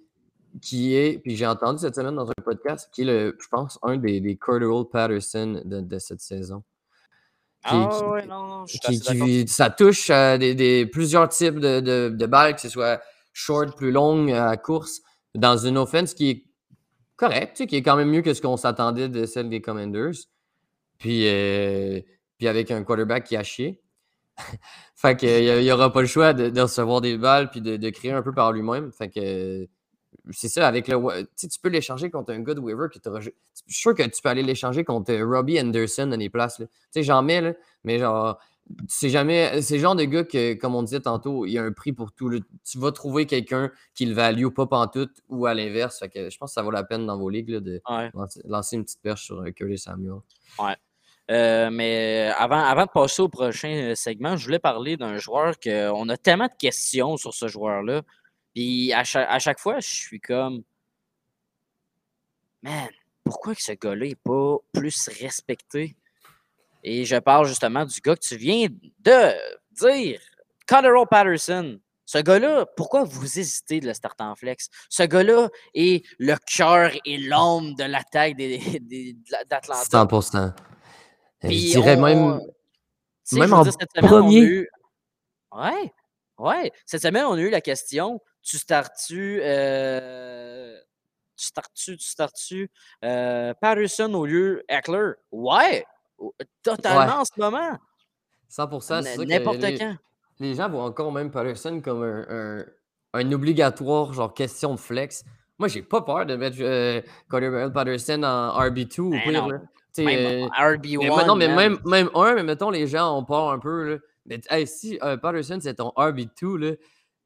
qui 0.62 0.94
est, 0.94 1.18
puis 1.22 1.36
j'ai 1.36 1.46
entendu 1.46 1.78
cette 1.80 1.94
semaine 1.94 2.14
dans 2.16 2.28
un 2.30 2.42
podcast, 2.44 2.88
qui 2.92 3.02
est, 3.02 3.04
le, 3.04 3.36
je 3.40 3.48
pense, 3.48 3.78
un 3.82 3.96
des, 3.98 4.20
des 4.20 4.36
Cordero 4.36 4.84
Patterson 4.84 5.60
de, 5.64 5.80
de 5.80 5.98
cette 5.98 6.20
saison. 6.20 6.62
Qui- 7.62 7.70
Ah 7.74 7.90
qui- 7.98 8.04
ouais, 8.04 8.26
non, 8.26 8.46
non, 8.46 8.66
je 8.66 8.70
suis 8.72 8.78
qui, 8.80 8.86
assez 8.86 9.12
d'accord. 9.12 9.26
qui- 9.26 9.48
ça 9.48 9.70
touche 9.70 10.08
à 10.10 10.38
des, 10.38 10.54
des- 10.54 10.86
plusieurs 10.86 11.28
types 11.28 11.58
de, 11.60 11.80
de, 11.80 12.08
de 12.08 12.26
balles, 12.26 12.54
que 12.54 12.60
ce 12.62 12.68
soit 12.68 13.00
short, 13.32 13.76
plus 13.76 13.90
longue, 13.92 14.30
à 14.32 14.56
course, 14.56 15.02
dans 15.34 15.58
une 15.58 15.76
offense 15.76 16.14
qui 16.14 16.30
est 16.30 16.44
correcte, 17.16 17.56
tu 17.56 17.62
sais, 17.62 17.66
qui 17.66 17.76
est 17.76 17.82
quand 17.82 17.96
même 17.96 18.10
mieux 18.10 18.22
que 18.22 18.34
ce 18.34 18.42
qu'on 18.42 18.56
s'attendait 18.56 19.08
de 19.08 19.26
celle 19.26 19.48
des 19.48 19.60
Commanders. 19.60 20.14
Puis, 20.98 21.26
euh, 21.26 22.00
puis 22.38 22.48
avec 22.48 22.70
un 22.70 22.82
quarterback 22.84 23.24
qui 23.24 23.36
a 23.36 23.42
chié. 23.42 23.82
fait 24.94 25.16
qu'il 25.16 25.60
n'y 25.62 25.72
aura 25.72 25.92
pas 25.92 26.02
le 26.02 26.06
choix 26.06 26.32
de, 26.34 26.60
recevoir 26.60 27.00
des 27.00 27.16
balles 27.16 27.50
puis 27.50 27.60
de, 27.60 27.76
de 27.76 27.90
créer 27.90 28.12
un 28.12 28.22
peu 28.22 28.32
par 28.32 28.52
lui-même. 28.52 28.92
Fait 28.92 29.08
que 29.08 29.66
c'est 30.30 30.48
ça, 30.48 30.66
avec 30.66 30.88
le. 30.88 31.26
Tu 31.36 31.48
peux 31.62 31.68
l'échanger 31.68 32.10
contre 32.10 32.32
un 32.32 32.40
de 32.40 32.60
waiver 32.60 32.88
que 32.92 32.98
tu 32.98 33.08
Je 33.20 33.30
suis 33.54 33.80
sûr 33.80 33.94
que 33.94 34.02
tu 34.02 34.22
peux 34.22 34.28
aller 34.28 34.42
l'échanger 34.42 34.84
contre 34.84 35.12
euh, 35.12 35.24
Robbie 35.24 35.60
Anderson 35.60 36.06
dans 36.06 36.16
les 36.16 36.30
places. 36.30 36.56
Tu 36.56 36.66
sais, 36.90 37.02
j'en 37.02 37.22
mets, 37.22 37.40
là, 37.40 37.52
mais 37.84 37.98
genre, 37.98 38.38
c'est 38.88 39.10
jamais. 39.10 39.62
C'est 39.62 39.74
le 39.76 39.80
genre 39.80 39.94
de 39.96 40.04
gars 40.04 40.24
que, 40.24 40.54
comme 40.54 40.74
on 40.74 40.82
disait 40.82 41.00
tantôt, 41.00 41.46
il 41.46 41.52
y 41.52 41.58
a 41.58 41.62
un 41.62 41.72
prix 41.72 41.92
pour 41.92 42.12
tout. 42.12 42.30
Tu 42.64 42.78
vas 42.78 42.92
trouver 42.92 43.26
quelqu'un 43.26 43.70
qui 43.94 44.06
le 44.06 44.14
value 44.14 44.48
pas 44.48 44.66
pantoute 44.66 45.22
ou 45.28 45.46
à 45.46 45.54
l'inverse. 45.54 45.98
Fait 45.98 46.08
que 46.08 46.30
je 46.30 46.36
pense 46.38 46.50
que 46.50 46.54
ça 46.54 46.62
vaut 46.62 46.70
la 46.70 46.84
peine 46.84 47.06
dans 47.06 47.16
vos 47.18 47.30
ligues 47.30 47.50
là, 47.50 47.60
de 47.60 47.80
Ouais. 47.88 48.10
lancer, 48.14 48.40
lancer 48.44 48.76
une 48.76 48.84
petite 48.84 49.02
perche 49.02 49.24
sur 49.24 49.40
euh, 49.40 49.50
Curtis 49.50 49.78
Samuel. 49.78 50.20
Euh, 51.28 51.70
mais 51.70 52.32
avant, 52.36 52.60
avant 52.62 52.84
de 52.84 52.90
passer 52.90 53.20
au 53.22 53.28
prochain 53.28 53.90
euh, 53.90 53.94
segment, 53.96 54.36
je 54.36 54.44
voulais 54.44 54.60
parler 54.60 54.96
d'un 54.96 55.16
joueur 55.16 55.58
que 55.58 55.90
on 55.90 56.08
a 56.08 56.16
tellement 56.16 56.46
de 56.46 56.56
questions 56.58 57.16
sur 57.16 57.34
ce 57.34 57.48
joueur-là. 57.48 58.02
Puis 58.54 58.92
à 58.92 59.02
chaque, 59.04 59.28
à 59.28 59.38
chaque 59.40 59.58
fois, 59.58 59.80
je 59.80 59.88
suis 59.88 60.20
comme 60.20 60.62
Man, 62.62 62.88
pourquoi 63.24 63.54
que 63.54 63.62
ce 63.62 63.72
gars-là 63.72 64.06
n'est 64.06 64.14
pas 64.14 64.56
plus 64.72 65.08
respecté? 65.20 65.96
Et 66.88 67.04
je 67.04 67.16
parle 67.16 67.46
justement 67.48 67.84
du 67.84 68.00
gars 68.00 68.14
que 68.14 68.20
tu 68.20 68.36
viens 68.36 68.68
de 69.00 69.32
dire, 69.72 70.20
Connor 70.68 71.08
Patterson. 71.08 71.80
Ce 72.04 72.18
gars-là, 72.18 72.64
pourquoi 72.76 73.02
vous 73.02 73.40
hésitez 73.40 73.80
de 73.80 73.88
le 73.88 73.94
starter 73.94 74.22
en 74.22 74.36
flex? 74.36 74.68
Ce 74.88 75.02
gars-là 75.02 75.48
est 75.74 76.06
le 76.20 76.36
cœur 76.56 76.92
et 77.04 77.18
l'âme 77.18 77.74
de 77.74 77.82
l'attaque 77.82 78.36
des, 78.36 78.78
des- 78.80 79.16
d'Atlanta. 79.50 79.82
100%. 80.04 80.36
Euh, 80.38 80.50
Puis 81.48 81.68
je 81.72 81.80
dirais 81.80 81.96
on- 81.96 82.02
même. 82.02 82.40
Même 83.32 83.52
en 83.52 83.62
dire, 83.64 83.72
semaine, 83.72 83.88
on 84.02 84.04
a 84.04 84.08
premier. 84.08 84.38
eu- 84.38 84.68
Ouais, 85.52 85.92
ouais. 86.38 86.72
Cette 86.84 87.02
semaine, 87.02 87.24
on 87.24 87.32
a 87.32 87.40
eu 87.40 87.50
la 87.50 87.60
question 87.60 88.20
tu 88.42 88.58
startes-tu. 88.58 89.40
euh, 89.42 90.78
Tu 91.36 91.46
startes-tu, 91.46 91.96
tu 91.96 92.08
startes-tu 92.08 92.70
euh, 93.04 93.52
Patterson 93.60 94.14
au 94.14 94.24
lieu 94.24 94.62
Eckler? 94.68 95.10
Ouais, 95.32 95.84
totalement 96.62 97.00
Ouais. 97.06 97.20
en 97.20 97.24
ce 97.24 97.32
moment. 97.40 97.78
100%. 98.48 99.02
c'est 99.02 99.08
N- 99.10 99.16
ça 99.16 99.24
que 99.24 99.28
N'importe 99.28 99.58
les- 99.58 99.78
quand. 99.78 99.96
Les 100.38 100.54
gens 100.54 100.68
voient 100.68 100.84
encore 100.84 101.12
même 101.12 101.30
Patterson 101.30 101.80
comme 101.82 102.02
un, 102.02 102.26
un- 102.28 102.64
un 103.14 103.32
obligatoire, 103.32 104.12
genre 104.12 104.34
question 104.34 104.74
de 104.74 104.78
flex. 104.80 105.24
Moi, 105.58 105.68
j'ai 105.68 105.82
pas 105.82 106.02
peur 106.02 106.26
de 106.26 106.36
mettre 106.36 106.58
euh, 106.60 107.00
Patterson 107.30 108.22
en 108.22 108.50
RB2 108.60 109.00
ou 109.00 109.10
Ben 109.10 109.22
pire. 109.22 109.46
là. 109.48 109.58
Même 109.98 110.42
euh, 110.44 110.48
RB1. 110.48 110.98
mais, 111.16 111.24
non, 111.24 111.36
mais 111.36 111.48
même, 111.48 111.78
même 111.86 112.10
un, 112.14 112.34
mais 112.34 112.42
mettons, 112.42 112.68
les 112.68 112.86
gens 112.86 113.16
ont 113.16 113.24
peur 113.24 113.50
un 113.50 113.58
peu. 113.58 113.92
Là. 113.94 113.96
Mais 114.26 114.40
hey, 114.50 114.66
si 114.66 114.98
euh, 115.02 115.16
Patterson, 115.16 115.58
c'est 115.62 115.74
ton 115.76 115.88
RB2, 115.96 116.56
là, 116.58 116.72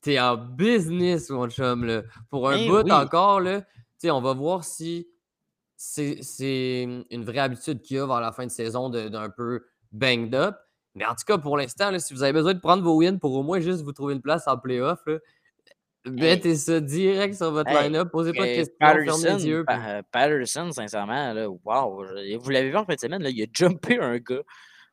t'es 0.00 0.20
en 0.20 0.36
business, 0.36 1.30
mon 1.30 1.48
chum. 1.50 1.84
Là. 1.84 2.02
Pour 2.28 2.48
un 2.48 2.56
Ben 2.56 2.68
bout 2.68 2.82
oui. 2.84 2.92
encore, 2.92 3.40
là, 3.40 3.62
tu 3.62 3.66
sais, 3.98 4.10
on 4.12 4.20
va 4.20 4.34
voir 4.34 4.62
si 4.62 5.08
c'est 5.82 6.18
c'est 6.20 6.86
une 7.10 7.24
vraie 7.24 7.38
habitude 7.38 7.80
qu'il 7.80 7.96
y 7.96 8.00
a 8.00 8.06
vers 8.06 8.20
la 8.20 8.32
fin 8.32 8.44
de 8.44 8.50
saison 8.50 8.90
d'un 8.90 9.30
peu 9.30 9.64
banged 9.92 10.34
up. 10.34 10.56
Mais 10.94 11.06
en 11.06 11.14
tout 11.14 11.24
cas, 11.26 11.38
pour 11.38 11.56
l'instant, 11.56 11.98
si 11.98 12.12
vous 12.12 12.22
avez 12.22 12.34
besoin 12.34 12.52
de 12.52 12.58
prendre 12.58 12.82
vos 12.82 12.98
wins 12.98 13.18
pour 13.18 13.32
au 13.32 13.42
moins 13.42 13.60
juste 13.60 13.80
vous 13.82 13.92
trouver 13.92 14.12
une 14.12 14.20
place 14.20 14.46
en 14.46 14.58
playoff, 14.58 14.98
mettez 16.04 16.54
ça 16.56 16.80
direct 16.80 17.34
sur 17.34 17.50
votre 17.50 17.70
Hey, 17.70 17.84
line-up. 17.84 18.10
Posez 18.10 18.34
pas 18.34 18.42
de 18.42 18.54
questions, 18.56 18.76
fermez 18.78 19.06
Patterson, 19.06 19.36
les 19.38 19.46
yeux. 19.46 19.64
Pa- 19.64 19.78
euh, 19.88 20.02
Patterson, 20.12 20.70
sincèrement, 20.70 21.32
là, 21.32 21.48
wow, 21.48 22.04
vous 22.40 22.50
l'avez 22.50 22.68
vu 22.68 22.76
en 22.76 22.84
fin 22.84 22.94
de 22.94 23.00
semaine, 23.00 23.22
là, 23.22 23.30
il 23.30 23.42
a 23.42 23.46
jumpé 23.50 23.98
un 23.98 24.18
gars. 24.18 24.42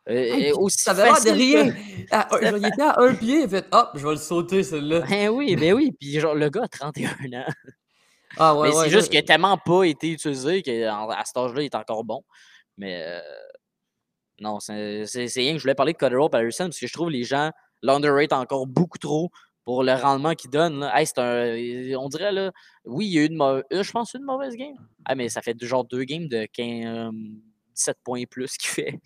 Euh, 0.09 0.13
Hey, 0.13 0.53
aussi 0.53 0.77
ça 0.77 0.91
avait 0.91 1.03
l'air 1.03 1.15
de 1.21 1.31
rien. 1.31 1.73
Ah, 2.11 2.29
il 2.41 2.65
était 2.65 2.81
à 2.81 2.95
un 3.01 3.13
pied, 3.13 3.39
il 3.39 3.43
a 3.43 3.47
fait 3.49 3.65
Hop, 3.73 3.89
je 3.95 4.03
vais 4.05 4.11
le 4.13 4.15
sauter, 4.17 4.63
celui-là. 4.63 5.01
Ben 5.01 5.27
oui, 5.29 5.57
ben 5.57 5.73
oui. 5.73 5.91
Puis 5.99 6.17
genre, 6.21 6.33
le 6.33 6.47
gars 6.49 6.63
a 6.63 6.67
31 6.69 7.09
ans. 7.41 7.45
Ah 8.39 8.55
ouais, 8.55 8.69
mais 8.69 8.75
ouais. 8.75 8.83
c'est 8.83 8.89
juste 8.89 9.09
qu'il 9.09 9.19
a 9.19 9.23
tellement 9.23 9.57
pas 9.57 9.83
été 9.83 10.11
utilisé 10.11 10.61
qu'à 10.61 11.23
cet 11.25 11.37
âge-là, 11.37 11.61
il 11.61 11.65
est 11.65 11.75
encore 11.75 12.03
bon. 12.03 12.23
Mais 12.77 13.03
euh, 13.05 13.19
Non, 14.39 14.59
c'est 14.59 14.73
rien 15.35 15.53
que 15.53 15.57
je 15.57 15.63
voulais 15.63 15.75
parler 15.75 15.93
de 15.93 15.97
Cordero 15.97 16.29
Patterson 16.29 16.65
parce 16.65 16.79
que 16.79 16.87
je 16.87 16.93
trouve 16.93 17.09
les 17.09 17.23
gens 17.23 17.51
l'underrate 17.81 18.33
encore 18.33 18.67
beaucoup 18.67 18.97
trop 18.97 19.29
pour 19.63 19.83
le 19.83 19.93
rendement 19.93 20.33
qu'il 20.33 20.49
donne. 20.49 20.79
Là. 20.79 20.93
Hey, 20.97 21.07
un, 21.17 21.97
on 21.99 22.07
dirait, 22.09 22.31
là, 22.31 22.51
oui, 22.85 23.07
il 23.07 23.13
y 23.13 23.19
a 23.19 23.23
eu 23.23 23.27
une 23.27 23.35
mauvaise, 23.35 23.65
je 23.71 23.91
pense 23.91 24.13
une 24.13 24.23
mauvaise 24.23 24.55
game. 24.55 24.77
Ah, 25.05 25.15
mais 25.15 25.29
ça 25.29 25.41
fait 25.41 25.55
genre 25.63 25.83
deux 25.83 26.03
games 26.03 26.27
de 26.27 26.47
15, 26.53 27.11
euh, 27.77 27.93
17 27.93 27.97
points 28.03 28.19
et 28.19 28.25
plus 28.25 28.57
qu'il 28.57 28.69
fait. 28.71 28.99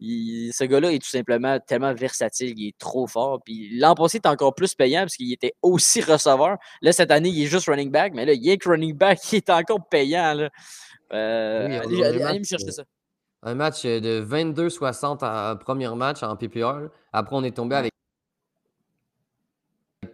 Il- 0.00 0.52
ce 0.52 0.62
gars-là 0.64 0.92
est 0.92 1.00
tout 1.00 1.08
simplement 1.08 1.58
tellement 1.58 1.92
versatile, 1.92 2.54
il 2.56 2.68
est 2.68 2.78
trop 2.78 3.06
fort. 3.06 3.40
Puis 3.44 3.76
l'an 3.78 3.94
passé, 3.94 4.16
il 4.16 4.18
était 4.18 4.28
encore 4.28 4.54
plus 4.54 4.74
payant 4.74 5.00
parce 5.00 5.16
qu'il 5.16 5.32
était 5.32 5.54
aussi 5.62 6.00
receveur. 6.02 6.56
Là, 6.82 6.92
cette 6.92 7.10
année, 7.10 7.30
il 7.30 7.42
est 7.42 7.46
juste 7.46 7.66
running 7.68 7.90
back, 7.90 8.12
mais 8.14 8.24
là, 8.24 8.32
il 8.32 8.48
est 8.48 8.58
que 8.58 8.68
running 8.68 8.94
back, 8.94 9.18
il 9.32 9.36
est 9.36 9.50
encore 9.50 9.88
payant. 9.88 10.34
Là. 10.34 10.50
Euh, 11.12 11.66
Oui, 11.86 12.04
allez, 12.04 12.04
allez- 12.04 12.18
me 12.18 12.24
match, 12.38 12.48
chercher 12.48 12.68
euh, 12.68 12.72
ça. 12.72 12.84
Un 13.42 13.54
match 13.54 13.84
euh, 13.84 14.00
de 14.00 14.20
22-60 14.20 15.22
en 15.24 15.56
premier 15.56 15.88
match 15.94 16.22
en 16.22 16.36
PPR. 16.36 16.88
Après, 17.12 17.34
on 17.36 17.42
est 17.44 17.56
tombé 17.56 17.76
avec 17.76 17.92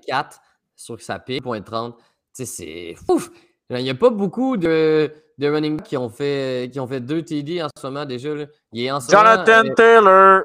4 0.07 0.41
sur 0.77 1.01
sa 1.01 1.19
pique, 1.19 1.43
point 1.43 1.61
30. 1.63 1.97
Tu 1.99 2.05
sais, 2.33 2.47
c'est 2.47 3.13
ouf! 3.13 3.31
Il 3.71 3.83
n'y 3.83 3.91
a 3.91 3.95
pas 3.95 4.11
beaucoup 4.11 4.57
de, 4.57 5.13
de 5.39 5.49
running 5.49 5.81
qui 5.81 5.97
ont 5.97 6.09
fait 6.09 6.71
qui 6.73 6.79
ont 6.81 6.87
fait 6.87 7.01
deux 7.01 7.23
TD 7.23 7.63
en 7.63 7.69
ce 7.77 7.87
moment 7.87 8.05
déjà. 8.05 8.35
là. 8.35 8.47
Il 8.73 8.85
est 8.85 8.91
en 8.91 9.01
ce 9.01 9.11
moment, 9.15 9.25
Jonathan 9.45 9.69
euh, 9.69 9.75
Taylor! 9.75 10.43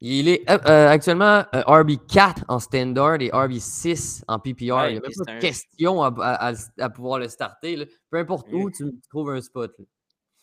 il 0.00 0.28
est 0.28 0.48
euh, 0.50 0.58
euh, 0.66 0.88
actuellement 0.88 1.44
euh, 1.54 1.62
RB4 1.62 2.44
en 2.48 2.58
standard 2.58 3.20
et 3.20 3.28
RB6 3.30 4.22
en 4.28 4.38
PPR. 4.38 4.48
Ouais, 4.50 4.60
il 4.60 4.70
n'y 4.70 4.76
a 4.76 5.00
même 5.00 5.02
pas 5.24 5.34
de 5.34 5.40
question 5.40 6.02
à, 6.02 6.08
à- 6.20 6.50
à- 6.52 6.54
à 6.84 6.90
pouvoir 6.90 7.18
le 7.18 7.28
starter. 7.28 7.76
là. 7.76 7.84
Peu 8.10 8.18
importe 8.18 8.46
où, 8.52 8.64
Oui. 8.66 8.72
tu 8.76 8.84
trouves 9.10 9.30
un 9.30 9.40
spot. 9.40 9.72
là. 9.78 9.84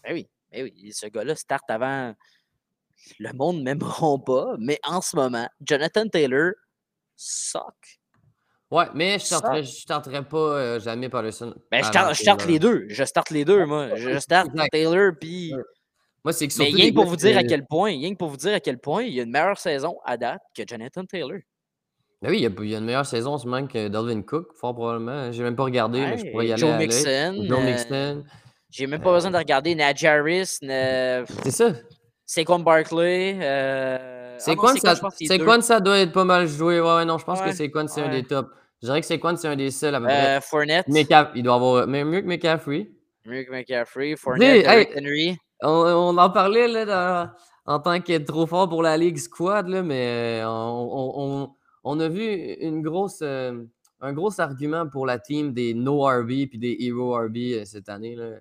Ben 0.04 0.13
oui, 0.13 0.28
ben 0.52 0.63
oui, 0.63 0.91
ce 0.91 1.08
gars-là 1.08 1.36
start 1.36 1.63
avant. 1.69 2.13
Le 3.19 3.32
monde 3.34 3.58
ne 3.60 3.63
m'aimeront 3.63 4.19
pas, 4.19 4.56
mais 4.60 4.80
en 4.84 5.02
ce 5.02 5.15
moment, 5.15 5.48
Jonathan 5.62 6.08
Taylor 6.08 6.52
suck. 7.15 8.00
Ouais, 8.74 8.86
mais 8.96 9.20
je 9.20 9.86
tenterais 9.86 10.24
pas 10.24 10.38
euh, 10.38 10.80
jamais 10.80 11.08
Patterson. 11.08 11.54
Ben, 11.72 11.84
je 11.84 11.92
je 11.92 12.48
les 12.48 12.58
deux. 12.58 12.86
Je 12.90 13.04
starte 13.04 13.30
les 13.30 13.46
deux, 13.46 13.68
moi. 13.68 13.96
Je 13.96 14.18
starte. 14.18 14.50
Taylor, 14.72 15.12
puis. 15.20 15.54
Moi, 16.26 16.34
c'est 16.34 16.48
que 16.48 16.54
Mais 16.58 16.66
rien 16.66 16.90
que 16.90 16.96
pour 16.96 17.06
vous 17.06 17.18
dire 17.18 17.38
à 17.38 17.44
que- 17.44 17.50
quel 17.50 17.66
point, 17.66 17.90
rien 17.90 18.14
que 18.14 18.18
pour 18.18 18.30
vous 18.30 18.38
dire 18.38 18.56
à 18.56 18.60
quel 18.60 18.80
point 18.80 19.04
il 19.04 19.14
y 19.14 19.20
a 19.20 19.24
une 19.24 19.30
meilleure 19.30 19.60
saison 19.60 19.98
à 20.06 20.18
date 20.18 20.42
que 20.56 20.64
Jonathan 20.68 21.04
Taylor. 21.06 21.38
Ben 22.22 22.30
oui, 22.30 22.38
il 22.38 22.44
y, 22.44 22.46
a, 22.46 22.50
il 22.62 22.70
y 22.70 22.76
a 22.76 22.78
une 22.78 22.86
meilleure 22.86 23.06
saison 23.06 23.34
en 23.34 23.38
ce 23.38 23.46
moment 23.46 23.68
que 23.68 23.90
Dalvin 23.90 24.22
Cook, 24.22 24.48
fort 24.56 24.74
probablement. 24.74 25.32
J'ai 25.34 25.44
même 25.44 25.58
pas 25.58 25.66
regardé, 25.66 26.00
mais 26.00 26.18
je 26.18 26.32
pourrais 26.32 26.48
y 26.48 26.54
aller 26.54 26.62
Joe. 26.62 26.78
Mixon. 26.78 27.46
Joe 27.48 27.60
euh, 27.60 27.66
Mixon. 27.66 28.24
J'ai 28.72 28.88
même 28.88 29.02
pas 29.02 29.12
besoin 29.12 29.30
de 29.30 29.38
regarder 29.38 29.76
Najee 29.76 30.08
Harris, 30.08 30.58
ne- 30.62 31.26
C'est 31.44 31.52
ça. 31.52 31.74
Saquon 32.26 32.60
Barkley. 32.60 33.38
Euh... 33.42 34.38
C'est 34.40 34.52
ah 34.52 34.56
quoi 34.56 34.70
Saquon, 34.70 34.82
ça, 34.82 34.96
je 34.96 35.16
c'est 35.18 35.26
c'est 35.26 35.40
quoi 35.40 35.62
ça 35.62 35.80
doit 35.82 36.00
être 36.00 36.14
pas 36.14 36.24
mal 36.24 36.48
joué. 36.48 36.80
Ouais, 36.80 36.96
ouais, 36.96 37.06
non, 37.06 37.18
je 37.18 37.26
pense 37.26 37.40
Ouais, 37.42 37.48
que 37.48 37.52
c'est 37.52 37.70
c'est 37.88 38.02
un 38.02 38.10
des 38.10 38.24
tops. 38.24 38.50
Je 38.84 38.88
dirais 38.88 39.00
que 39.00 39.08
c'est 39.08 39.19
c'est 39.38 39.48
un 39.48 39.56
des 39.56 39.72
seuls 39.72 39.96
à 39.96 40.00
peu 40.00 40.06
près. 40.08 40.38
Euh, 40.38 40.41
Fournette. 40.41 40.86
Il 41.36 41.41
doit 41.43 41.56
avoir 41.56 41.88
mais 41.88 42.04
mieux 42.04 42.19
que 42.19 42.28
McCaffrey. 42.28 42.91
Mieux 43.26 43.43
que 43.46 43.52
McCaffrey. 43.52 44.17
Fournette. 44.17 44.65
hey, 44.67 44.88
Henry. 44.98 45.38
On, 45.62 45.69
on 45.69 46.17
en 46.17 46.30
parlait 46.30 46.67
là, 46.67 46.84
dans- 46.86 47.30
en 47.65 47.80
tant 47.80 48.02
qu'être 48.02 48.26
trop 48.26 48.46
fort 48.46 48.67
pour 48.67 48.84
la 48.84 48.98
Ligue 48.98 49.17
Squad, 49.17 49.69
là, 49.69 49.82
mais 49.84 50.41
euh, 50.43 50.48
on, 50.50 50.89
on- 50.91 51.13
on- 51.43 51.50
on 51.86 52.00
a 52.02 52.10
vu 52.10 52.26
une 52.60 52.82
grosse, 52.82 53.19
euh, 53.22 53.63
un 54.02 54.12
gros 54.12 54.38
argument 54.41 54.86
pour 54.89 55.06
la 55.06 55.17
team 55.17 55.54
des 55.54 55.74
no 55.74 56.02
RB 56.06 56.48
puis 56.50 56.58
des 56.60 56.76
hero 56.82 57.15
RB 57.17 57.38
euh, 57.54 57.63
cette 57.63 57.88
année. 57.88 58.15
là. 58.17 58.32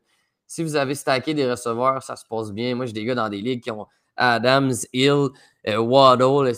Si 0.48 0.64
vous 0.64 0.74
avez 0.74 0.96
stacké 0.96 1.34
des 1.34 1.48
receveurs, 1.48 2.02
ça 2.02 2.16
se 2.16 2.24
passe 2.28 2.50
bien. 2.50 2.74
Moi, 2.74 2.86
j'ai 2.86 2.92
des 2.92 3.04
gars 3.04 3.14
dans 3.14 3.28
des 3.28 3.40
ligues 3.40 3.62
qui 3.62 3.70
ont 3.70 3.86
Adams, 4.16 4.72
Hill, 4.92 5.28
Waddle. 5.66 6.52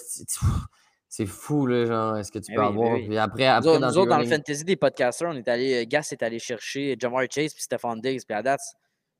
C'est 1.17 1.27
fou, 1.27 1.67
là, 1.67 1.87
genre, 1.87 2.17
est-ce 2.17 2.33
que 2.33 2.41
tu 2.41 2.51
Eh 2.51 2.57
peux 2.57 2.61
oui, 2.63 2.67
avoir. 2.67 2.91
oui, 2.91 3.01
oui. 3.03 3.07
Puis 3.07 3.19
après, 3.19 3.45
Nous 3.45 3.51
après 3.69 3.79
dans 3.79 3.87
nous 3.89 3.99
autres, 3.99 4.11
dans 4.11 4.19
le 4.19 4.27
fantasy 4.27 4.65
des 4.65 4.75
podcasters, 4.75 5.29
on 5.31 5.37
est 5.37 5.47
allé, 5.47 5.83
euh, 5.83 5.85
Gas 5.87 6.09
est 6.11 6.23
allé 6.25 6.41
chercher 6.41 6.97
Jamar 6.99 7.23
Chase 7.31 7.55
puis 7.55 7.63
Stephon 7.63 7.95
Diggs. 7.95 8.23
Puis 8.27 8.37
à 8.37 8.43
date, 8.43 8.61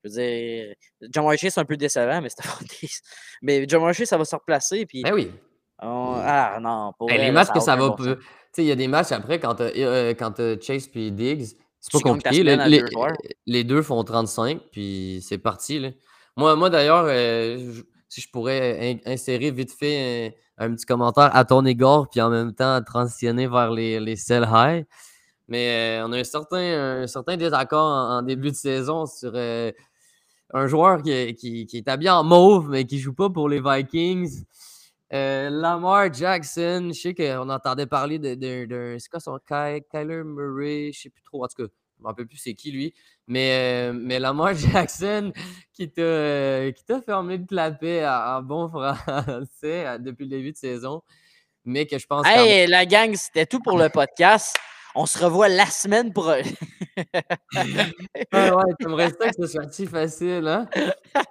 je 0.03 0.09
veux 0.09 0.15
dire, 0.15 0.73
Jamar 1.13 1.37
Chase 1.37 1.53
c'est 1.53 1.61
un 1.61 1.65
peu 1.65 1.77
décevant, 1.77 2.21
mais 2.21 2.27
Stephon 2.27 2.65
Diggs. 2.81 2.89
Mais 3.41 3.65
Jamar 3.65 3.93
Chase, 3.93 4.09
ça 4.09 4.17
va 4.17 4.25
se 4.25 4.35
replacer. 4.35 4.85
Puis, 4.85 5.03
Ben 5.03 5.13
oui. 5.13 5.31
on- 5.81 6.15
ah 6.17 6.57
non, 6.61 6.91
pour 6.97 7.07
Ben, 7.07 7.15
vrai, 7.15 7.25
les 7.27 7.31
matchs 7.31 7.51
que 7.53 7.61
ça 7.61 7.77
va. 7.77 7.95
Tu 7.97 8.03
sais, 8.51 8.63
il 8.63 8.65
y 8.65 8.71
a 8.71 8.75
des 8.75 8.89
matchs 8.89 9.13
après 9.13 9.39
quand 9.39 9.55
t'as 9.55 9.69
euh, 9.73 10.57
Chase 10.61 10.87
puis 10.89 11.13
Diggs. 11.13 11.45
C'est 11.79 11.91
pas 11.93 11.99
compliqué. 11.99 12.43
les, 12.43 12.57
deux 12.81 12.85
les 13.45 13.63
deux 13.63 13.81
font 13.81 14.03
35, 14.03 14.59
puis 14.71 15.23
c'est 15.25 15.37
parti. 15.37 15.79
là. 15.79 15.91
Moi, 16.35 16.57
moi 16.57 16.69
d'ailleurs, 16.69 17.05
euh, 17.07 17.71
si 18.09 18.19
je 18.19 18.29
pourrais 18.29 18.91
in- 18.91 19.11
insérer 19.13 19.51
vite 19.51 19.71
fait 19.71 20.35
un 20.57 20.73
petit 20.73 20.85
commentaire 20.85 21.35
à 21.35 21.45
ton 21.45 21.65
égard, 21.65 22.09
puis 22.09 22.21
en 22.21 22.29
même 22.29 22.53
temps 22.53 22.81
transitionner 22.83 23.47
vers 23.47 23.71
les, 23.71 23.99
les 23.99 24.15
sell 24.15 24.47
high. 24.51 24.85
Mais 25.47 25.99
euh, 26.01 26.07
on 26.07 26.11
a 26.13 26.19
un 26.19 26.23
certain, 26.23 27.01
un 27.03 27.07
certain 27.07 27.37
désaccord 27.37 27.85
en, 27.85 28.21
début 28.23 28.49
de 28.51 28.55
saison 28.55 29.05
sur 29.05 29.31
euh, 29.35 29.71
un 30.53 30.67
joueur 30.67 31.01
qui, 31.03 31.35
qui- 31.35 31.67
est 31.77 31.87
habillé 31.87 32.09
en 32.09 32.23
mauve, 32.23 32.69
mais 32.69 32.85
qui 32.85 32.99
joue 32.99 33.13
pas 33.13 33.29
pour 33.29 33.49
les 33.49 33.61
Vikings. 33.61 34.43
Euh, 35.13 35.49
Lamar 35.49 36.11
Jackson, 36.13 36.89
je 36.93 36.99
sais 36.99 37.13
qu'on 37.13 37.49
entendait 37.49 37.85
parler 37.85 38.17
d'un. 38.19 38.97
C'est 38.99 39.09
quoi 39.09 39.19
son 39.19 39.37
Ky- 39.37 39.83
Kyler 39.91 40.23
Murray, 40.23 40.91
je 40.93 41.01
sais 41.03 41.09
plus 41.09 41.23
trop. 41.23 41.43
En 41.43 41.47
tout 41.47 41.63
cas, 41.63 41.63
ne 41.63 41.84
me 42.05 42.09
rappelle 42.09 42.27
plus 42.27 42.37
c'est 42.37 42.53
qui 42.53 42.71
lui? 42.71 42.93
Mais, 43.27 43.89
euh, 43.89 43.93
mais 43.93 44.19
Lamar 44.19 44.53
Jackson 44.55 45.33
qui 45.73 45.91
t'a 45.91 46.01
euh, 46.01 46.71
qui 46.71 46.85
t'a 46.85 47.01
fermé 47.01 47.37
de 47.37 47.47
clapet 47.47 48.07
en, 48.07 48.41
bon 48.41 48.69
français 48.69 49.85
euh, 49.85 49.97
depuis 49.97 50.25
le 50.25 50.29
début 50.29 50.51
de 50.51 50.57
saison. 50.57 51.01
Mais 51.63 51.87
que 51.87 51.97
je 51.97 52.05
pense. 52.05 52.25
Hey, 52.27 52.67
la 52.67 52.85
gang, 52.85 53.15
c'était 53.15 53.47
tout 53.47 53.59
pour 53.59 53.77
le 53.77 53.89
podcast. 53.89 54.55
On 54.97 55.05
se 55.05 55.17
revoit 55.17 55.49
la 55.49 55.65
semaine 55.65 56.13
prochaine. 56.13 56.53
Ouais, 56.95 58.51
ouais, 58.51 58.73
t'aimerais 58.79 59.09
ça 59.09 59.29
que 59.29 59.35
ce 59.35 59.47
soit 59.47 59.69
si 59.73 59.85
facile, 59.85 60.47
hein? 60.47 60.69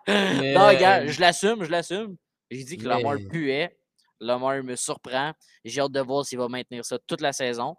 Mais, 0.06 0.52
non, 0.52 0.70
gars, 0.78 1.02
euh, 1.02 1.08
je 1.08 1.18
l'assume, 1.20 1.64
je 1.64 1.70
l'assume. 1.70 2.16
J'ai 2.50 2.64
dit 2.64 2.76
que 2.76 2.86
Lamar 2.86 3.16
puait. 3.30 3.74
Lamar 4.20 4.62
me 4.62 4.76
surprend. 4.76 5.32
J'ai 5.64 5.80
hâte 5.80 5.92
de 5.92 6.00
voir 6.00 6.26
s'il 6.26 6.38
va 6.38 6.48
maintenir 6.48 6.84
ça 6.84 6.98
toute 7.06 7.22
la 7.22 7.32
saison. 7.32 7.76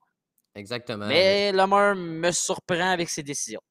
Exactement. 0.56 1.06
Mais 1.08 1.52
Lamar 1.52 1.96
me 1.96 2.32
surprend 2.32 2.92
avec 2.92 3.10
ses 3.10 3.24
décisions. 3.24 3.62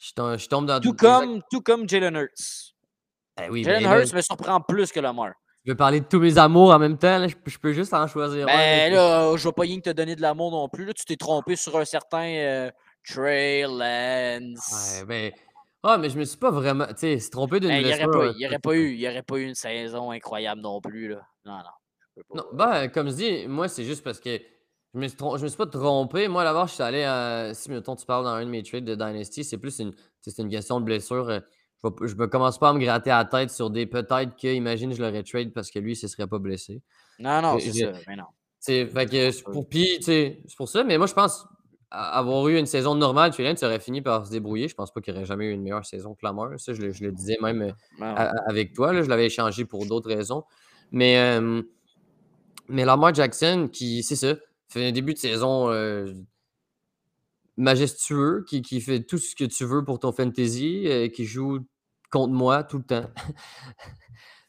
Je, 0.00 0.12
tom- 0.12 0.38
je 0.38 0.46
tombe 0.48 0.66
dans 0.66 0.80
Tout 0.80 0.92
exact- 0.92 1.20
comme, 1.20 1.40
tout 1.50 1.60
comme 1.62 1.88
Jalen 1.88 2.14
Hurts. 2.16 2.74
Eh 3.42 3.48
oui, 3.48 3.64
Jalen 3.64 3.82
mais 3.82 3.88
là, 3.88 4.00
Hurts 4.04 4.14
me 4.14 4.20
surprend 4.20 4.60
plus 4.60 4.92
que 4.92 5.00
Lamar. 5.00 5.32
je 5.64 5.72
veux 5.72 5.76
parler 5.76 6.00
de 6.00 6.04
tous 6.06 6.20
mes 6.20 6.36
amours 6.36 6.70
en 6.72 6.78
même 6.78 6.98
temps. 6.98 7.18
là, 7.18 7.26
je, 7.28 7.34
peux- 7.36 7.50
je 7.50 7.58
peux 7.58 7.72
juste 7.72 7.94
en 7.94 8.06
choisir 8.06 8.44
un. 8.44 8.46
Ben 8.46 8.92
là, 8.92 9.34
je 9.36 9.48
vais 9.48 9.52
pas 9.52 9.62
rien 9.62 9.76
que 9.78 9.82
te 9.88 9.90
donner 9.90 10.14
de 10.16 10.20
l'amour 10.22 10.50
non 10.50 10.68
plus. 10.68 10.84
Là, 10.84 10.92
tu 10.92 11.04
t'es 11.04 11.16
trompé 11.16 11.56
sur 11.56 11.76
un 11.78 11.84
certain 11.86 12.26
euh, 12.26 12.70
Trey 13.08 13.62
Lance. 13.62 15.00
Ouais, 15.00 15.04
ben. 15.06 15.32
Ah, 15.86 15.98
mais 15.98 16.08
je 16.08 16.18
me 16.18 16.24
suis 16.24 16.38
pas 16.38 16.50
vraiment. 16.50 16.86
Tu 16.88 17.18
sais, 17.18 17.18
d'une 17.60 17.70
Ben, 17.70 17.76
il 17.80 17.86
n'y 17.86 17.92
aurait, 17.92 18.04
euh, 18.04 18.32
aurait 18.46 18.58
pas 18.58 18.74
eu, 18.74 18.92
il 18.94 19.00
y 19.00 19.08
aurait 19.08 19.22
pas 19.22 19.36
eu 19.36 19.44
une 19.44 19.54
saison 19.54 20.10
incroyable 20.12 20.60
non 20.62 20.80
plus. 20.80 21.08
Là. 21.08 21.26
Non, 21.44 21.58
pas. 21.62 22.34
Non, 22.34 22.44
ben, 22.54 22.88
comme 22.88 23.08
je 23.10 23.14
dis, 23.14 23.46
moi, 23.48 23.68
c'est 23.68 23.84
juste 23.84 24.02
parce 24.02 24.18
que 24.18 24.40
je 24.94 24.98
me 25.00 25.08
suis, 25.08 25.16
je 25.18 25.42
me 25.42 25.48
suis 25.48 25.56
pas 25.56 25.66
trompé. 25.66 26.28
Moi, 26.28 26.44
d'abord, 26.44 26.68
je 26.68 26.74
suis 26.74 26.82
allé 26.82 27.02
à. 27.02 27.52
Si, 27.54 27.70
mettons, 27.70 27.96
tu 27.96 28.06
parles 28.06 28.24
dans 28.24 28.30
un 28.30 28.44
de 28.44 28.50
mes 28.50 28.62
trades 28.62 28.84
de 28.84 28.94
Dynasty, 28.94 29.44
c'est 29.44 29.58
plus 29.58 29.78
une, 29.80 29.92
une 30.38 30.48
question 30.48 30.80
de 30.80 30.84
blessure. 30.84 31.28
euh, 31.28 31.40
Je, 31.82 32.06
je 32.06 32.14
me 32.14 32.26
commence 32.26 32.58
pas 32.58 32.70
à 32.70 32.72
me 32.72 32.78
gratter 32.78 33.10
la 33.10 33.24
tête 33.24 33.50
sur 33.50 33.70
des 33.70 33.86
peut-être 33.86 34.36
que, 34.36 34.48
imagine, 34.48 34.92
je 34.94 35.02
l'aurais 35.02 35.22
trade 35.22 35.52
parce 35.52 35.70
que 35.70 35.78
lui, 35.78 35.92
il 35.92 35.96
se 35.96 36.08
serait 36.08 36.26
pas 36.26 36.38
blessé. 36.38 36.80
non, 37.18 37.42
non, 37.42 37.58
c'est 37.58 37.72
ça. 37.72 37.92
Mais 38.06 38.16
non. 38.16 38.24
C'est 38.60 38.86
fait 38.86 39.06
que 39.06 39.30
c'est 39.30 39.42
pour, 40.56 40.68
ça, 40.68 40.84
mais 40.84 40.96
moi, 40.96 41.06
je 41.06 41.12
pense 41.12 41.46
avoir 41.90 42.48
eu 42.48 42.58
une 42.58 42.66
saison 42.66 42.94
normale, 42.94 43.32
tu 43.34 43.42
aurait 43.42 43.78
fini 43.80 44.00
par 44.00 44.26
se 44.26 44.30
débrouiller. 44.30 44.68
Je 44.68 44.74
pense 44.74 44.90
pas 44.92 45.00
qu'il 45.00 45.14
aurait 45.14 45.26
jamais 45.26 45.46
eu 45.46 45.52
une 45.52 45.62
meilleure 45.62 45.84
saison 45.84 46.14
que 46.14 46.20
Lamar. 46.22 46.58
Ça, 46.58 46.72
je 46.72 46.80
le, 46.80 46.92
je 46.92 47.04
le 47.04 47.12
disais 47.12 47.36
même 47.42 47.62
euh, 47.62 47.70
à- 48.16 48.32
avec 48.48 48.72
toi. 48.72 48.92
Là, 48.92 49.02
je 49.02 49.08
l'avais 49.08 49.26
échangé 49.26 49.64
pour 49.64 49.86
d'autres 49.86 50.08
raisons. 50.08 50.44
Mais, 50.90 51.18
euh, 51.18 51.62
mais 52.68 52.84
Lamar 52.84 53.14
Jackson, 53.14 53.68
qui, 53.70 54.02
c'est 54.02 54.16
ça, 54.16 54.34
fait 54.68 54.88
un 54.88 54.92
début 54.92 55.14
de 55.14 55.18
saison 55.18 55.70
euh, 55.70 56.12
majestueux, 57.56 58.44
qui, 58.48 58.62
qui 58.62 58.80
fait 58.80 59.02
tout 59.02 59.18
ce 59.18 59.34
que 59.34 59.44
tu 59.44 59.64
veux 59.64 59.84
pour 59.84 60.00
ton 60.00 60.12
fantasy, 60.12 60.84
euh, 60.86 61.08
qui 61.08 61.24
joue 61.24 61.60
contre 62.10 62.32
moi 62.32 62.64
tout 62.64 62.78
le 62.78 62.84
temps. 62.84 63.10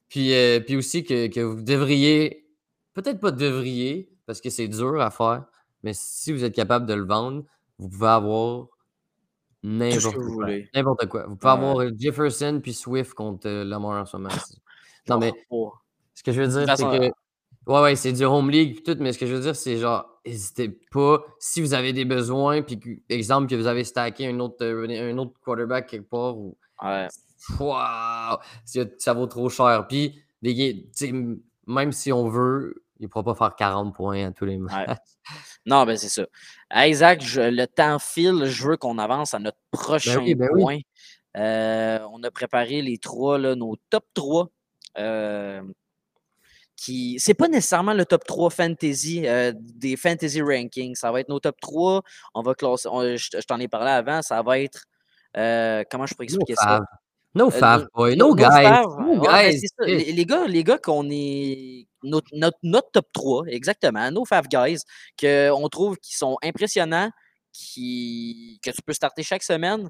puis, 0.10 0.34
euh, 0.34 0.60
puis 0.60 0.76
aussi 0.76 1.04
que, 1.04 1.28
que 1.28 1.40
vous 1.40 1.62
devriez, 1.62 2.48
peut-être 2.94 3.20
pas 3.20 3.32
devriez, 3.32 4.12
parce 4.26 4.42
que 4.42 4.50
c'est 4.50 4.68
dur 4.68 5.00
à 5.02 5.12
faire, 5.12 5.46
mais 5.84 5.92
si 5.94 6.32
vous 6.32 6.44
êtes 6.44 6.56
capable 6.56 6.86
de 6.86 6.94
le 6.94 7.06
vendre, 7.06 7.44
vous 7.78 7.90
pouvez 7.90 8.08
avoir 8.08 8.68
n'importe 9.64 10.16
quoi. 10.16 10.48
N'importe 10.74 11.06
quoi. 11.08 11.26
Vous 11.28 11.36
pouvez 11.36 11.52
avoir 11.52 11.86
Jefferson 11.98 12.60
puis 12.62 12.74
Swift 12.74 13.14
contre 13.14 13.48
euh, 13.48 13.64
Lamar 13.64 14.02
en 14.02 14.06
ce 14.06 14.18
moment. 14.18 14.34
Non, 15.10 15.20
mais 15.20 15.32
ce 16.14 16.24
que 16.24 16.32
je 16.32 16.42
veux 16.42 16.48
dire, 16.48 16.78
c'est 16.78 16.84
que. 16.84 17.12
Ouais, 17.68 17.82
ouais, 17.82 17.96
c'est 17.96 18.14
du 18.14 18.24
home 18.24 18.52
league 18.52 18.84
tout, 18.84 18.96
mais 19.00 19.12
ce 19.12 19.18
que 19.18 19.26
je 19.26 19.34
veux 19.34 19.42
dire, 19.42 19.56
c'est 19.56 19.78
genre, 19.78 20.15
n'hésitez 20.26 20.70
pas, 20.92 21.24
si 21.40 21.62
vous 21.62 21.74
avez 21.74 21.94
des 21.94 22.06
besoins, 22.06 22.62
puis 22.62 23.04
exemple 23.10 23.48
que 23.50 23.56
vous 23.56 23.68
avez 23.68 23.84
stacké 23.84 24.28
un 24.28 24.40
autre, 24.40 24.64
euh, 24.66 25.12
un 25.12 25.18
autre 25.18 25.34
quarterback 25.42 25.88
quelque 25.88 26.10
part, 26.10 26.38
ou 26.38 26.58
Ouais. 26.84 27.08
Wow! 27.60 28.40
C'est- 28.66 29.00
Ça 29.02 29.14
vaut 29.14 29.28
trop 29.28 29.50
cher. 29.50 29.86
Puis, 29.88 30.20
m- 31.10 31.40
même 31.68 31.92
si 31.92 32.12
on 32.12 32.28
veut, 32.28 32.84
il 33.00 33.04
ne 33.04 33.08
pourra 33.08 33.24
pas 33.24 33.36
faire 33.36 33.56
40 33.56 33.94
points 33.96 34.28
à 34.28 34.32
tous 34.32 34.46
les 34.46 34.58
matchs. 34.58 34.88
Ouais. 34.88 34.96
Non, 35.66 35.86
ben 35.86 35.98
c'est 35.98 36.10
ça. 36.10 36.26
Isaac, 36.74 37.22
je- 37.24 37.42
le 37.42 37.66
temps 37.68 38.00
file. 38.00 38.46
Je 38.46 38.68
veux 38.68 38.78
qu'on 38.78 38.98
avance 38.98 39.34
à 39.34 39.40
notre 39.40 39.58
prochain 39.72 40.20
oui, 40.24 40.36
ben 40.36 40.50
oui. 40.54 40.62
point. 40.62 40.78
Euh, 41.38 42.00
on 42.12 42.22
a 42.24 42.32
préparé 42.32 42.82
les 42.82 42.98
trois, 42.98 43.38
là, 43.38 43.56
nos 43.56 43.76
top 43.90 44.06
3. 44.14 44.50
Euh, 44.98 45.62
qui 46.78 47.18
c'est 47.20 47.34
pas 47.34 47.48
nécessairement 47.48 47.94
le 47.94 48.06
top 48.06 48.24
3 48.26 48.50
fantasy 48.50 49.26
euh, 49.28 49.54
des 49.56 49.96
fantasy 49.96 50.42
rankings 50.42 50.96
ça 50.96 51.12
va 51.12 51.22
être 51.22 51.30
nos 51.30 51.40
top 51.40 51.56
3 51.62 52.02
on 52.34 52.42
va 52.42 52.54
classer 52.54 52.90
on- 52.92 53.16
je, 53.16 53.30
je 53.34 53.46
t'en 53.48 53.60
ai 53.60 53.68
parlé 53.68 53.92
avant 53.92 54.22
ça 54.22 54.42
va 54.42 54.60
être 54.60 54.84
euh, 55.38 55.84
comment 55.90 56.06
je 56.06 56.14
pourrais 56.16 56.28
No 56.28 56.36
expliquer 56.36 56.56
ça? 56.56 56.64
fav. 56.66 56.82
No 57.34 57.48
Euh, 57.48 57.52
fav, 57.52 57.88
boy. 57.94 58.16
no- 58.16 58.34
guys. 58.34 58.46
fav. 58.46 58.86
No 59.02 59.20
Ouais, 59.22 59.28
ben, 59.28 59.52
guys. 59.52 59.68
ça. 59.68 59.86
Les, 59.86 60.12
les 60.14 60.26
gars, 60.26 60.48
les 60.48 60.64
gars 60.64 60.78
qu'on 60.78 61.10
est. 61.12 61.86
Notre, 62.04 62.28
notre, 62.34 62.58
notre 62.64 62.92
top 62.92 63.08
3, 63.12 63.44
exactement. 63.48 64.10
Nos 64.12 64.24
Fav 64.24 64.48
Guys, 64.48 64.80
qu'on 65.20 65.68
trouve 65.68 65.98
qui 65.98 66.16
sont 66.16 66.38
impressionnants, 66.42 67.10
qui, 67.52 68.60
que 68.64 68.70
tu 68.72 68.82
peux 68.86 68.94
starter 68.94 69.24
chaque 69.24 69.44
semaine. 69.44 69.90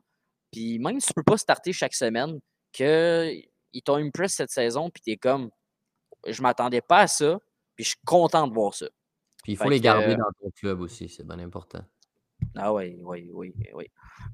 Puis 0.52 0.80
même 0.80 1.00
si 1.00 1.08
tu 1.08 1.14
peux 1.14 1.24
pas 1.24 1.38
starter 1.38 1.72
chaque 1.74 1.94
semaine, 1.94 2.40
qu'ils 2.72 3.44
t'ont 3.84 3.98
impress 3.98 4.34
cette 4.34 4.50
saison, 4.52 4.90
puis 4.90 5.02
t'es 5.06 5.18
comme. 5.18 5.50
Je 6.26 6.42
m'attendais 6.42 6.82
pas 6.82 7.00
à 7.02 7.08
ça, 7.08 7.40
puis 7.76 7.84
je 7.84 7.90
suis 7.90 8.00
content 8.06 8.48
de 8.48 8.54
voir 8.54 8.74
ça. 8.74 8.88
Puis 9.44 9.54
il 9.54 9.58
faut 9.58 9.64
Fait 9.66 9.70
les 9.70 9.80
garder 9.80 10.14
euh, 10.14 10.18
dans 10.18 10.32
ton 10.42 10.50
club 10.52 10.82
aussi, 10.82 11.08
c'est 11.10 11.26
bien 11.26 11.40
important. 11.40 11.84
Ah 12.56 12.74
oui, 12.74 12.98
oui, 13.02 13.30
oui, 13.32 13.54
oui. 13.74 13.86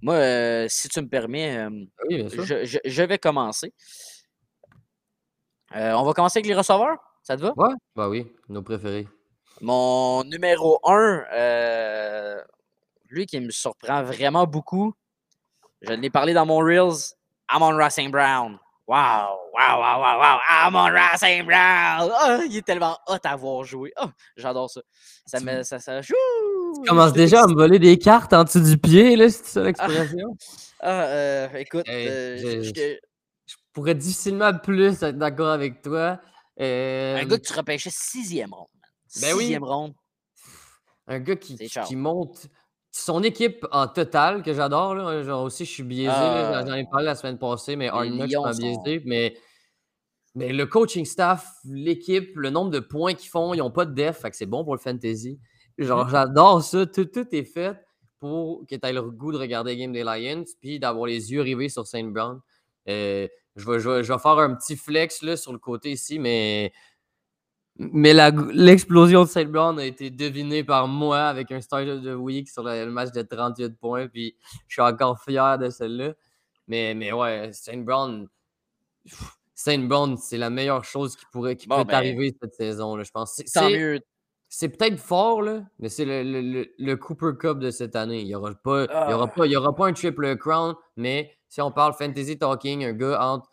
Moi, 0.01 0.15
euh, 0.15 0.67
si 0.69 0.87
tu 0.89 1.01
me 1.01 1.07
permets, 1.07 1.57
euh, 1.57 1.85
Oui, 2.09 2.29
sûr. 2.29 2.43
je, 2.43 2.65
je- 2.65 2.79
je 2.83 3.03
vais 3.03 3.17
commencer. 3.17 3.73
On 5.73 6.03
va 6.03 6.13
commencer 6.13 6.39
avec 6.39 6.47
les 6.47 6.55
receveurs? 6.55 6.97
Ça 7.23 7.37
te 7.37 7.41
va? 7.43 7.53
Ouais, 7.55 7.73
bah 7.95 8.09
oui, 8.09 8.31
nos 8.49 8.61
préférés. 8.61 9.07
Mon 9.61 10.23
numéro 10.23 10.79
1, 10.83 12.43
lui 13.09 13.25
qui 13.25 13.39
me 13.39 13.51
surprend 13.51 14.03
vraiment 14.03 14.45
beaucoup, 14.47 14.93
je 15.81 15.93
l'ai 15.93 16.09
parlé 16.09 16.33
dans 16.33 16.45
mon 16.45 16.57
Reels, 16.59 17.15
Amon 17.47 17.75
Racing 17.75 18.11
Brown. 18.11 18.57
Wow, 18.87 19.37
wow, 19.53 19.79
wow, 19.79 20.01
wow, 20.01 20.19
wow, 20.19 20.39
Amon 20.49 20.91
Racing 20.91 21.45
Brown. 21.45 22.11
Ah, 22.13 22.39
il 22.45 22.57
est 22.57 22.61
tellement 22.65 22.97
hot 23.07 23.17
à 23.23 23.35
voir 23.35 23.63
jouer. 23.63 23.93
Ah, 23.95 24.09
J'adore 24.35 24.69
ça. 24.69 24.81
Ça 25.25 25.39
Tu- 25.39 25.45
me. 25.45 25.63
Ça, 25.63 25.79
ça, 25.79 26.01
Tu 26.01 26.13
commences 26.87 27.13
déjà 27.13 27.43
à 27.43 27.47
me 27.47 27.53
voler 27.53 27.79
des 27.79 27.97
cartes 27.97 28.33
en 28.33 28.43
dessous 28.43 28.59
du 28.61 28.77
pied, 28.77 29.15
là, 29.15 29.29
c'est 29.29 29.45
ça 29.45 29.61
l'expression? 29.63 30.35
Ah, 30.79 31.03
euh, 31.03 31.47
écoute, 31.55 31.87
Hey, 31.87 32.07
euh, 32.07 32.37
je- 32.37 32.61
je- 32.63 32.73
je- 32.75 32.97
Je 33.45 33.55
pourrais 33.73 33.95
difficilement 33.95 34.53
plus 34.57 35.01
être 35.03 35.17
d'accord 35.17 35.49
avec 35.51 35.81
toi. 35.81 36.19
un 36.59 36.63
Euh, 36.63 37.23
gars 37.25 37.37
que 37.37 37.41
tu 37.47 37.53
repêchais 37.53 37.89
sixième 37.91 38.53
ronde. 38.53 38.67
Ben 39.21 39.33
oui. 39.35 39.43
Sixième 39.43 39.63
ronde. 39.63 39.93
un 41.07 41.19
gars 41.19 41.35
qui 41.35 41.95
monte 41.95 42.47
son 42.91 43.23
équipe 43.23 43.65
en 43.71 43.87
total, 43.87 44.43
que 44.43 44.53
j'adore. 44.53 44.95
là, 44.95 45.23
Genre 45.23 45.43
aussi, 45.43 45.65
je 45.65 45.71
suis 45.71 45.83
biaisé. 45.83 46.09
Ah. 46.13 46.63
J'en 46.67 46.73
ai 46.73 46.85
parlé 46.89 47.05
la 47.05 47.15
semaine 47.15 47.37
passée, 47.39 47.75
mais 47.75 47.87
Lions 47.89 48.43
m'a 48.43 48.53
sont- 48.53 48.59
biaisé. 48.59 49.01
Mais, 49.05 49.35
mais 50.35 50.51
le 50.53 50.65
coaching 50.65 51.05
staff, 51.05 51.47
l'équipe, 51.65 52.35
le 52.35 52.49
nombre 52.49 52.71
de 52.71 52.79
points 52.79 53.13
qu'ils 53.13 53.29
font, 53.29 53.53
ils 53.53 53.57
n'ont 53.59 53.71
pas 53.71 53.85
de 53.85 53.93
def, 53.93 54.17
fait 54.19 54.29
que 54.31 54.35
c'est 54.35 54.45
bon 54.45 54.63
pour 54.63 54.75
le 54.75 54.79
fantasy. 54.79 55.39
Genre, 55.77 56.05
Mhm. 56.05 56.11
j'adore 56.11 56.61
ça. 56.63 56.85
Tout, 56.85 57.05
tout 57.05 57.27
est 57.33 57.43
fait 57.45 57.77
pour 58.19 58.65
que 58.69 58.75
tu 58.75 58.87
aies 58.87 58.93
le 58.93 59.01
goût 59.01 59.31
de 59.31 59.37
regarder 59.37 59.71
les 59.75 59.77
games 59.81 59.93
des 59.93 60.03
Lions, 60.03 60.43
puis 60.59 60.79
d'avoir 60.79 61.05
les 61.07 61.31
yeux 61.31 61.41
rivés 61.41 61.69
sur 61.69 61.87
Saint 61.87 62.03
Brown. 62.03 62.39
Euh, 62.89 63.27
je, 63.55 63.69
vais, 63.69 63.79
je, 63.79 63.89
vais, 63.89 64.03
je 64.03 64.11
vais 64.13 64.19
faire 64.19 64.37
un 64.37 64.53
petit 64.55 64.75
flex 64.75 65.21
là, 65.23 65.35
sur 65.37 65.51
le 65.53 65.59
côté 65.59 65.91
ici, 65.91 66.19
mais, 66.19 66.71
mais 67.77 68.13
l'explosion 68.53 69.23
de 69.23 69.29
Saint 69.29 69.45
Brown 69.45 69.79
a 69.79 69.85
été 69.85 70.09
devinée 70.09 70.63
par 70.63 70.87
moi 70.87 71.19
avec 71.23 71.51
un 71.51 71.61
start 71.61 71.87
of 71.87 72.03
the 72.03 72.15
week 72.15 72.49
sur 72.49 72.63
le, 72.63 72.85
le 72.85 72.91
match 72.91 73.11
de 73.11 73.21
38 73.21 73.77
points, 73.77 74.07
puis 74.07 74.35
je 74.67 74.73
suis 74.75 74.81
encore 74.81 75.21
fier 75.23 75.57
de 75.57 75.69
celle-là. 75.69 76.13
Mais, 76.67 76.93
mais 76.93 77.11
ouais, 77.11 77.49
Saint 77.53 77.77
Brown, 77.77 78.27
Saint 79.55 79.79
Brown, 79.79 80.17
c'est 80.17 80.37
la 80.37 80.49
meilleure 80.49 80.83
chose 80.85 81.15
qui 81.15 81.25
pourrait 81.31 81.55
qui 81.55 81.67
Bon, 81.67 81.77
peut 81.79 81.85
ben, 81.85 81.95
arriver 81.95 82.35
cette 82.41 82.55
saison, 82.55 82.95
là, 82.95 83.03
je 83.03 83.11
pense. 83.11 83.33
C'est- 83.35 83.51
Tant 83.51 83.67
c'est- 83.67 83.77
mieux. 83.77 83.99
c'est 84.47 84.69
peut-être 84.69 84.99
fort, 84.99 85.41
là, 85.41 85.63
mais 85.79 85.89
c'est 85.89 86.05
le, 86.05 86.23
le- 86.23 86.67
le- 86.77 86.97
Cooper 86.97 87.31
Cup 87.39 87.59
de 87.59 87.71
cette 87.71 87.95
année. 87.95 88.21
Il 88.21 88.25
n'y 88.27 88.35
aura, 88.35 88.53
pas- 88.53 88.85
il 88.85 89.11
y 89.11 89.13
aura, 89.13 89.25
Ah. 89.25 89.33
pas- 89.35 89.45
il 89.45 89.51
y 89.51 89.55
aura 89.55 89.75
pas 89.75 89.87
un 89.87 89.93
triple 89.93 90.35
crown, 90.37 90.75
mais 90.97 91.31
si 91.47 91.61
on 91.61 91.71
parle 91.71 91.93
fantasy 91.93 92.37
talking, 92.37 92.85
un 92.85 92.93
gars 92.93 93.21
entre 93.23 93.49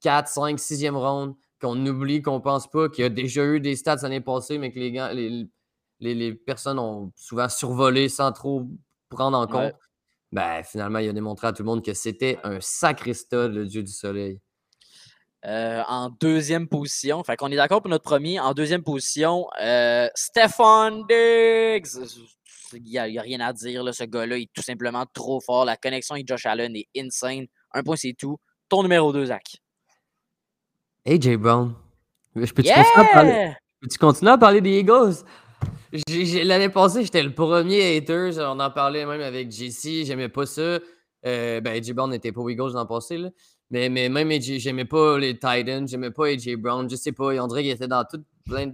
4, 0.00 0.28
5, 0.28 0.58
6e 0.58 0.96
round, 0.96 1.34
qu'on 1.60 1.84
oublie, 1.86 2.22
qu'on 2.22 2.40
pense 2.40 2.68
pas, 2.68 2.88
qui 2.88 3.02
a 3.02 3.08
déjà 3.08 3.44
eu 3.44 3.60
des 3.60 3.76
stats 3.76 3.96
l'année 4.02 4.20
passée, 4.20 4.58
mais 4.58 4.70
que 4.72 4.78
les, 4.78 4.90
les, 4.90 5.46
les- 6.00 6.14
les 6.14 6.34
personnes 6.34 6.78
ont 6.78 7.12
souvent 7.16 7.48
survolé 7.48 8.08
sans 8.08 8.30
trop 8.32 8.66
prendre 9.08 9.38
en 9.38 9.46
Ouais. 9.46 9.70
compte, 9.70 9.80
ben, 10.32 10.62
finalement, 10.64 10.98
il 10.98 11.08
a 11.08 11.12
démontré 11.12 11.46
à 11.46 11.52
tout 11.52 11.62
le 11.62 11.66
monde 11.66 11.84
que 11.84 11.94
c'était 11.94 12.38
un 12.44 12.58
sacré 12.60 13.14
stud, 13.14 13.52
le 13.54 13.64
dieu 13.64 13.82
du 13.82 13.92
soleil. 13.92 14.38
Euh, 15.44 15.82
en 15.86 16.10
deuxième 16.10 16.66
position. 16.68 17.22
Fait 17.22 17.36
qu'on 17.36 17.52
est 17.52 17.56
d'accord 17.56 17.80
pour 17.80 17.90
notre 17.90 18.02
premier. 18.04 18.40
En 18.40 18.52
deuxième 18.52 18.82
position, 18.82 19.46
euh, 19.62 20.08
Stephon 20.14 21.04
Diggs. 21.08 21.86
Il 22.72 22.82
n'y 22.82 22.90
y 22.90 22.98
a 22.98 23.22
rien 23.22 23.38
à 23.40 23.52
dire. 23.52 23.84
Là, 23.84 23.92
ce 23.92 24.02
gars-là 24.04 24.38
est 24.38 24.50
tout 24.52 24.62
simplement 24.62 25.06
trop 25.14 25.40
fort. 25.40 25.64
La 25.64 25.76
connexion 25.76 26.16
avec 26.16 26.26
Josh 26.26 26.46
Allen 26.46 26.74
est 26.74 26.88
insane. 26.98 27.46
Un 27.72 27.82
point, 27.84 27.94
c'est 27.94 28.14
tout. 28.18 28.38
Ton 28.68 28.82
numéro 28.82 29.12
2, 29.12 29.26
Zach. 29.26 29.44
AJ 31.06 31.36
Brown. 31.36 31.74
Je 32.34 32.52
peux-tu 32.52 32.68
continuer 32.72 32.96
à 32.96 33.04
parler? 33.12 33.52
Continuer 34.00 34.32
à 34.32 34.38
parler 34.38 34.60
des 34.60 34.80
Eagles? 34.80 35.14
L'année 36.44 36.68
passée, 36.68 37.04
j'étais 37.04 37.22
le 37.22 37.32
premier 37.32 37.96
hater. 37.96 38.30
On 38.40 38.58
en 38.58 38.70
parlait 38.70 39.06
même 39.06 39.20
avec 39.20 39.50
JC. 39.50 40.04
J'aimais 40.04 40.28
pas 40.28 40.46
ça. 40.46 40.80
Euh, 41.24 41.60
ben, 41.60 41.80
AJ 41.80 41.92
Brown 41.92 42.10
n'était 42.10 42.32
pas 42.32 42.42
Eagles 42.48 42.72
l'an 42.72 42.86
passé. 42.86 43.18
Là. 43.18 43.30
Mais, 43.70 43.88
mais 43.88 44.08
même 44.08 44.30
j'aimais 44.40 44.84
pas 44.84 45.18
les 45.18 45.34
Titans. 45.34 45.86
J'aimais 45.86 46.10
pas 46.10 46.26
AJ 46.26 46.56
Brown. 46.56 46.90
Je 46.90 46.96
sais 46.96 47.12
pas. 47.12 47.26
On 47.40 47.46
dirait 47.46 47.62
qu'il 47.62 47.70
était 47.70 47.88
dans 47.88 48.04
tout 48.04 48.22
plein 48.44 48.72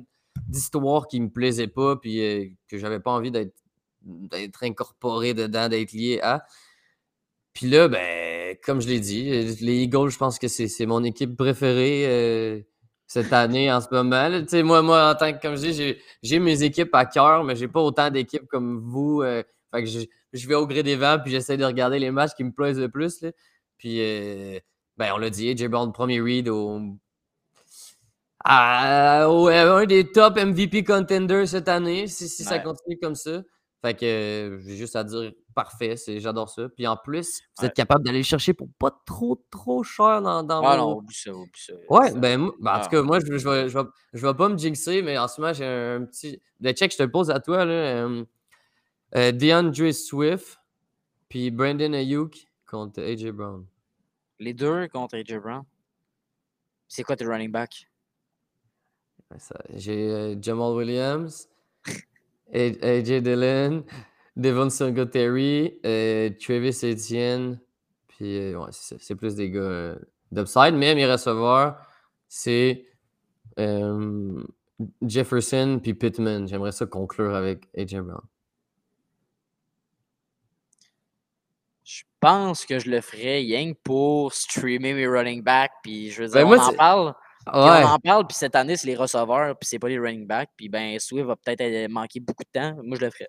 d'histoires 0.48 1.06
qui 1.08 1.20
me 1.20 1.28
plaisaient 1.28 1.68
pas. 1.68 1.96
Puis 1.96 2.20
euh, 2.24 2.46
que 2.68 2.78
j'avais 2.78 3.00
pas 3.00 3.10
envie 3.10 3.30
d'être 3.30 3.54
d'être 4.04 4.64
incorporé 4.64 5.34
dedans, 5.34 5.68
d'être 5.68 5.92
lié 5.92 6.18
à. 6.22 6.44
Puis 7.54 7.68
là, 7.68 7.88
ben, 7.88 8.56
comme 8.64 8.80
je 8.80 8.88
l'ai 8.88 9.00
dit, 9.00 9.24
les 9.60 9.82
Eagles, 9.82 10.08
je 10.10 10.18
pense 10.18 10.38
que 10.38 10.48
c'est 10.48 10.86
mon 10.86 11.04
équipe 11.04 11.36
préférée 11.36 12.04
euh, 12.06 12.60
cette 13.06 13.32
année 13.32 13.70
en 13.72 13.80
ce 13.80 13.88
moment. 13.92 14.28
là. 14.28 14.40
Tu 14.42 14.48
sais, 14.48 14.62
moi, 14.62 14.80
moi, 14.82 15.10
en 15.12 15.14
tant 15.14 15.32
que, 15.32 15.40
comme 15.42 15.56
je 15.56 15.70
dis, 15.70 15.96
j'ai- 16.22 16.38
mes 16.38 16.62
équipes 16.62 16.94
à 16.94 17.04
cœur, 17.04 17.44
mais 17.44 17.54
j'ai 17.56 17.68
pas 17.68 17.80
autant 17.80 18.10
d'équipes 18.10 18.46
comme 18.48 18.80
vous. 18.80 19.22
euh, 19.22 19.42
fait 19.74 19.82
que 19.84 19.88
je, 19.88 20.00
je 20.32 20.48
vais 20.48 20.54
au 20.54 20.66
gré 20.66 20.82
des 20.82 20.96
vents, 20.96 21.18
puis 21.22 21.30
j'essaie 21.32 21.56
de 21.56 21.64
regarder 21.64 21.98
les 21.98 22.10
matchs 22.10 22.32
qui 22.34 22.44
me 22.44 22.52
plaisent 22.52 22.78
le 22.78 22.88
plus. 22.88 23.20
là. 23.22 23.30
Puis, 23.78 23.98
euh, 24.00 24.58
ben, 24.96 25.12
on 25.14 25.18
l'a 25.18 25.28
dit, 25.30 25.48
AJ 25.50 25.68
Brown, 25.68 25.92
premier 25.92 26.20
read 26.20 26.48
au, 26.48 26.80
à- 28.44 29.28
au- 29.30 29.48
un 29.48 29.86
des 29.86 30.10
top 30.10 30.36
MVP 30.38 30.84
contenders 30.84 31.48
cette 31.48 31.68
année, 31.68 32.06
si, 32.06 32.28
si 32.28 32.44
ça 32.44 32.58
continue 32.64 32.98
comme 33.00 33.14
ça. 33.14 33.42
Fait 33.84 33.94
que 33.94 34.60
j'ai 34.66 34.76
juste 34.76 34.96
à 34.96 35.04
dire 35.04 35.32
parfait, 35.54 35.96
c'est 35.96 36.20
j'adore 36.20 36.48
ça. 36.48 36.68
Puis 36.68 36.86
en 36.86 36.96
plus, 36.96 37.40
vous 37.56 37.62
Ouais. 37.62 37.68
êtes 37.68 37.74
capable 37.74 38.04
d'aller 38.04 38.18
le 38.18 38.24
chercher 38.24 38.52
pour 38.54 38.68
pas 38.78 38.90
trop 39.06 39.44
trop 39.50 39.82
cher 39.82 40.20
dans, 40.22 40.42
dans 40.42 40.62
Ah 40.64 40.76
vos- 40.76 40.82
non, 40.82 40.96
oublie 40.98 41.14
ça, 41.14 41.32
oublie 41.32 41.50
ça. 41.54 41.72
Ouais, 41.88 42.10
Ça- 42.10 42.18
ben, 42.18 42.50
ben, 42.60 42.72
en 42.72 42.80
tout 42.80 42.86
Ah. 42.86 42.88
cas, 42.88 43.02
moi, 43.02 43.18
je, 43.20 43.36
je, 43.38 43.48
vais, 43.48 43.68
je, 43.68 43.78
vais, 43.78 43.84
je 44.12 44.26
vais 44.26 44.34
pas 44.34 44.48
me 44.48 44.56
jinxer, 44.58 45.02
mais 45.02 45.16
en 45.18 45.28
ce 45.28 45.40
moment, 45.40 45.52
j'ai 45.52 45.64
un 45.66 46.04
petit. 46.04 46.40
Le 46.60 46.72
check, 46.72 46.92
je 46.92 46.96
te 46.98 47.02
le 47.02 47.10
pose 47.10 47.30
à 47.30 47.40
toi. 47.40 47.64
Là, 47.64 47.72
euh, 47.72 48.24
euh, 49.16 49.32
DeAndre 49.32 49.92
Swift, 49.92 50.58
puis 51.28 51.50
Brandon 51.50 51.92
Ayuk 51.92 52.46
contre 52.66 53.00
AJ 53.02 53.30
Brown. 53.32 53.66
Les 54.38 54.54
deux 54.54 54.88
contre 54.88 55.16
AJ 55.16 55.38
Brown. 55.38 55.64
C'est 56.88 57.02
quoi 57.04 57.16
tes 57.16 57.24
running 57.24 57.50
back? 57.50 57.88
J'ai 59.74 60.10
euh, 60.10 60.36
Jamal 60.40 60.72
Williams, 60.74 61.48
AJ 62.52 63.22
Dillon, 63.22 63.82
Devon 64.36 64.70
Singletary, 64.70 65.78
euh, 65.84 66.30
Travis 66.40 66.80
Etienne, 66.84 67.60
puis 68.08 68.38
euh, 68.38 68.58
ouais, 68.58 68.70
c'est 68.70 69.14
plus 69.14 69.34
des 69.34 69.50
gars 69.50 69.60
euh, 69.60 69.98
d'upside, 70.30 70.74
mais 70.74 70.94
mes 70.94 71.10
receveurs, 71.10 71.76
c'est 72.28 72.86
euh, 73.58 74.42
Jefferson 75.02 75.80
puis 75.82 75.94
Pittman. 75.94 76.46
J'aimerais 76.46 76.72
ça 76.72 76.86
conclure 76.86 77.34
avec 77.34 77.68
AJ 77.76 77.96
Brown. 77.96 78.22
Je 81.84 82.02
pense 82.20 82.64
que 82.64 82.78
je 82.78 82.88
le 82.88 83.00
ferais 83.00 83.38
rien 83.38 83.72
que 83.72 83.78
pour 83.82 84.32
streamer 84.32 84.94
mes 84.94 85.06
running 85.06 85.42
backs. 85.42 85.72
Puis 85.82 86.10
je 86.10 86.22
veux 86.22 86.28
dire, 86.28 86.36
Ben, 86.36 86.44
on 86.44 86.48
moi, 86.48 86.64
en 86.64 86.72
parle. 86.72 87.14
Ouais, 87.48 87.84
on 87.84 87.88
en 87.88 87.98
parle, 87.98 88.26
puis 88.28 88.36
cette 88.36 88.54
année, 88.54 88.76
c'est 88.76 88.86
les 88.86 88.94
receveurs, 88.94 89.58
puis 89.58 89.68
c'est 89.68 89.80
pas 89.80 89.88
les 89.88 89.98
running 89.98 90.26
backs. 90.26 90.50
Puis 90.56 90.68
ben, 90.68 90.98
Swift 91.00 91.26
va 91.26 91.34
peut-être 91.34 91.90
manquer 91.90 92.20
beaucoup 92.20 92.44
de 92.44 92.60
temps. 92.60 92.76
Moi, 92.84 92.96
je 93.00 93.04
le 93.04 93.10
ferais. 93.10 93.28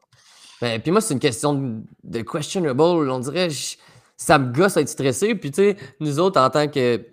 Ben, 0.64 0.82
puis 0.82 0.92
moi, 0.92 1.02
c'est 1.02 1.14
une 1.14 1.20
question 1.20 1.54
de, 1.56 1.82
de 2.06 2.22
questionable. 2.22 2.82
On 2.82 3.20
dirait, 3.20 3.50
je- 3.50 3.76
ça 4.16 4.40
me 4.40 4.54
gosse 4.54 4.76
d'être 4.76 4.88
stressé. 4.88 5.36
Puis, 5.36 5.52
tu 5.52 5.56
sais, 5.62 5.78
nous 6.00 6.20
autres, 6.20 6.40
en 6.40 6.50
tant 6.50 6.70
que 6.70 7.06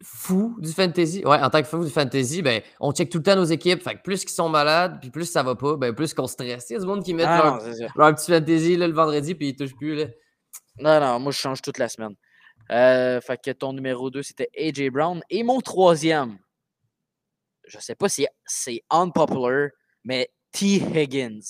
fou 0.00 0.54
du 0.60 0.70
fantasy, 0.70 1.24
ouais, 1.24 1.42
en 1.42 1.50
tant 1.50 1.60
que 1.60 1.66
fou 1.66 1.82
du 1.84 1.90
fantasy, 1.90 2.42
ben, 2.42 2.62
on 2.78 2.92
check 2.92 3.10
tout 3.10 3.18
le 3.18 3.24
temps 3.24 3.34
nos 3.34 3.42
équipes. 3.44 3.82
Fait 3.82 3.96
que 3.96 4.02
plus 4.02 4.20
qu'ils 4.20 4.30
sont 4.34 4.48
malades, 4.48 4.98
puis 5.00 5.10
plus 5.10 5.24
ça 5.28 5.42
va 5.42 5.56
pas, 5.56 5.74
ben, 5.76 5.92
plus 5.92 6.14
qu'on 6.14 6.28
stresse. 6.28 6.66
Il 6.70 6.74
y 6.74 6.76
a 6.76 6.78
du 6.78 6.86
monde 6.86 7.02
qui 7.02 7.14
met 7.14 7.24
Ah, 7.24 7.58
leur, 7.96 8.14
petit 8.14 8.30
fantasy 8.30 8.76
là, 8.76 8.86
le 8.86 8.94
vendredi, 8.94 9.34
puis 9.34 9.48
ils 9.48 9.56
touchent 9.56 9.74
plus. 9.74 9.96
Là. 9.96 10.04
Non, 10.78 11.00
non, 11.00 11.18
moi, 11.18 11.32
je 11.32 11.38
change 11.38 11.62
toute 11.62 11.78
la 11.78 11.88
semaine. 11.88 12.14
Euh, 12.70 13.20
fait 13.20 13.40
que 13.42 13.50
ton 13.50 13.72
numéro 13.72 14.08
2, 14.10 14.22
c'était 14.22 14.50
AJ 14.56 14.90
Brown. 14.90 15.20
Et 15.30 15.42
mon 15.42 15.60
troisième, 15.60 16.38
je 17.66 17.78
sais 17.80 17.96
pas 17.96 18.08
si 18.08 18.24
c'est 18.44 18.82
unpopular, 18.90 19.70
mais 20.04 20.30
T. 20.52 20.76
Higgins. 20.94 21.40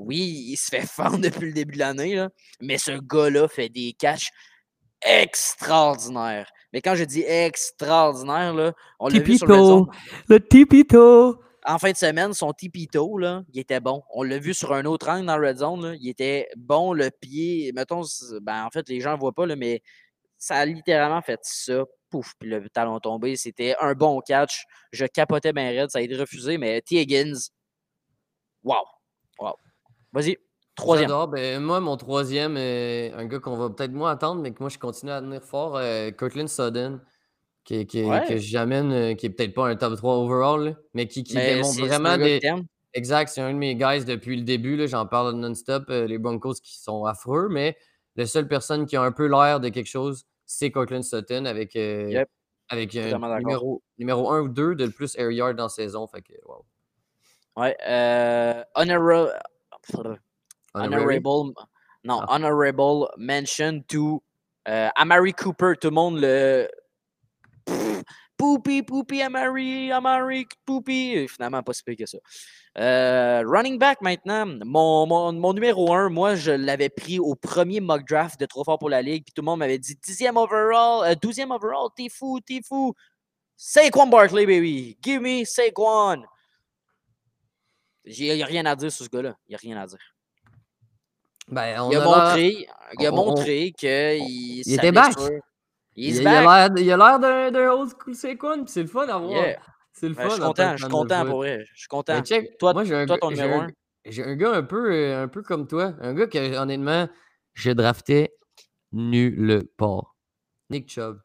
Oui, 0.00 0.46
il 0.48 0.56
se 0.56 0.68
fait 0.68 0.86
fendre 0.86 1.18
depuis 1.18 1.46
le 1.46 1.52
début 1.52 1.74
de 1.74 1.78
l'année, 1.80 2.14
là, 2.14 2.30
mais 2.60 2.78
ce 2.78 2.92
gars-là 2.92 3.48
fait 3.48 3.68
des 3.68 3.92
catchs 3.92 4.30
extraordinaires. 5.02 6.50
Mais 6.72 6.80
quand 6.80 6.94
je 6.94 7.04
dis 7.04 7.22
extraordinaire, 7.22 8.54
là, 8.54 8.72
on 8.98 9.08
l'a 9.08 9.18
vu 9.20 9.38
sur 9.38 9.46
le 9.46 9.54
Red 9.54 9.64
Zone. 9.64 9.86
le 10.28 10.46
tipito. 10.46 11.42
En 11.66 11.78
fin 11.78 11.90
de 11.90 11.96
semaine, 11.96 12.32
son 12.32 12.52
tipito, 12.52 13.18
là, 13.18 13.42
il 13.52 13.60
était 13.60 13.80
bon. 13.80 14.02
On 14.14 14.22
l'a 14.22 14.38
vu 14.38 14.54
sur 14.54 14.72
un 14.72 14.84
autre 14.84 15.08
angle 15.08 15.26
dans 15.26 15.38
Red 15.38 15.58
Zone. 15.58 15.84
là, 15.84 15.94
il 16.00 16.08
était 16.08 16.48
bon, 16.56 16.92
le 16.92 17.10
pied. 17.10 17.72
Mettons, 17.74 18.02
ben, 18.40 18.64
en 18.64 18.70
fait, 18.70 18.88
les 18.88 19.00
gens 19.00 19.14
ne 19.14 19.20
voient 19.20 19.32
pas, 19.32 19.46
là, 19.46 19.56
mais 19.56 19.82
ça 20.38 20.56
a 20.56 20.64
littéralement 20.64 21.22
fait 21.22 21.40
ça. 21.42 21.84
Pouf, 22.08 22.34
puis 22.38 22.48
le 22.48 22.68
talon 22.70 22.98
tombé. 22.98 23.36
C'était 23.36 23.76
un 23.80 23.92
bon 23.92 24.20
catch. 24.20 24.64
Je 24.92 25.06
capotais 25.06 25.52
bien 25.52 25.68
raide. 25.68 25.90
Ça 25.90 25.98
a 25.98 26.02
été 26.02 26.16
refusé, 26.16 26.58
mais 26.58 26.80
T. 26.80 26.96
Higgins, 26.96 27.50
wow. 28.64 28.84
Wow. 29.38 29.54
Vas-y, 30.12 30.38
troisième. 30.74 31.08
J'adore. 31.08 31.28
Ben, 31.28 31.60
moi, 31.62 31.80
mon 31.80 31.96
troisième, 31.96 32.56
un 32.56 33.24
gars 33.26 33.38
qu'on 33.38 33.56
va 33.56 33.70
peut-être 33.70 33.92
moins 33.92 34.10
attendre, 34.12 34.40
mais 34.42 34.52
que 34.52 34.58
moi, 34.60 34.68
je 34.68 34.78
continue 34.78 35.12
à 35.12 35.20
tenir 35.20 35.42
fort, 35.42 35.76
euh, 35.76 36.10
Kirkland 36.10 36.48
Sutton, 36.48 37.00
qui, 37.64 37.86
qui- 37.86 38.04
Ouais. 38.04 38.26
que 38.26 38.36
j'amène, 38.38 38.92
euh, 38.92 39.14
qui 39.14 39.26
est 39.26 39.30
peut-être 39.30 39.54
pas 39.54 39.68
un 39.68 39.76
top 39.76 39.96
3 39.96 40.16
overall, 40.16 40.64
là, 40.64 40.74
mais 40.94 41.06
qui, 41.06 41.22
qui 41.24 41.34
Mais 41.36 41.54
démontre 41.56 41.74
c'est 41.74 41.82
vraiment 41.82 42.08
un 42.10 42.18
des. 42.18 42.40
Exact, 42.92 43.28
c'est 43.28 43.40
un 43.40 43.52
de 43.52 43.58
mes 43.58 43.76
guys 43.76 44.04
depuis 44.04 44.34
le 44.36 44.42
début. 44.42 44.88
J'en 44.88 45.06
parle 45.06 45.34
non-stop. 45.36 45.84
euh, 45.90 46.06
les 46.08 46.18
Broncos 46.18 46.54
qui 46.54 46.76
sont 46.80 47.04
affreux, 47.04 47.48
mais 47.48 47.76
la 48.16 48.26
seule 48.26 48.48
personne 48.48 48.84
qui 48.86 48.96
a 48.96 49.02
un 49.02 49.12
peu 49.12 49.26
l'air 49.28 49.60
de 49.60 49.68
quelque 49.68 49.86
chose, 49.86 50.24
c'est 50.44 50.72
Cortland 50.72 51.04
Sutton 51.04 51.44
avec, 51.44 51.76
euh, 51.76 52.08
Yep, 52.10 52.28
avec 52.68 52.92
d'accord. 52.94 53.38
numéro, 53.38 53.82
numéro 53.98 54.30
1 54.32 54.40
ou 54.40 54.48
2 54.48 54.74
de 54.74 54.88
plus 54.88 55.14
air 55.18 55.30
yard 55.30 55.54
dans 55.56 55.64
la 55.64 55.68
saison. 55.68 56.08
Fait 56.08 56.20
que, 56.20 56.32
wow. 56.46 56.64
Ouais. 57.56 57.76
Honorable, 60.74 61.52
non, 62.04 62.20
Ah. 62.20 62.34
honorable 62.34 63.08
mention 63.18 63.82
to 63.88 64.22
euh, 64.68 64.88
Amari 64.96 65.32
Cooper. 65.32 65.74
Tout 65.80 65.88
le 65.88 65.94
monde 65.94 66.20
le. 66.20 66.68
Pff, 67.66 68.02
Poopy, 68.40 68.82
poopy, 68.82 69.20
Amari, 69.20 69.92
Amari, 69.92 70.46
poopy. 70.64 71.28
Finalement, 71.28 71.62
pas 71.62 71.74
si 71.74 71.82
pire 71.82 71.96
que 71.98 72.06
ça. 72.06 72.16
Euh, 72.78 73.42
running 73.46 73.78
back 73.78 74.00
maintenant. 74.00 74.46
Mon, 74.64 75.06
mon, 75.06 75.30
mon 75.34 75.52
numéro 75.52 75.92
1, 75.92 76.08
moi, 76.08 76.36
je 76.36 76.50
l'avais 76.52 76.88
pris 76.88 77.18
au 77.18 77.34
premier 77.34 77.80
mock 77.80 78.08
draft 78.08 78.40
de 78.40 78.46
Trop 78.46 78.64
fort 78.64 78.78
pour 78.78 78.88
la 78.88 79.02
Ligue. 79.02 79.24
Puis 79.24 79.34
tout 79.34 79.42
le 79.42 79.44
monde 79.44 79.58
m'avait 79.58 79.78
dit 79.78 79.94
10e 79.94 80.38
overall, 80.38 81.04
euh, 81.04 81.14
12e 81.14 81.50
overall, 81.54 81.90
t'es 81.94 82.08
fou, 82.08 82.40
t'es 82.40 82.62
fou. 82.66 82.94
Saquon 83.58 84.06
Barkley, 84.06 84.46
baby. 84.46 84.96
Give 85.02 85.20
me 85.20 85.44
Saquon. 85.44 86.22
Il 88.04 88.34
n'y 88.34 88.42
a 88.42 88.46
rien 88.46 88.64
à 88.66 88.74
dire 88.76 88.90
sur 88.90 89.04
ce 89.04 89.10
gars-là. 89.10 89.34
Il 89.46 89.50
n'y 89.50 89.54
a 89.56 89.58
rien 89.58 89.76
à 89.80 89.86
dire. 89.86 89.98
Ben, 91.48 91.80
on 91.82 91.90
Il 91.90 91.96
a 91.96 92.04
montré, 92.04 92.66
il 92.98 93.06
a 93.06 93.10
on- 93.12 93.18
on- 93.18 93.26
montré 93.26 93.72
que 93.78 94.16
il, 94.18 94.62
il 94.66 94.74
était 94.74 94.92
back. 94.92 95.14
Il 95.96 96.16
Il, 96.16 96.26
a 96.26 96.42
back. 96.44 96.74
l'air- 96.76 96.84
il 96.84 96.92
a 96.92 96.96
l'air 96.96 97.50
d'un 97.50 97.70
old 97.72 97.90
school 97.90 98.14
puis 98.64 98.72
c'est 98.72 98.82
le 98.82 98.88
fun 98.88 99.08
à 99.08 99.18
voir. 99.18 99.30
Yeah. 99.44 99.60
C'est 99.92 100.08
le 100.08 100.14
Ouais, 100.14 100.22
fun. 100.22 100.28
je 100.28 100.34
suis 100.34 100.42
content, 100.42 100.72
je 100.76 100.82
suis 100.84 100.90
content 100.92 101.26
pour 101.26 101.36
vrai. 101.38 101.64
Je 101.74 101.78
suis 101.80 101.88
content. 101.88 102.22
check, 102.22 102.56
Toi- 102.58 102.72
moi, 102.72 102.84
j'ai 102.84 102.94
un, 102.94 103.06
toi, 103.06 103.16
gars- 103.16 103.20
ton 103.20 103.30
numéro 103.30 103.60
un- 103.62 103.66
j'ai 104.06 104.22
un 104.24 104.36
gars 104.36 104.52
un 104.52 104.62
peu, 104.62 104.92
euh, 104.94 105.24
un 105.24 105.28
peu 105.28 105.42
comme 105.42 105.66
toi. 105.66 105.94
Un 106.00 106.14
gars 106.14 106.26
que, 106.28 106.56
honnêtement, 106.56 107.08
je 107.54 107.70
draftais 107.72 108.32
nulle 108.92 109.64
part. 109.76 110.14
Nick 110.70 110.88
Chubb. 110.88 111.18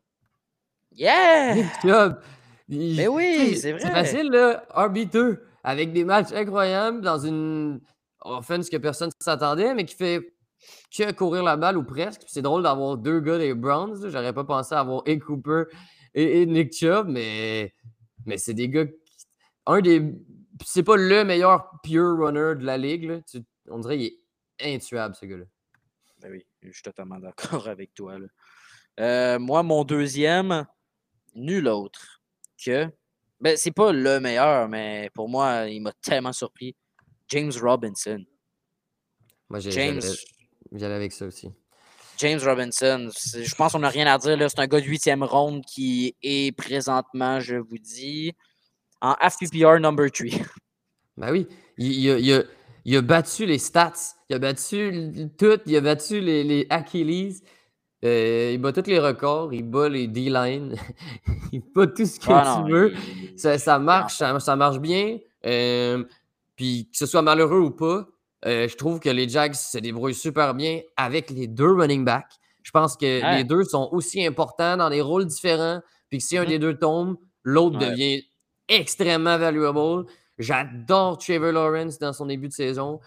Yeah! 0.91 1.55
Nick 1.55 1.65
Chubb. 1.83 2.19
Mais 2.67 3.07
oui, 3.07 3.55
c'est 3.57 3.73
vrai. 3.73 3.81
C'est 3.81 3.91
facile, 3.91 4.31
là. 4.31 4.65
RB2, 4.75 5.39
avec 5.65 5.93
des 5.93 6.05
matchs 6.05 6.31
incroyables 6.31 7.01
dans 7.01 7.17
une 7.17 7.81
offense 8.21 8.69
que 8.69 8.77
personne 8.77 9.09
ne 9.09 9.23
s'attendait, 9.23 9.73
mais 9.73 9.83
qui 9.83 9.95
fait 9.95 10.35
que 10.95 11.11
courir 11.11 11.41
la 11.41 11.57
balle 11.57 11.75
ou 11.75 11.83
presque. 11.83 12.21
C'est 12.27 12.43
drôle 12.43 12.61
d'avoir 12.61 12.97
deux 12.97 13.19
gars 13.19 13.39
des 13.39 13.55
Browns. 13.55 14.07
J'aurais 14.09 14.31
pas 14.31 14.43
pensé 14.43 14.75
avoir 14.75 15.01
A. 15.07 15.15
Cooper 15.17 15.63
et, 16.13 16.41
et 16.41 16.45
Nick 16.45 16.71
Chubb, 16.71 17.07
mais, 17.07 17.73
mais 18.27 18.37
c'est 18.37 18.53
des 18.53 18.69
gars. 18.69 18.85
Un 19.65 19.81
des. 19.81 20.13
C'est 20.63 20.83
pas 20.83 20.97
le 20.97 21.25
meilleur 21.25 21.71
pure 21.83 22.15
runner 22.19 22.53
de 22.59 22.63
la 22.63 22.77
ligue. 22.77 23.23
on 23.67 23.79
dirait 23.79 23.97
qu'il 23.97 24.13
est 24.59 24.75
intuable, 24.75 25.15
ce 25.15 25.25
gars-là. 25.25 25.45
Ben 26.21 26.31
oui, 26.31 26.45
je 26.61 26.71
suis 26.71 26.83
totalement 26.83 27.17
d'accord 27.17 27.67
avec 27.67 27.95
toi. 27.95 28.17
Euh, 28.99 29.39
moi, 29.39 29.63
mon 29.63 29.83
deuxième, 29.83 30.67
nul 31.33 31.67
autre 31.67 32.21
que. 32.63 32.87
Ben, 33.39 33.57
c'est 33.57 33.71
pas 33.71 33.91
le 33.91 34.19
meilleur, 34.19 34.67
mais 34.69 35.09
pour 35.13 35.27
moi, 35.29 35.67
il 35.67 35.81
m'a 35.81 35.91
tellement 36.01 36.31
surpris. 36.33 36.75
James 37.27 37.51
Robinson. 37.61 38.23
Moi, 39.49 39.59
j'ai- 39.59 39.71
James, 39.71 40.01
j'allais 40.71 40.93
avec 40.95 41.11
ça 41.11 41.25
aussi. 41.25 41.51
James 42.17 42.39
Robinson, 42.43 43.09
je 43.35 43.55
pense 43.55 43.73
qu'on 43.73 43.79
n'a 43.79 43.89
rien 43.89 44.07
à 44.07 44.17
dire. 44.17 44.37
C'est 44.49 44.59
un 44.59 44.67
gars 44.67 44.79
de 44.79 44.85
huitième 44.85 45.23
ronde 45.23 45.65
qui 45.65 46.15
est 46.23 46.55
présentement, 46.55 47.39
je 47.41 47.55
vous 47.57 47.77
dis, 47.77 48.31
en 49.01 49.15
FPPR 49.15 49.79
number 49.79 50.09
3. 50.11 50.27
Ben 51.17 51.31
oui, 51.31 51.47
il, 51.77 51.93
il 51.93 52.11
a, 52.11 52.17
il 52.19 52.33
a- 52.33 52.43
il 52.83 52.97
a 52.97 53.01
battu 53.01 53.45
les 53.45 53.57
stats, 53.57 53.93
il 54.29 54.35
a 54.35 54.39
battu 54.39 55.29
tout, 55.37 55.59
il 55.65 55.75
a 55.77 55.81
battu 55.81 56.19
les, 56.19 56.43
les 56.43 56.67
Achilles, 56.69 57.39
euh, 58.03 58.51
il 58.53 58.57
bat 58.59 58.71
tous 58.73 58.87
les 58.87 58.99
records, 58.99 59.53
il 59.53 59.63
bat 59.63 59.89
les 59.89 60.07
D-line, 60.07 60.75
il 61.51 61.61
bat 61.73 61.87
tout 61.87 62.05
ce 62.05 62.19
que 62.19 62.25
Ah 62.29 62.55
tu 62.57 62.71
non, 62.71 62.77
veux. 62.77 62.93
il- 62.93 63.39
Ça, 63.39 63.57
ça 63.57 63.79
marche, 63.79 64.15
ça, 64.17 64.39
ça 64.39 64.55
marche 64.55 64.79
bien. 64.79 65.17
euh, 65.45 66.03
puis 66.55 66.89
que 66.91 66.97
ce 66.97 67.05
soit 67.05 67.21
malheureux 67.21 67.59
ou 67.59 67.71
pas, 67.71 68.07
euh, 68.45 68.67
je 68.67 68.75
trouve 68.77 68.99
que 68.99 69.09
les 69.09 69.27
Jags 69.29 69.53
se 69.53 69.77
débrouillent 69.77 70.13
super 70.15 70.53
bien 70.55 70.81
avec 70.97 71.29
les 71.29 71.47
deux 71.47 71.71
running 71.73 72.03
backs. 72.05 72.31
Je 72.63 72.71
pense 72.71 72.95
que 72.97 73.21
Ouais. 73.21 73.37
les 73.37 73.43
deux 73.43 73.63
sont 73.63 73.89
aussi 73.91 74.25
importants 74.25 74.77
dans 74.77 74.89
des 74.89 75.01
rôles 75.01 75.25
différents. 75.25 75.81
Puis 76.09 76.19
que 76.19 76.23
si 76.23 76.37
un 76.37 76.43
Mhm. 76.43 76.47
des 76.49 76.59
deux 76.59 76.77
tombe, 76.77 77.17
l'autre 77.43 77.77
Ouais. 77.79 77.89
devient 77.91 78.23
extrêmement 78.69 79.37
valuable. 79.37 80.05
J'adore 80.37 81.17
Trevor 81.17 81.51
Lawrence 81.51 81.99
dans 81.99 82.13
son 82.13 82.25
début 82.25 82.47
de 82.47 82.53
saison. 82.53 82.99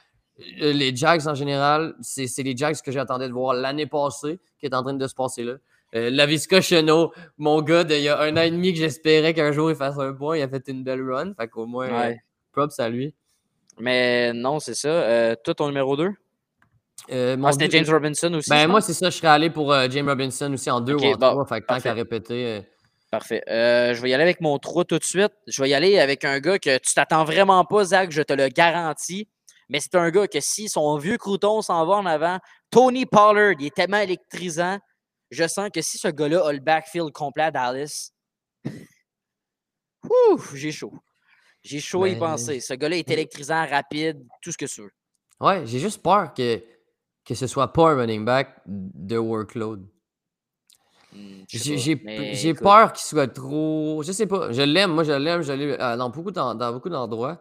Euh, 0.62 0.72
Les 0.72 0.94
Jags 0.94 1.26
en 1.26 1.34
général, 1.34 1.94
c'est 2.00 2.26
les 2.42 2.56
Jags 2.56 2.76
que 2.80 2.92
j'attendais 2.92 3.28
de 3.28 3.32
voir 3.32 3.54
l'année 3.54 3.86
passée, 3.86 4.38
qui 4.60 4.66
est 4.66 4.74
en 4.74 4.82
train 4.82 4.94
de 4.94 5.06
se 5.06 5.14
passer 5.14 5.42
là. 5.42 5.54
Euh, 5.94 6.10
Lavisca 6.10 6.60
Chenot, 6.60 7.12
mon 7.38 7.62
gars, 7.62 7.82
d'il 7.82 8.02
y 8.02 8.08
a 8.08 8.20
un 8.20 8.36
an 8.36 8.42
et 8.42 8.50
demi 8.50 8.72
que 8.74 8.78
j'espérais 8.78 9.32
qu'un 9.32 9.52
jour 9.52 9.70
il 9.70 9.76
fasse 9.76 9.98
un 9.98 10.12
point, 10.12 10.36
il 10.36 10.42
a 10.42 10.48
fait 10.48 10.68
une 10.68 10.84
belle 10.84 11.02
run. 11.10 11.32
Fait 11.34 11.48
qu'au 11.48 11.66
moins, 11.66 11.88
euh, 11.88 12.12
props 12.52 12.78
à 12.78 12.88
lui. 12.88 13.14
Mais 13.80 14.32
non, 14.32 14.58
c'est 14.60 14.74
ça. 14.74 14.88
Euh, 14.88 15.34
toi, 15.42 15.54
ton 15.54 15.66
numéro 15.68 15.96
2? 15.96 16.10
Euh, 17.12 17.36
Ah, 17.42 17.52
c'était 17.52 17.70
James 17.70 17.86
Robinson 17.88 18.34
aussi. 18.34 18.50
Ben, 18.50 18.66
moi, 18.66 18.80
c'est 18.80 18.92
ça, 18.92 19.08
je 19.08 19.16
serais 19.16 19.28
allé 19.28 19.50
pour 19.50 19.72
euh, 19.72 19.86
James 19.90 20.08
Robinson 20.08 20.52
aussi 20.52 20.70
en 20.70 20.80
deux 20.80 20.94
Ok, 20.94 21.02
ou 21.02 21.06
en 21.06 21.10
bon, 21.16 21.30
trois. 21.30 21.46
Fait 21.46 21.60
que 21.62 21.66
tant 21.66 21.80
qu'à 21.80 21.92
répéter. 21.94 22.46
euh, 22.46 22.60
Parfait. 23.10 23.42
Euh, 23.48 23.94
je 23.94 24.02
vais 24.02 24.10
y 24.10 24.14
aller 24.14 24.24
avec 24.24 24.42
mon 24.42 24.58
3 24.58 24.84
tout 24.84 24.98
de 24.98 25.04
suite. 25.04 25.32
Je 25.46 25.62
vais 25.62 25.70
y 25.70 25.74
aller 25.74 25.98
avec 25.98 26.24
un 26.26 26.38
gars 26.40 26.58
que 26.58 26.76
tu 26.78 26.92
t'attends 26.94 27.24
vraiment 27.24 27.64
pas, 27.64 27.84
Zach, 27.84 28.10
je 28.10 28.20
te 28.20 28.34
le 28.34 28.48
garantis. 28.48 29.26
Mais 29.68 29.80
c'est 29.80 29.94
un 29.96 30.10
gars 30.10 30.26
que 30.26 30.40
si 30.40 30.68
son 30.68 30.96
vieux 30.98 31.18
crouton 31.18 31.60
s'en 31.62 31.84
va 31.86 31.94
en 31.96 32.06
avant, 32.06 32.38
Tony 32.70 33.04
Pollard, 33.06 33.54
il 33.58 33.66
est 33.66 33.74
tellement 33.74 33.98
électrisant. 33.98 34.78
Je 35.30 35.46
sens 35.46 35.68
que 35.72 35.82
si 35.82 35.98
ce 35.98 36.08
gars-là 36.08 36.46
a 36.46 36.52
le 36.52 36.60
backfield 36.60 37.12
complet 37.12 37.44
à 37.44 37.50
Dallas, 37.50 38.10
ouf, 40.32 40.54
j'ai 40.54 40.72
chaud. 40.72 40.92
J'ai 41.62 41.80
chaud 41.80 42.04
à 42.04 42.08
y 42.08 42.14
Ben, 42.14 42.20
penser. 42.20 42.60
Ce 42.60 42.72
gars-là 42.74 42.96
est 42.96 43.10
électrisant, 43.10 43.66
rapide, 43.66 44.24
tout 44.40 44.52
ce 44.52 44.58
que 44.58 44.64
tu 44.66 44.82
veux. 44.82 44.92
Ouais, 45.40 45.66
j'ai 45.66 45.78
juste 45.78 46.02
peur 46.02 46.32
que, 46.32 46.62
que 47.24 47.34
ce 47.34 47.46
soit 47.46 47.72
pas 47.72 47.90
un 47.90 47.96
running 47.96 48.24
back 48.24 48.60
de 48.66 49.16
workload. 49.18 49.86
Hmm, 51.12 51.42
J'ai 51.48 52.54
peur 52.54 52.92
qu'il 52.92 53.04
soit 53.06 53.28
trop. 53.28 54.02
Je 54.02 54.12
sais 54.12 54.26
pas. 54.26 54.52
Je 54.52 54.62
l'aime, 54.62 54.92
moi 54.92 55.04
je 55.04 55.12
l'aime, 55.12 55.42
je 55.42 55.52
l'aime 55.52 55.76
euh, 55.80 55.96
dans 55.96 56.10
beaucoup 56.10 56.30
d'en- 56.30 56.54
dans 56.54 56.72
beaucoup 56.72 56.90
d'endroits. 56.90 57.40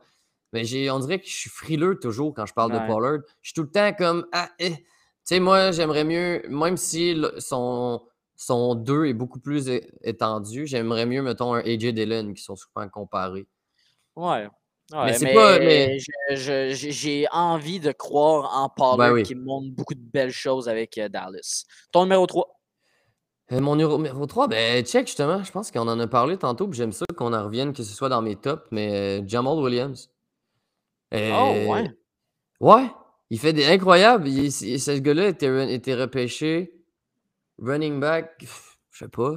Mais 0.53 0.63
j'ai, 0.63 0.89
on 0.89 0.99
dirait 0.99 1.19
que 1.19 1.27
je 1.27 1.35
suis 1.35 1.49
frileux 1.49 1.99
toujours 1.99 2.33
quand 2.33 2.45
je 2.45 2.53
parle 2.53 2.71
de. 2.71 2.87
Pollard. 2.87 3.19
Je 3.41 3.49
suis 3.49 3.53
tout 3.53 3.63
le 3.63 3.71
temps 3.71 3.93
comme 3.93 4.25
ah, 4.31 4.49
eh. 4.59 4.75
Tu 4.75 4.83
sais, 5.35 5.39
moi 5.41 5.71
j'aimerais 5.71 6.05
mieux, 6.05 6.41
même 6.47 6.77
si 6.77 7.13
le- 7.13 7.33
son, 7.39 8.01
son 8.37 8.75
2 8.75 9.07
est 9.07 9.13
beaucoup 9.13 9.39
plus 9.39 9.69
étendu, 10.01 10.65
j'aimerais 10.67 11.05
mieux, 11.05 11.21
mettons, 11.21 11.53
un 11.53 11.59
AJ 11.59 11.87
Dillon 11.93 12.33
qui 12.33 12.41
sont 12.41 12.55
souvent 12.55 12.87
comparés. 12.87 13.45
Ouais. 14.15 14.47
Mais 14.93 15.11
c'est 15.11 15.25
mais, 15.25 15.33
pas- 15.33 15.59
mais- 15.59 15.97
j'ai 16.29 17.27
envie 17.33 17.81
de 17.81 17.91
croire 17.91 18.49
en 18.57 18.69
Pollard 18.69 18.97
Ben 19.09 19.11
oui. 19.11 19.23
qui 19.23 19.35
montre 19.35 19.67
beaucoup 19.71 19.95
de 19.95 19.99
belles 19.99 20.31
choses 20.31 20.69
avec 20.69 20.97
euh, 20.97 21.09
Dallas. 21.09 21.65
Ton 21.91 22.03
numéro 22.03 22.25
3. 22.25 22.47
Euh, 23.51 23.59
mon 23.59 23.75
numéro 23.75 24.25
3, 24.25 24.47
ben, 24.47 24.85
check 24.85 25.07
justement, 25.07 25.43
je 25.43 25.51
pense 25.51 25.71
qu'on 25.71 25.87
en 25.89 25.99
a 25.99 26.07
parlé 26.07 26.37
tantôt, 26.37 26.69
puis 26.69 26.77
j'aime 26.77 26.93
ça 26.93 27.05
qu'on 27.17 27.33
en 27.33 27.43
revienne, 27.43 27.73
que 27.73 27.83
ce 27.83 27.93
soit 27.93 28.07
dans 28.07 28.21
mes 28.21 28.37
tops, 28.37 28.63
mais 28.71 29.19
euh, 29.21 29.23
Jamal 29.27 29.57
Williams. 29.57 30.09
Oh, 31.13 31.15
Euh, 31.17 31.65
ouais. 31.67 31.91
Ouais, 32.59 32.91
il 33.29 33.39
fait 33.39 33.53
des 33.53 33.65
incroyables. 33.67 34.27
Il- 34.27 34.45
il- 34.45 34.79
ce 34.79 34.91
gars-là 34.97 35.27
était, 35.29 35.73
était 35.73 35.95
repêché 35.95 36.73
running 37.59 37.99
back, 37.99 38.45
je 38.91 38.97
sais 39.05 39.07
pas, 39.09 39.33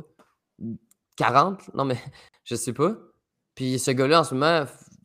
40? 1.17 1.73
Non, 1.75 1.85
mais 1.85 1.97
je 2.45 2.55
sais 2.55 2.73
pas. 2.73 2.95
Puis 3.55 3.79
ce 3.79 3.91
gars-là, 3.91 4.21
en 4.21 4.25
ce 4.25 4.35
moment, 4.35 4.65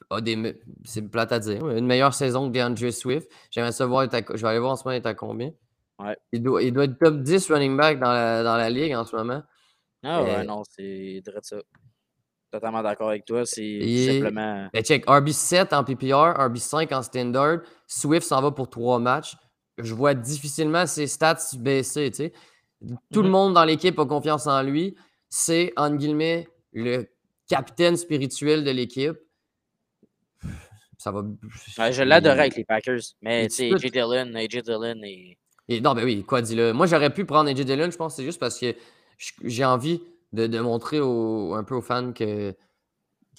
a 0.09 0.21
des. 0.21 0.59
C'est 0.85 1.01
plate 1.09 1.31
à 1.31 1.39
dire, 1.39 1.67
une 1.69 1.85
meilleure 1.87 2.13
saison 2.13 2.47
que 2.49 2.53
DeAndre 2.57 2.91
Swift. 2.93 3.29
J'aimerais 3.51 3.71
savoir, 3.71 4.03
je 4.11 4.41
vais 4.41 4.47
aller 4.47 4.59
voir 4.59 4.73
en 4.73 4.75
ce 4.75 4.83
moment, 4.85 4.93
il 4.93 5.01
est 5.01 5.07
à 5.07 5.13
combien. 5.13 5.51
Ouais. 5.99 6.15
Il 6.31 6.43
doit, 6.43 6.61
il 6.61 6.71
doit 6.73 6.85
être 6.85 6.97
top 6.99 7.21
10 7.21 7.49
running 7.51 7.75
back 7.77 7.99
dans 7.99 8.11
la, 8.11 8.43
dans 8.43 8.57
la 8.57 8.69
ligue 8.69 8.93
en 8.93 9.03
ce 9.05 9.15
moment. 9.15 9.41
Ah 10.03 10.23
ouais, 10.23 10.35
Euh, 10.39 10.43
non, 10.43 10.61
c'est 10.69 11.21
vrai 11.25 11.39
ça. 11.41 11.57
Totalement 12.55 12.81
d'accord 12.81 13.09
avec 13.09 13.25
toi. 13.25 13.45
C'est 13.45 13.65
Et- 13.65 14.13
simplement. 14.21 14.69
Ben 14.73 14.81
check, 14.81 15.05
RB7 15.07 15.73
en 15.75 15.83
PPR, 15.83 16.39
RB5 16.39 16.93
en 16.95 17.01
standard. 17.01 17.57
Swift 17.85 18.25
s'en 18.25 18.41
va 18.41 18.51
pour 18.51 18.69
trois 18.69 18.97
matchs. 18.97 19.35
Je 19.77 19.93
vois 19.93 20.13
difficilement 20.13 20.85
ses 20.85 21.05
stats 21.07 21.35
baisser. 21.59 22.11
Tout 23.11 23.21
le 23.21 23.23
Mhm. 23.23 23.29
monde 23.29 23.53
dans 23.55 23.65
l'équipe 23.65 23.99
a 23.99 24.05
confiance 24.05 24.47
en 24.47 24.63
lui. 24.63 24.95
C'est, 25.27 25.73
entre 25.75 25.97
guillemets, 25.97 26.47
le 26.71 27.09
capitaine 27.49 27.97
spirituel 27.97 28.63
de 28.63 28.71
l'équipe. 28.71 29.17
Ça 30.97 31.11
va. 31.11 31.23
Ouais, 31.77 31.91
je 31.91 32.03
l'adorais 32.03 32.39
avec 32.39 32.55
les 32.55 32.63
Packers. 32.63 33.01
Mais 33.21 33.45
il 33.45 33.49
tu 33.49 33.55
sais, 33.55 33.69
split. 33.71 33.87
AJ 33.87 33.91
Dillon, 33.91 34.33
AJ 34.35 34.61
Dillon 34.63 35.01
et. 35.03 35.37
Et 35.67 35.81
non, 35.81 35.93
ben 35.93 36.05
oui, 36.05 36.23
quoi, 36.23 36.41
dis-le. 36.41 36.71
Moi, 36.71 36.85
j'aurais 36.85 37.09
pu 37.13 37.25
prendre 37.25 37.49
AJ 37.49 37.65
Dillon, 37.65 37.91
je 37.91 37.97
pense 37.97 38.13
que 38.13 38.17
c'est 38.21 38.23
juste 38.25 38.39
parce 38.39 38.57
que 38.57 38.73
j'ai 39.43 39.65
envie 39.65 40.01
de, 40.33 40.47
de 40.47 40.59
montrer 40.59 40.99
au- 40.99 41.53
un 41.55 41.63
peu 41.63 41.75
aux 41.75 41.81
fans 41.81 42.11
que, 42.13 42.53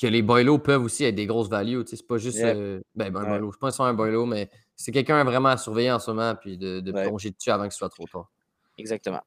que 0.00 0.06
les 0.06 0.22
boilos 0.22 0.58
peuvent 0.58 0.82
aussi 0.84 1.04
être 1.04 1.14
des 1.14 1.26
grosses 1.26 1.48
values. 1.48 1.82
C'est 1.86 2.06
pas 2.06 2.18
juste. 2.18 2.38
Yep. 2.38 2.56
euh, 2.56 2.80
ben, 2.94 3.10
ben, 3.12 3.20
un 3.20 3.22
Ouais. 3.24 3.28
boilo. 3.30 3.52
Je 3.52 3.58
pense 3.58 3.70
que 3.70 3.76
c'est 3.76 3.82
un 3.82 3.94
boilo, 3.94 4.26
mais 4.26 4.50
c'est 4.74 4.92
quelqu'un 4.92 5.22
vraiment 5.24 5.48
à 5.50 5.56
surveiller 5.56 5.92
en 5.92 5.98
ce 5.98 6.10
moment 6.10 6.34
puis 6.34 6.58
de, 6.58 6.80
de 6.80 6.92
Ouais. 6.92 7.04
plonger 7.04 7.30
dessus 7.30 7.50
avant 7.50 7.66
que 7.66 7.72
ce 7.72 7.78
soit 7.78 7.88
trop 7.88 8.04
tard. 8.12 8.30
Exactement. 8.78 9.20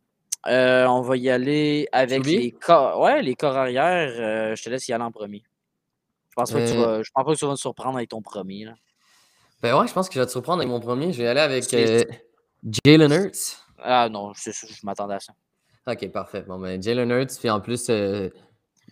Euh, 0.47 0.85
on 0.85 1.01
va 1.01 1.17
y 1.17 1.29
aller 1.29 1.87
avec 1.91 2.25
les 2.25 2.51
corps. 2.51 3.01
Ouais, 3.01 3.21
les 3.21 3.35
corps 3.35 3.57
arrière. 3.57 4.09
euh, 4.19 4.55
je 4.55 4.63
te 4.63 4.69
laisse 4.69 4.87
y 4.87 4.93
aller 4.93 5.03
en 5.03 5.11
premier. 5.11 5.43
Je 6.29 6.35
pense 6.35 6.51
pas 6.51 6.59
que 6.59 6.71
tu 6.71 6.77
vas. 6.77 7.03
Je 7.03 7.09
pense 7.13 7.25
pas 7.25 7.33
que 7.33 7.37
tu 7.39 7.45
vas 7.45 7.51
me 7.51 7.57
surprendre 7.57 7.97
avec 7.97 8.09
ton 8.09 8.21
premier. 8.21 8.65
Là. 8.65 8.75
Ben 9.61 9.77
ouais, 9.77 9.87
je 9.87 9.93
pense 9.93 10.07
que 10.07 10.15
je 10.15 10.19
vais 10.21 10.25
te 10.25 10.31
surprendre 10.31 10.59
avec 10.59 10.69
mon 10.69 10.79
premier. 10.79 11.11
Je 11.11 11.21
vais 11.21 11.27
aller 11.27 11.41
avec 11.41 11.65
Jalen 11.69 13.11
Hurts. 13.11 13.65
Ah 13.79 14.07
non, 14.09 14.31
c'est 14.35 14.53
sûr, 14.53 14.69
je 14.69 14.85
m'attendais 14.85 15.15
à 15.15 15.19
ça. 15.19 15.33
Ok, 15.87 16.07
parfait. 16.11 16.43
Bon, 16.47 16.59
ben, 16.59 16.81
Jalen 16.81 17.09
Hurts, 17.09 17.37
puis 17.39 17.49
en 17.49 17.61
plus, 17.61 17.89
euh, 17.89 18.29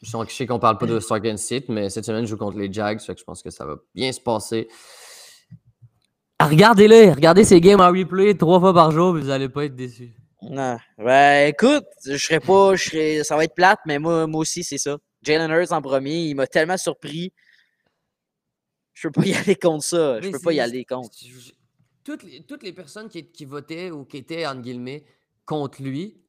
je 0.01 0.17
sais 0.29 0.45
qu'on 0.45 0.59
parle 0.59 0.77
pas 0.77 0.85
de 0.85 0.99
Stark 0.99 1.25
and 1.25 1.37
Sit, 1.37 1.69
mais 1.69 1.89
cette 1.89 2.05
semaine, 2.05 2.25
je 2.25 2.29
joue 2.29 2.37
contre 2.37 2.57
les 2.57 2.71
Jags, 2.71 2.99
fait 2.99 3.13
que 3.13 3.19
je 3.19 3.25
pense 3.25 3.41
que 3.41 3.49
ça 3.49 3.65
va 3.65 3.75
bien 3.95 4.11
se 4.11 4.19
passer. 4.19 4.67
Ah, 6.39 6.47
Regardez-le, 6.47 7.11
regardez 7.11 7.43
ces 7.43 7.59
games 7.59 7.81
en 7.81 7.91
replay 7.91 8.35
trois 8.35 8.59
fois 8.59 8.73
par 8.73 8.91
jour, 8.91 9.13
vous 9.13 9.29
allez 9.29 9.49
pas 9.49 9.65
être 9.65 9.75
déçus. 9.75 10.13
Non. 10.41 10.77
Ben 10.99 11.47
écoute, 11.47 11.85
je 12.05 12.15
serais 12.15 12.39
pas. 12.39 12.75
Je 12.75 12.83
serais, 12.83 13.23
ça 13.23 13.35
va 13.35 13.43
être 13.43 13.55
plate, 13.55 13.79
mais 13.87 13.97
moi, 13.97 14.27
moi 14.27 14.41
aussi, 14.41 14.63
c'est 14.63 14.77
ça. 14.77 14.97
Jalen 15.23 15.49
Hurts 15.49 15.71
en 15.71 15.81
premier, 15.81 16.25
il 16.25 16.35
m'a 16.35 16.45
tellement 16.45 16.77
surpris. 16.77 17.33
Je 18.93 19.07
peux 19.07 19.21
pas 19.21 19.27
y 19.27 19.33
aller 19.35 19.55
contre 19.55 19.83
ça. 19.83 20.21
Je 20.21 20.29
peux 20.29 20.39
pas 20.39 20.53
y 20.53 20.59
aller 20.59 20.85
contre. 20.85 21.09
Toutes 22.03 22.23
les, 22.23 22.43
toutes 22.43 22.63
les 22.63 22.71
personnes 22.71 23.09
qui, 23.09 23.31
qui 23.31 23.45
votaient 23.45 23.91
ou 23.91 24.05
qui 24.05 24.17
étaient, 24.17 24.45
entre 24.45 24.61
guillemets, 24.61 25.03
contre 25.45 25.81
lui, 25.81 26.21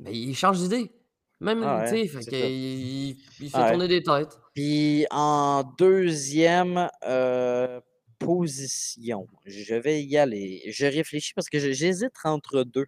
ben, 0.00 0.12
il 0.14 0.34
change 0.36 0.58
d'idée. 0.58 0.92
Même, 1.40 1.62
Ah 1.62 1.78
ouais, 1.78 1.84
tu 1.84 1.90
sais, 1.90 2.08
fait 2.08 2.22
c'est 2.22 2.30
que 2.30 2.40
ça. 2.40 2.46
il, 2.46 3.08
il 3.10 3.16
fait 3.50 3.50
Ah 3.54 3.64
ouais. 3.64 3.70
tourner 3.70 3.88
des 3.88 4.02
têtes. 4.02 4.38
Puis 4.54 5.06
en 5.10 5.62
deuxième 5.76 6.88
euh, 7.04 7.80
position, 8.18 9.26
je 9.44 9.74
vais 9.74 10.02
y 10.02 10.16
aller. 10.16 10.62
Je 10.70 10.86
réfléchis 10.86 11.34
parce 11.34 11.48
que 11.48 11.58
je- 11.58 11.72
j'hésite 11.72 12.12
entre 12.24 12.62
deux. 12.64 12.86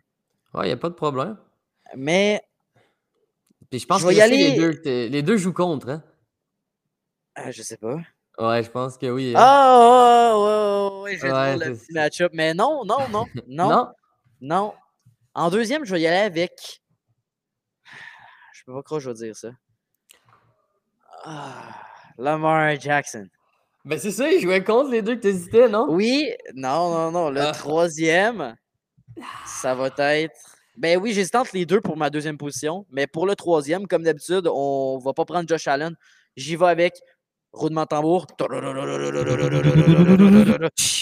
Ouais, 0.55 0.69
il 0.69 0.73
a 0.73 0.77
pas 0.77 0.89
de 0.89 0.95
problème. 0.95 1.37
Mais 1.97 2.43
Puis 3.71 3.81
je 3.81 3.87
pense 3.87 4.01
Je 4.03 4.07
que 4.07 4.09
vais 4.11 4.15
y 4.15 4.21
je 4.21 4.21
sais, 4.23 4.33
aller- 4.33 4.51
les, 4.51 4.57
deux, 4.57 4.73
que 4.73 4.83
t'es- 4.83 5.09
les 5.09 5.23
deux 5.23 5.37
jouent 5.37 5.53
contre, 5.53 5.89
hein? 5.91 6.05
euh, 7.39 7.51
je 7.51 7.63
sais 7.63 7.77
pas. 7.77 7.97
Ouais, 8.39 8.63
je 8.63 8.71
pense 8.71 8.97
que 8.97 9.07
oui. 9.07 9.33
hein. 9.35 9.41
Ah, 9.41 10.35
ouais, 10.39 11.11
ouais, 11.21 11.57
le 11.57 11.65
c'est 11.65 11.73
petit 11.81 11.93
ça. 11.93 12.01
match-up. 12.01 12.31
Mais 12.35 12.55
non, 12.55 12.85
non, 12.85 13.09
non, 13.09 13.25
non, 13.49 13.69
non? 13.71 13.89
non. 14.41 14.75
En 15.35 15.51
deuxième, 15.51 15.85
je 15.85 15.93
vais 15.93 16.01
y 16.03 16.07
aller 16.07 16.17
avec. 16.27 16.81
Je 18.67 18.73
peux 18.73 18.79
pas 18.79 18.83
croire 18.83 18.99
que 18.99 19.05
je 19.05 19.11
vais 19.11 19.15
dire 19.17 19.37
ça. 19.37 19.51
Ah, 21.25 21.73
Lamar 22.19 22.81
Jackson. 22.81 23.29
Ben 23.85 23.97
c'est 23.97 24.11
ça, 24.11 24.29
il 24.29 24.41
jouait 24.41 24.65
contre 24.65 24.91
les 24.91 25.03
deux 25.03 25.15
que 25.15 25.21
t'hésitais, 25.21 25.69
non? 25.69 25.87
Oui, 25.89 26.29
non, 26.55 26.91
non, 26.91 27.11
non. 27.13 27.31
Le 27.31 27.43
Ah. 27.43 27.53
troisième, 27.53 28.57
ça 29.47 29.75
va 29.77 29.89
être. 30.17 30.35
Ben 30.77 30.99
oui, 31.01 31.13
j'hésite 31.13 31.37
entre 31.37 31.53
les 31.55 31.65
deux 31.65 31.81
pour 31.81 31.97
ma 31.97 32.11
deuxième 32.11 32.37
position. 32.37 32.85
Mais 32.91 33.07
pour 33.07 33.27
le 33.27 33.37
troisième, 33.37 33.87
comme 33.87 34.03
d'habitude, 34.03 34.49
on 34.53 34.99
va 34.99 35.13
pas 35.13 35.25
prendre 35.25 35.49
Josh 35.49 35.69
Allen. 35.69 35.95
J'y 36.37 36.57
vais 36.57 36.67
avec 36.67 37.01
roulement 37.57 37.83
de 37.83 37.89
tambour. 37.89 38.27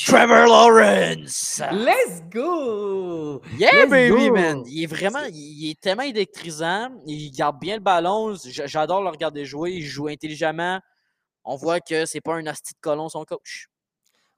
Trevor 0.06 0.46
Lawrence! 0.46 1.62
Let's 1.72 2.22
go! 2.30 3.42
Yeah, 3.58 3.70
Let's 3.72 3.90
baby, 3.90 4.28
go! 4.28 4.34
man! 4.34 4.62
Il 4.66 4.84
est 4.84 4.86
vraiment, 4.86 5.24
il 5.32 5.70
est 5.70 5.80
tellement 5.80 6.02
électrisant. 6.02 6.90
Il 7.06 7.30
garde 7.32 7.58
bien 7.58 7.76
le 7.76 7.82
ballon. 7.82 8.34
J'adore 8.44 9.02
le 9.02 9.10
regarder 9.10 9.44
jouer. 9.44 9.72
Il 9.72 9.82
joue 9.82 10.08
intelligemment. 10.08 10.80
On 11.44 11.56
voit 11.56 11.80
que 11.80 12.06
c'est 12.06 12.20
pas 12.20 12.34
un 12.34 12.46
asti 12.46 12.74
de 12.74 12.78
colon, 12.80 13.08
son 13.08 13.24
coach. 13.24 13.68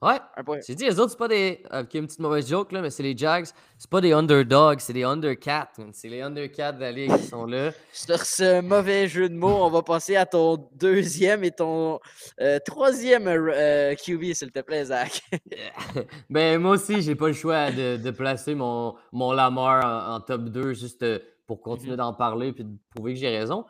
Ouais, 0.03 0.19
j'ai 0.67 0.75
dit, 0.75 0.85
les 0.85 1.01
autres, 1.01 1.13
c'est 1.13 1.19
pas 1.19 1.27
des. 1.27 1.63
Ok, 1.73 1.95
une 1.95 2.07
petite 2.07 2.21
mauvaise 2.21 2.47
joke, 2.47 2.71
là, 2.73 2.83
mais 2.83 2.91
c'est 2.91 3.03
les 3.03 3.17
Jags. 3.17 3.47
C'est 3.79 3.89
pas 3.89 4.03
des 4.03 4.13
underdogs, 4.13 4.79
c'est 4.79 4.93
des 4.93 5.05
undercats. 5.05 5.71
C'est 5.93 6.11
les 6.11 6.21
undercats 6.21 6.73
de 6.73 6.81
la 6.81 6.93
ligue 6.93 7.17
qui 7.17 7.23
sont 7.23 7.47
là. 7.47 7.71
Sur 7.95 8.19
ce 8.19 8.61
mauvais 8.61 9.09
jeu 9.09 9.31
de 9.31 9.35
mots, 9.35 9.65
on 9.65 9.71
va 9.71 9.81
passer 9.81 10.15
à 10.17 10.27
ton 10.27 10.69
deuxième 10.75 11.45
et 11.45 11.51
ton 11.51 11.99
euh, 12.43 12.59
troisième 12.63 13.27
euh, 13.27 13.95
QB, 13.95 14.35
s'il 14.35 14.53
te 14.53 14.61
plaît, 14.61 14.85
Zach. 14.85 15.23
ben, 16.31 16.61
moi 16.61 16.73
aussi, 16.73 17.01
j'ai 17.01 17.15
pas 17.15 17.29
le 17.29 17.33
choix 17.33 17.71
de, 17.71 17.97
de 17.97 18.11
placer 18.11 18.55
mon, 18.55 18.97
mon 19.13 19.33
Lamar 19.33 19.83
en, 19.83 20.17
en 20.17 20.21
top 20.21 20.43
2 20.43 20.75
juste 20.75 21.05
euh, 21.05 21.21
pour 21.47 21.63
continuer 21.63 21.97
d'en 21.97 22.13
parler 22.13 22.53
puis 22.53 22.65
de 22.65 22.77
prouver 22.95 23.15
que 23.15 23.21
j'ai 23.21 23.35
raison. 23.35 23.65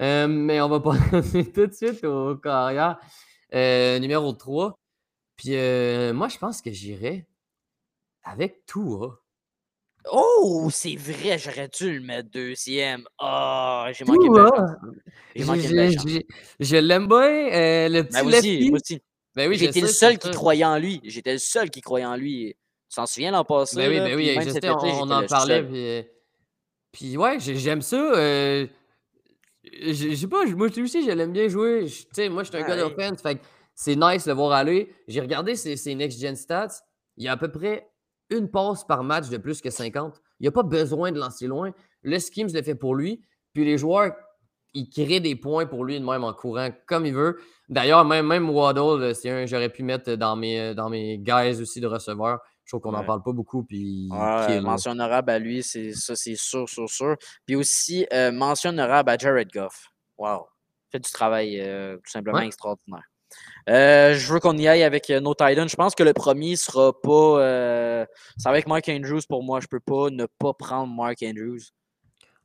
Euh, 0.00 0.28
mais 0.28 0.60
on 0.60 0.68
va 0.68 0.78
passer 1.10 1.50
tout 1.50 1.66
de 1.66 1.72
suite 1.72 2.04
au 2.04 2.36
carrière 2.36 3.00
numéro 3.52 4.32
3. 4.32 4.78
Puis 5.36 5.56
euh, 5.56 6.12
moi, 6.12 6.28
je 6.28 6.38
pense 6.38 6.62
que 6.62 6.70
j'irais 6.70 7.26
avec 8.22 8.64
Tua. 8.66 9.20
Oh, 10.12 10.68
c'est 10.70 10.96
vrai, 10.96 11.38
j'aurais 11.38 11.68
dû 11.68 11.94
le 11.98 12.00
mettre 12.00 12.30
deuxième. 12.30 13.04
Ah, 13.18 13.88
j'ai 13.92 14.04
manqué 14.04 14.28
de. 14.28 14.44
J'ai 15.34 15.44
manqué 15.44 15.68
de 15.68 16.22
Je- 16.60 16.76
l'aime 16.76 17.08
bien, 17.08 17.16
euh, 17.18 17.88
le 17.88 18.02
petit 18.04 18.12
Ben, 18.12 18.26
aussi, 18.26 18.70
moi 18.70 18.78
aussi. 18.82 19.02
Ben 19.34 19.48
oui, 19.48 19.56
J'étais 19.56 19.80
le 19.80 19.88
seul 19.88 20.18
qui 20.18 20.30
croyait 20.30 20.64
en 20.64 20.78
lui. 20.78 21.00
J'étais 21.04 21.32
le 21.32 21.38
seul 21.38 21.70
qui 21.70 21.80
croyait 21.80 22.06
en 22.06 22.16
lui. 22.16 22.54
Tu 22.88 22.96
t'en 22.96 23.06
souviens 23.06 23.32
l'an 23.32 23.44
passé? 23.44 23.76
Ben 23.76 23.88
oui, 23.90 23.98
ben 23.98 24.16
oui, 24.16 24.26
même 24.36 24.48
sais, 24.48 24.68
on, 24.68 24.78
été, 24.78 24.90
on 25.02 25.10
en 25.10 25.26
parlait. 25.26 25.64
Puis, 25.64 25.86
euh, 25.88 26.02
puis 26.92 27.16
ouais, 27.16 27.40
j'ai- 27.40 27.56
j'aime 27.56 27.82
ça. 27.82 27.96
euh, 27.96 28.66
je 29.64 30.14
sais 30.14 30.28
pas, 30.28 30.44
moi 30.46 30.68
aussi, 30.68 31.04
je 31.04 31.10
l'aime 31.10 31.32
bien 31.32 31.48
jouer. 31.48 31.86
Tu 31.86 32.04
sais, 32.12 32.28
moi, 32.28 32.44
je 32.44 32.50
suis 32.50 32.58
un 32.58 32.66
gars 32.66 32.76
Ouais. 32.76 32.82
Fait 33.22 33.36
que 33.36 33.40
c'est 33.74 33.96
nice 33.96 34.24
de 34.24 34.30
le 34.30 34.36
voir 34.36 34.52
aller. 34.52 34.92
J'ai 35.08 35.20
regardé 35.20 35.56
ses, 35.56 35.76
ses 35.76 35.94
next-gen 35.94 36.36
stats. 36.36 36.68
Il 37.16 37.24
y 37.24 37.28
a 37.28 37.32
à 37.32 37.36
peu 37.36 37.50
près 37.50 37.88
une 38.30 38.50
passe 38.50 38.84
par 38.84 39.04
match 39.04 39.28
de 39.28 39.36
plus 39.36 39.60
que 39.60 39.70
50. 39.70 40.20
Il 40.40 40.44
n'y 40.44 40.48
a 40.48 40.52
pas 40.52 40.62
besoin 40.62 41.12
de 41.12 41.18
lancer 41.18 41.46
loin. 41.46 41.72
Le 42.02 42.18
scheme, 42.18 42.48
je 42.48 42.54
le 42.54 42.62
fait 42.62 42.74
pour 42.74 42.94
lui. 42.94 43.24
Puis 43.52 43.64
les 43.64 43.78
joueurs, 43.78 44.12
ils 44.72 44.88
créent 44.88 45.20
des 45.20 45.36
points 45.36 45.66
pour 45.66 45.84
lui 45.84 46.00
de 46.00 46.04
même 46.04 46.24
en 46.24 46.32
courant 46.32 46.70
comme 46.88 47.06
il 47.06 47.14
veut. 47.14 47.38
D'ailleurs, 47.68 48.04
même, 48.04 48.26
même 48.26 48.50
Waddle, 48.50 49.02
euh, 49.02 49.14
c'est 49.14 49.30
un 49.30 49.42
que 49.44 49.46
j'aurais 49.46 49.68
pu 49.68 49.84
mettre 49.84 50.14
dans 50.14 50.34
mes, 50.34 50.60
euh, 50.60 50.74
dans 50.74 50.90
mes 50.90 51.18
guys 51.18 51.60
aussi 51.60 51.80
de 51.80 51.86
receveurs. 51.86 52.40
Je 52.64 52.70
trouve 52.72 52.80
qu'on 52.80 52.92
n'en 52.92 53.00
Ouais. 53.00 53.06
parle 53.06 53.22
pas 53.22 53.32
beaucoup. 53.32 53.62
Puis 53.62 54.08
Ouais, 54.10 54.60
mention 54.60 54.90
honorable 54.92 55.30
à 55.30 55.38
lui, 55.38 55.62
c'est 55.62 55.92
ça, 55.92 56.16
c'est 56.16 56.34
sûr, 56.34 56.68
sûr, 56.68 56.88
sûr. 56.90 57.16
Puis 57.46 57.54
aussi, 57.56 58.06
euh, 58.12 58.32
mention 58.32 58.70
honorable 58.70 59.10
à 59.10 59.16
Jared 59.18 59.50
Goff. 59.52 59.86
Wow. 60.18 60.46
Fait 60.90 60.98
du 60.98 61.10
travail 61.10 61.60
euh, 61.60 61.96
tout 61.98 62.10
simplement 62.10 62.38
Ouais. 62.38 62.46
extraordinaire. 62.46 63.04
Euh, 63.70 64.14
je 64.14 64.32
veux 64.32 64.40
qu'on 64.40 64.56
y 64.58 64.68
aille 64.68 64.82
avec 64.82 65.08
euh, 65.10 65.20
nos 65.20 65.34
Titans. 65.34 65.68
Je 65.68 65.76
pense 65.76 65.94
que 65.94 66.02
le 66.02 66.12
premier 66.12 66.56
sera 66.56 66.92
pas. 67.00 67.40
Euh, 67.40 68.06
ça 68.36 68.50
va 68.50 68.54
avec 68.54 68.66
Mark 68.66 68.88
Andrews 68.88 69.22
pour 69.28 69.42
moi. 69.42 69.60
Je 69.60 69.66
peux 69.66 69.80
pas 69.80 70.10
ne 70.10 70.26
pas 70.38 70.52
prendre 70.52 70.92
Mark 70.94 71.16
Andrews. 71.22 71.60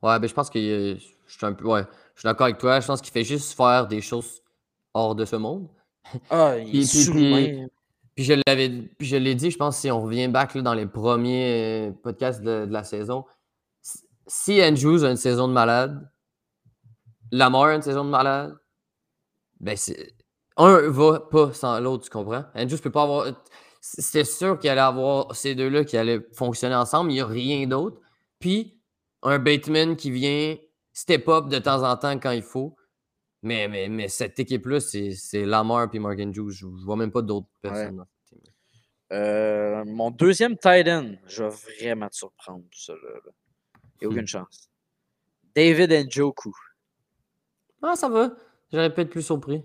Ouais, 0.02 0.18
ben 0.20 0.28
je 0.28 0.34
pense 0.34 0.50
que 0.50 0.60
euh, 0.60 0.96
je 1.28 1.34
suis 1.38 1.46
un 1.46 1.54
peu. 1.54 1.66
Ouais, 1.68 1.84
je 2.16 2.22
suis 2.22 2.26
d'accord 2.28 2.46
avec 2.46 2.58
toi. 2.58 2.80
Je 2.80 2.88
pense 2.88 3.02
qu'il 3.02 3.12
fait 3.12 3.26
juste 3.26 3.56
faire 3.56 3.88
des 3.88 4.00
choses 4.02 4.42
hors 4.94 5.14
de 5.14 5.26
ce 5.26 5.36
monde. 5.36 5.68
Ah, 6.30 6.56
il 6.58 6.80
est 6.82 6.90
Puis- 6.90 7.12
puis-. 7.12 7.68
Puis 8.16 8.24
je 8.26 8.34
l'avais. 8.48 8.70
Puis 8.98 9.08
je 9.08 9.16
l'ai 9.18 9.36
dit, 9.36 9.52
je 9.52 9.58
pense, 9.58 9.78
si 9.78 9.92
on 9.92 10.02
revient 10.02 10.28
back 10.30 10.56
là, 10.56 10.62
dans 10.62 10.74
les 10.74 10.86
premiers 10.86 11.90
euh, 11.90 11.92
podcasts 11.92 12.42
de, 12.42 12.66
de 12.66 12.72
la 12.72 12.84
saison. 12.84 13.26
si 14.28 14.62
Andrews 14.64 15.04
a 15.04 15.10
une 15.12 15.18
saison 15.18 15.48
de 15.48 15.54
malade, 15.54 16.10
Lamar 17.32 17.66
a 17.66 17.76
une 17.76 17.82
saison 17.82 18.04
de 18.06 18.10
malade, 18.10 18.58
ben 19.60 19.76
c'est. 19.78 20.14
Un 20.60 20.90
va 20.90 21.22
pas 21.22 21.54
sans 21.54 21.80
l'autre, 21.80 22.04
tu 22.04 22.10
comprends? 22.12 22.44
Andrews 22.54 22.78
peut 22.78 22.92
pas 22.92 23.04
avoir. 23.04 23.28
C'était 23.82 24.26
sûr 24.26 24.60
qu'il 24.60 24.70
allait 24.70 24.82
avoir 24.82 25.34
ces 25.36 25.56
deux-là 25.56 25.86
qui 25.86 25.96
allaient 25.98 26.20
fonctionner 26.34 26.76
ensemble. 26.76 27.12
Il 27.12 27.16
n'y 27.16 27.22
a 27.22 27.26
rien 27.26 27.66
d'autre. 27.66 28.00
Puis, 28.40 28.78
un 29.24 29.40
Bateman 29.40 29.96
qui 29.96 30.12
vient 30.12 30.58
step 30.92 31.28
up 31.30 31.48
de 31.48 31.60
temps 31.60 31.82
en 31.90 31.96
temps 31.96 32.20
quand 32.20 32.32
il 32.32 32.44
faut. 32.44 32.76
Mais, 33.42 33.70
mais, 33.70 33.88
mais 33.88 34.10
cette 34.10 34.38
équipe-là, 34.38 34.82
c'est 34.82 35.46
Lamar 35.46 35.88
et 35.94 36.00
Morgan 36.00 36.28
Andrews. 36.30 36.52
Je 36.52 36.66
ne 36.68 36.84
vois 36.84 36.98
même 36.98 37.12
pas 37.12 37.22
d'autres 37.22 37.48
personnes. 37.62 37.96
dans 37.96 38.06
cette 38.06 38.42
team. 38.44 38.54
Euh, 39.14 39.84
mon 39.86 40.12
deuxième 40.12 40.58
tight 40.58 40.88
end, 40.90 41.14
je 41.26 41.44
vais 41.46 41.50
vraiment 41.80 42.10
te 42.10 42.16
surprendre. 42.18 42.66
Ça, 42.74 42.94
là. 42.94 43.00
Il 43.76 43.80
n'y 44.02 44.06
a 44.06 44.10
aucune 44.10 44.24
Hmm. 44.24 44.28
chance. 44.28 44.70
David 45.56 45.92
Njoku. 46.08 46.54
Ah, 47.82 47.96
ça 47.96 48.10
va. 48.10 48.32
J'aurais 48.74 48.94
pu 48.94 49.02
être 49.02 49.10
plus 49.10 49.22
surpris. 49.24 49.64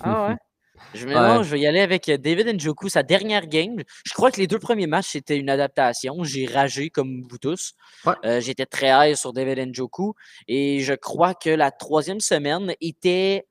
Ah 0.00 0.28
ouais? 0.28 0.36
Je, 0.94 1.06
me, 1.06 1.14
Ouais. 1.14 1.20
non, 1.20 1.42
je 1.42 1.50
vais 1.50 1.60
y 1.60 1.66
aller 1.66 1.80
avec 1.80 2.08
euh, 2.08 2.16
David 2.16 2.54
Njoku, 2.54 2.88
sa 2.88 3.02
dernière 3.02 3.46
game. 3.46 3.82
Je 4.06 4.12
crois 4.14 4.30
que 4.30 4.40
les 4.40 4.46
deux 4.46 4.60
premiers 4.60 4.86
matchs, 4.86 5.08
c'était 5.08 5.36
une 5.36 5.50
adaptation. 5.50 6.22
J'ai 6.22 6.46
ragé 6.46 6.88
comme 6.88 7.22
vous 7.28 7.36
tous. 7.36 7.74
Ouais. 8.06 8.14
Euh, 8.24 8.40
J'étais 8.40 8.64
très 8.64 8.88
high 9.10 9.16
sur 9.16 9.32
David 9.32 9.58
Njoku. 9.74 10.14
Et 10.46 10.80
je 10.80 10.94
crois 10.94 11.34
que 11.34 11.50
la 11.50 11.72
troisième 11.72 12.20
semaine 12.20 12.74
était 12.80 13.46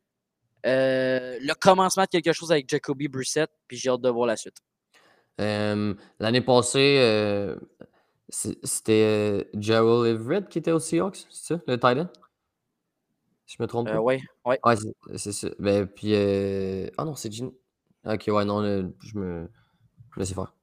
euh, 0.65 1.37
le 1.41 1.53
commencement 1.53 2.03
de 2.03 2.07
quelque 2.07 2.31
chose 2.33 2.51
avec 2.51 2.69
Jacoby 2.69 3.07
Brissett. 3.09 3.49
Puis 3.67 3.77
j'ai 3.77 3.89
hâte 3.89 4.01
de 4.01 4.09
voir 4.09 4.25
la 4.25 4.37
suite. 4.37 4.57
Euh, 5.41 5.93
L'année 6.19 6.41
passée, 6.41 6.97
euh, 6.99 7.55
c'était 8.29 9.03
euh, 9.03 9.43
Gerald 9.53 10.07
Everett 10.07 10.49
qui 10.49 10.57
était 10.59 10.71
au 10.71 10.79
Seahawks, 10.79 11.25
c'est 11.29 11.53
ça, 11.55 11.61
le 11.67 11.77
tight 11.79 11.97
end? 11.99 12.07
Si 13.47 13.55
je 13.57 13.63
me 13.63 13.67
trompe 13.67 13.87
Euh, 13.87 13.93
pas. 13.93 13.99
ouais, 14.01 14.21
ouais. 14.45 14.59
Ouais, 14.63 14.75
c'est- 14.75 15.17
c'est 15.17 15.31
ça. 15.31 15.47
Ben, 15.57 15.87
puis. 15.87 16.11
euh, 16.13 16.87
Ah 16.97 17.05
non, 17.05 17.15
c'est 17.15 17.31
Gene. 17.31 17.51
Ok, 18.05 18.25
ouais, 18.27 18.45
non, 18.45 18.59
là, 18.59 18.81
je 19.03 19.17
me. 19.17 19.49
Laissez 20.17 20.33
faire. 20.35 20.53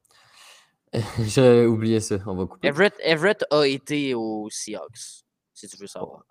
J'ai 1.18 1.66
oublié 1.66 2.00
ça, 2.00 2.16
on 2.26 2.34
va 2.36 2.46
couper. 2.46 2.68
Everett, 2.68 2.94
Everett 3.00 3.44
a 3.50 3.66
été 3.66 4.14
au 4.14 4.48
Seahawks, 4.50 5.24
si 5.52 5.68
tu 5.68 5.76
veux 5.76 5.86
savoir. 5.86 6.24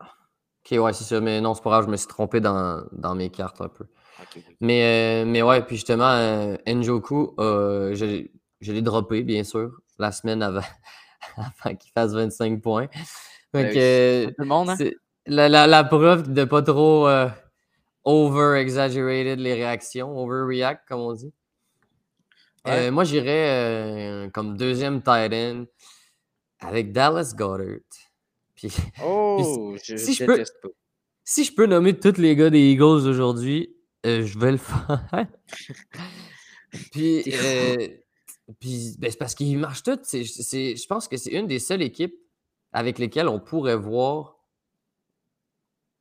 Ok, 0.66 0.78
ouais, 0.80 0.93
c'est 0.93 1.04
ça, 1.04 1.20
mais 1.20 1.41
non, 1.41 1.54
c'est 1.54 1.62
pas 1.64 1.72
grave, 1.72 1.86
je 1.86 1.89
me 1.91 1.97
suis 1.97 2.08
trompé 2.08 2.39
dans, 2.39 2.86
dans 2.93 3.16
mes 3.16 3.30
cartes 3.30 3.60
un 3.60 3.68
peu. 3.68 3.86
Ok. 4.22 4.41
Mais, 4.62 5.24
euh, 5.24 5.26
mais 5.30 5.41
ouais, 5.41 5.62
puis 5.66 5.76
justement, 5.76 6.08
euh, 6.12 6.56
Njoku, 6.66 7.34
euh, 7.39 7.93
je, 7.95 8.06
l'ai- 8.06 8.32
je 8.62 8.72
l'ai 8.72 8.82
droppé, 8.82 9.24
bien 9.24 9.43
sûr, 9.43 9.72
la 9.99 10.12
semaine 10.14 10.41
avant, 10.41 10.62
avant 11.38 11.76
qu'il 11.76 11.91
fasse 11.91 12.14
25 12.14 12.62
points. 12.62 12.88
Ben 13.51 13.70
euh, 13.76 14.28
Tout 14.28 14.34
le 14.38 14.45
monde, 14.45 14.70
hein? 14.70 14.76
c'est 14.78 14.95
la, 15.26 15.49
la, 15.49 15.67
la 15.67 15.84
preuve 15.84 16.32
de 16.34 16.43
pas 16.43 16.61
trop 16.61 17.07
euh, 17.07 17.28
over-exaggerated 18.03 19.39
les 19.39 19.53
réactions, 19.53 20.17
overreact, 20.17 20.88
comme 20.88 20.99
on 21.01 21.13
dit. 21.13 21.34
Ouais. 22.65 22.88
Euh, 22.88 22.91
moi, 22.91 23.03
j'irais 23.03 23.49
euh, 23.49 24.30
comme 24.30 24.55
deuxième 24.57 25.01
tight 25.01 25.34
end 25.34 25.65
avec 26.59 26.91
Dallas 26.91 27.34
Goddard. 27.36 27.80
Puis, 28.55 28.69
Oh, 29.03 29.76
je, 29.84 29.97
si 29.97 30.13
je 30.13 30.26
peux- 30.26 30.38
pas. 30.38 30.69
si 31.24 31.43
je 31.43 31.53
peux 31.53 31.65
nommer 31.65 31.97
tous 31.99 32.17
les 32.17 32.36
gars 32.36 32.49
des 32.49 32.71
Eagles 32.71 33.07
aujourd'hui, 33.07 33.76
je 34.05 34.38
vais 34.39 34.51
le 34.53 34.57
faire. 34.57 34.99
puis, 36.91 37.24
puis 38.59 38.95
ben, 38.99 39.11
c'est 39.11 39.17
parce 39.17 39.36
qu'ils 39.36 39.57
marchent 39.57 39.84
tous. 39.84 39.99
je 40.13 40.88
pense 40.88 41.07
que 41.07 41.17
c'est 41.17 41.32
une 41.32 41.47
des 41.47 41.59
seules 41.59 41.82
équipes 41.82 42.15
avec 42.71 42.99
lesquelles 42.99 43.28
on 43.28 43.39
pourrait 43.39 43.76
voir 43.76 44.38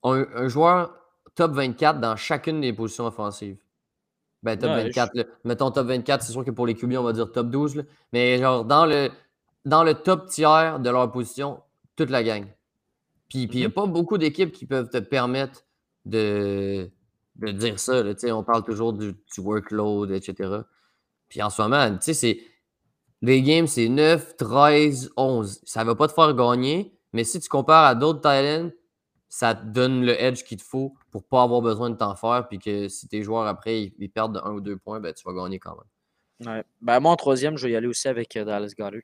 un, 0.04 0.26
un 0.34 0.48
joueur 0.48 0.94
top 1.34 1.52
24 1.52 2.00
dans 2.00 2.16
chacune 2.16 2.60
des 2.60 2.72
positions 2.72 3.06
offensives. 3.06 3.58
Ben, 4.42 4.58
top 4.58 4.70
Ouais, 4.70 4.80
je- 4.80 4.86
24. 4.88 5.14
là. 5.14 5.24
Mettons 5.44 5.70
top 5.70 5.86
24, 5.86 6.22
c'est 6.22 6.32
sûr 6.32 6.44
que 6.44 6.50
pour 6.50 6.66
les 6.66 6.74
QB, 6.74 6.94
on 6.96 7.02
va 7.02 7.12
dire 7.12 7.30
top 7.30 7.48
12. 7.48 7.76
là. 7.76 7.82
Mais 8.12 8.38
genre, 8.38 8.64
dans 8.64 8.86
le, 8.86 9.10
dans 9.64 9.84
le 9.84 9.94
top 9.94 10.26
tiers 10.28 10.80
de 10.80 10.90
leur 10.90 11.10
position, 11.12 11.60
toute 11.96 12.10
la 12.10 12.22
gang. 12.24 12.46
Puis 13.28 13.44
il 13.44 13.56
n'y 13.56 13.64
a 13.64 13.68
Mhm. 13.68 13.74
pas 13.74 13.86
beaucoup 13.86 14.18
d'équipes 14.18 14.52
qui 14.52 14.66
peuvent 14.66 14.90
te 14.90 14.98
permettre 14.98 15.62
de, 16.04 16.90
de 17.36 17.52
dire 17.52 17.78
ça. 17.78 18.02
là. 18.02 18.12
On 18.34 18.42
parle 18.42 18.64
toujours 18.64 18.92
du, 18.92 19.12
du 19.12 19.40
workload, 19.40 20.10
etc. 20.10 20.50
Puis 21.28 21.40
en 21.42 21.48
ce 21.48 21.62
moment, 21.62 21.88
tu 21.92 21.98
sais, 22.02 22.14
c'est. 22.14 22.40
Les 23.24 23.40
games, 23.40 23.68
c'est 23.68 23.88
9, 23.88 24.36
13, 24.36 25.12
11. 25.16 25.60
Ça 25.64 25.80
ne 25.82 25.86
va 25.86 25.94
pas 25.94 26.08
te 26.08 26.12
faire 26.12 26.34
gagner, 26.34 26.92
mais 27.12 27.22
si 27.22 27.38
tu 27.38 27.48
compares 27.48 27.84
à 27.84 27.94
d'autres 27.94 28.18
Titans, 28.18 28.72
ça 29.34 29.54
te 29.54 29.64
donne 29.64 30.04
le 30.04 30.12
edge 30.22 30.42
qu'il 30.44 30.58
te 30.58 30.62
faut 30.62 30.94
pour 31.10 31.24
pas 31.24 31.42
avoir 31.42 31.62
besoin 31.62 31.88
de 31.88 31.96
t'en 31.96 32.14
faire. 32.14 32.46
Puis 32.48 32.58
que 32.58 32.88
si 32.88 33.08
tes 33.08 33.22
joueurs 33.22 33.46
après 33.46 33.84
ils, 33.84 33.94
ils 33.98 34.10
perdent 34.10 34.34
de 34.34 34.40
1 34.40 34.50
ou 34.52 34.60
2 34.60 34.76
points, 34.76 35.00
ben, 35.00 35.14
tu 35.14 35.24
vas 35.24 35.32
gagner 35.32 35.58
quand 35.58 35.74
même. 35.74 36.52
Ouais. 36.54 36.64
Ben, 36.82 37.00
moi, 37.00 37.12
en 37.12 37.16
troisième, 37.16 37.56
je 37.56 37.66
vais 37.66 37.72
y 37.72 37.76
aller 37.76 37.86
aussi 37.86 38.08
avec 38.08 38.36
euh, 38.36 38.44
Dallas 38.44 38.74
Goddard. 38.78 39.00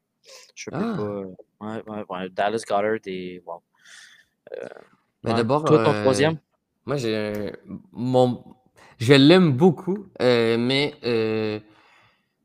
Je 0.55 0.69
peux 0.71 0.77
Ah. 0.77 0.95
pas. 0.99 1.03
euh, 1.03 1.25
Ouais, 1.61 1.83
ouais, 1.89 2.05
ouais, 2.11 2.29
Dallas 2.29 2.63
Goddard 2.69 2.99
et. 3.07 3.43
Wow. 3.47 3.63
Ben, 4.51 4.69
Ouais. 5.25 5.35
D'abord, 5.35 5.65
Toi, 5.65 5.79
ton 5.83 5.91
euh, 5.93 6.01
troisième? 6.03 6.37
Moi, 6.85 6.97
j'ai 6.97 7.17
un- 7.17 7.53
mon. 7.93 8.45
Je 8.99 9.15
l'aime 9.15 9.53
beaucoup, 9.57 10.09
euh, 10.21 10.59
mais 10.59 10.95
euh, 11.05 11.59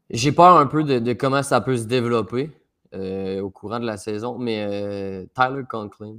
j'ai 0.10 0.32
peur 0.32 0.56
un 0.58 0.68
peu 0.68 0.84
de, 0.86 1.00
de 1.00 1.12
comment 1.14 1.44
ça 1.44 1.60
peut 1.60 1.76
se 1.76 1.86
développer 1.86 2.50
euh, 2.94 3.42
au 3.42 3.50
courant 3.50 3.80
de 3.82 3.86
la 3.86 3.98
saison. 3.98 4.38
Mais 4.38 4.64
euh, 4.70 5.26
Tyler 5.36 5.64
Conklin, 5.70 6.18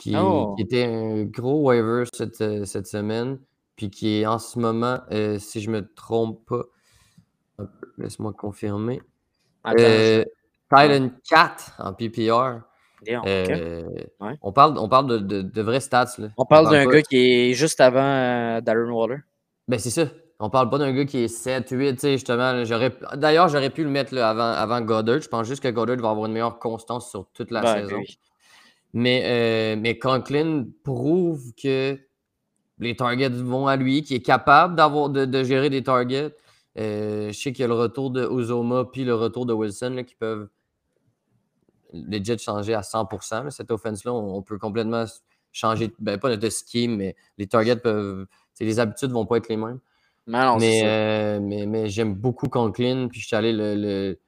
qui, 0.00 0.16
Oh. 0.16 0.54
qui 0.56 0.62
était 0.62 0.84
un 0.84 1.24
gros 1.24 1.60
waiver 1.62 2.04
cette, 2.12 2.40
euh, 2.40 2.64
cette 2.64 2.86
semaine, 2.86 3.38
puis 3.76 3.90
qui 3.90 4.20
est 4.20 4.26
en 4.26 4.38
ce 4.38 4.58
moment, 4.58 4.98
euh, 5.12 5.38
si 5.38 5.60
je 5.60 5.70
me 5.70 5.86
trompe 5.94 6.44
pas, 6.46 6.62
laisse-moi 7.98 8.32
confirmer, 8.32 9.00
euh, 9.78 10.24
Titan 10.72 11.10
4 11.28 11.72
en 11.78 11.92
PPR. 11.92 12.60
Euh, 13.08 13.82
Ouais. 14.20 14.36
on, 14.42 14.52
parle, 14.52 14.76
on 14.78 14.88
parle 14.88 15.06
de, 15.06 15.18
de- 15.18 15.42
de 15.42 15.62
vrais 15.62 15.80
stats. 15.80 16.12
Là. 16.18 16.28
On 16.36 16.44
parle 16.44 16.70
d'un 16.70 16.86
gars 16.86 17.02
qui 17.02 17.16
est 17.50 17.52
juste 17.54 17.80
avant 17.80 18.60
Darren 18.60 18.90
Waller. 18.90 19.18
Ben, 19.68 19.78
c'est 19.78 19.90
ça. 19.90 20.04
On 20.38 20.48
parle 20.50 20.70
pas 20.70 20.78
d'un 20.78 20.92
gars 20.92 21.04
qui 21.04 21.18
est 21.18 21.28
7, 21.28 21.68
8, 21.70 21.94
tu 21.94 21.98
sais, 22.00 22.12
justement. 22.12 22.62
D'ailleurs, 23.14 23.48
j'aurais 23.48 23.70
pu 23.70 23.84
le 23.84 23.90
mettre 23.90 24.14
là, 24.14 24.30
avant, 24.30 24.50
avant 24.52 24.80
Goddard. 24.80 25.20
Je 25.20 25.28
pense 25.28 25.46
juste 25.46 25.62
que 25.62 25.68
Goddard 25.68 25.96
va 25.98 26.10
avoir 26.10 26.26
une 26.26 26.32
meilleure 26.32 26.58
constance 26.58 27.10
sur 27.10 27.26
toute 27.34 27.50
la 27.50 27.60
Ben, 27.62 27.74
saison. 27.86 27.96
oui. 27.98 28.18
Mais, 28.92 29.22
euh, 29.24 29.76
mais 29.80 29.98
Conklin 29.98 30.66
prouve 30.82 31.52
que 31.60 31.98
les 32.78 32.96
targets 32.96 33.28
vont 33.28 33.66
à 33.66 33.76
lui, 33.76 34.02
qu'il 34.02 34.16
est 34.16 34.22
capable 34.22 34.74
d'avoir 34.74 35.10
de, 35.10 35.24
de 35.24 35.44
gérer 35.44 35.70
des 35.70 35.82
targets. 35.82 36.34
Euh, 36.78 37.28
je 37.32 37.38
sais 37.38 37.52
qu'il 37.52 37.62
y 37.62 37.64
a 37.64 37.68
le 37.68 37.74
retour 37.74 38.10
de 38.10 38.26
Uzoma 38.28 38.84
puis 38.90 39.04
le 39.04 39.14
retour 39.14 39.44
de 39.46 39.52
Wilson 39.52 39.90
là, 39.96 40.02
qui 40.04 40.14
peuvent 40.14 40.48
legit 41.92 42.38
changer 42.38 42.74
à 42.74 42.82
100%. 42.82 43.44
là. 43.44 43.50
Cette 43.50 43.70
offense-là, 43.70 44.12
on, 44.12 44.36
on 44.36 44.42
peut 44.42 44.58
complètement 44.58 45.04
changer, 45.52 45.92
ben, 45.98 46.18
pas 46.18 46.34
de 46.36 46.48
scheme, 46.50 46.96
mais 46.96 47.16
les 47.38 47.46
targets 47.46 47.76
peuvent. 47.76 48.26
Les 48.60 48.78
habitudes 48.78 49.10
vont 49.10 49.24
pas 49.26 49.38
être 49.38 49.48
les 49.48 49.56
mêmes. 49.56 49.78
Mais 50.26 50.44
non, 50.44 50.58
euh, 50.84 51.40
mais, 51.40 51.66
mais 51.66 51.88
j'aime 51.88 52.14
beaucoup 52.14 52.48
Conklin. 52.48 53.08
Puis 53.10 53.20
je 53.20 53.26
suis 53.26 53.36
allé 53.36 53.52
le, 53.52 53.74
le- 53.74 54.18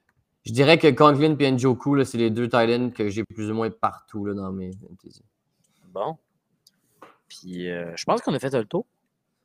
Je 0.45 0.51
dirais 0.51 0.77
que 0.77 0.87
Conklin 0.91 1.35
et 1.39 1.51
Njoku, 1.51 2.03
c'est 2.03 2.17
les 2.17 2.29
deux 2.29 2.45
Titans 2.45 2.91
que 2.91 3.07
j'ai 3.09 3.23
plus 3.23 3.49
ou 3.49 3.53
moins 3.53 3.69
partout 3.69 4.25
là, 4.25 4.33
dans 4.33 4.51
mes 4.51 4.71
fantasy. 4.73 5.23
Bon. 5.87 6.17
Puis, 7.29 7.69
euh, 7.69 7.91
je 7.95 8.03
pense 8.03 8.21
qu'on 8.21 8.33
a 8.33 8.39
fait 8.39 8.53
un 8.53 8.63
tour. 8.63 8.85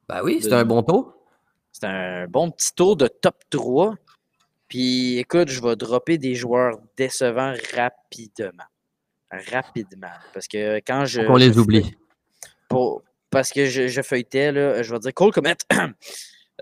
Ben 0.09 0.23
oui, 0.25 0.39
c'est 0.43 0.49
De- 0.51 0.55
un 0.55 0.65
bon 0.65 0.83
tour. 0.83 1.15
C'est 1.73 1.85
un 1.87 2.27
bon 2.27 2.51
petit 2.51 2.75
tour 2.75 2.97
de 2.97 3.07
top 3.07 3.37
3. 3.51 3.95
Puis 4.69 5.19
écoute, 5.19 5.49
je 5.49 5.63
vais 5.63 5.77
dropper 5.77 6.19
des 6.19 6.35
joueurs 6.35 6.79
décevants 6.97 7.55
rapidement. 7.77 8.65
Rapidement. 9.31 10.09
Parce 10.35 10.49
que 10.49 10.77
quand 10.79 11.05
je. 11.05 11.21
On 11.23 11.37
les 11.37 11.59
oublie. 11.59 11.97
pour- 12.69 13.03
parce 13.31 13.53
que 13.53 13.67
je, 13.67 13.89
je 13.89 14.01
feuilletais, 14.03 14.53
là, 14.53 14.83
je 14.83 14.93
vais 14.93 14.99
dire 14.99 15.15
Cole 15.15 15.33
Comet. 15.33 15.57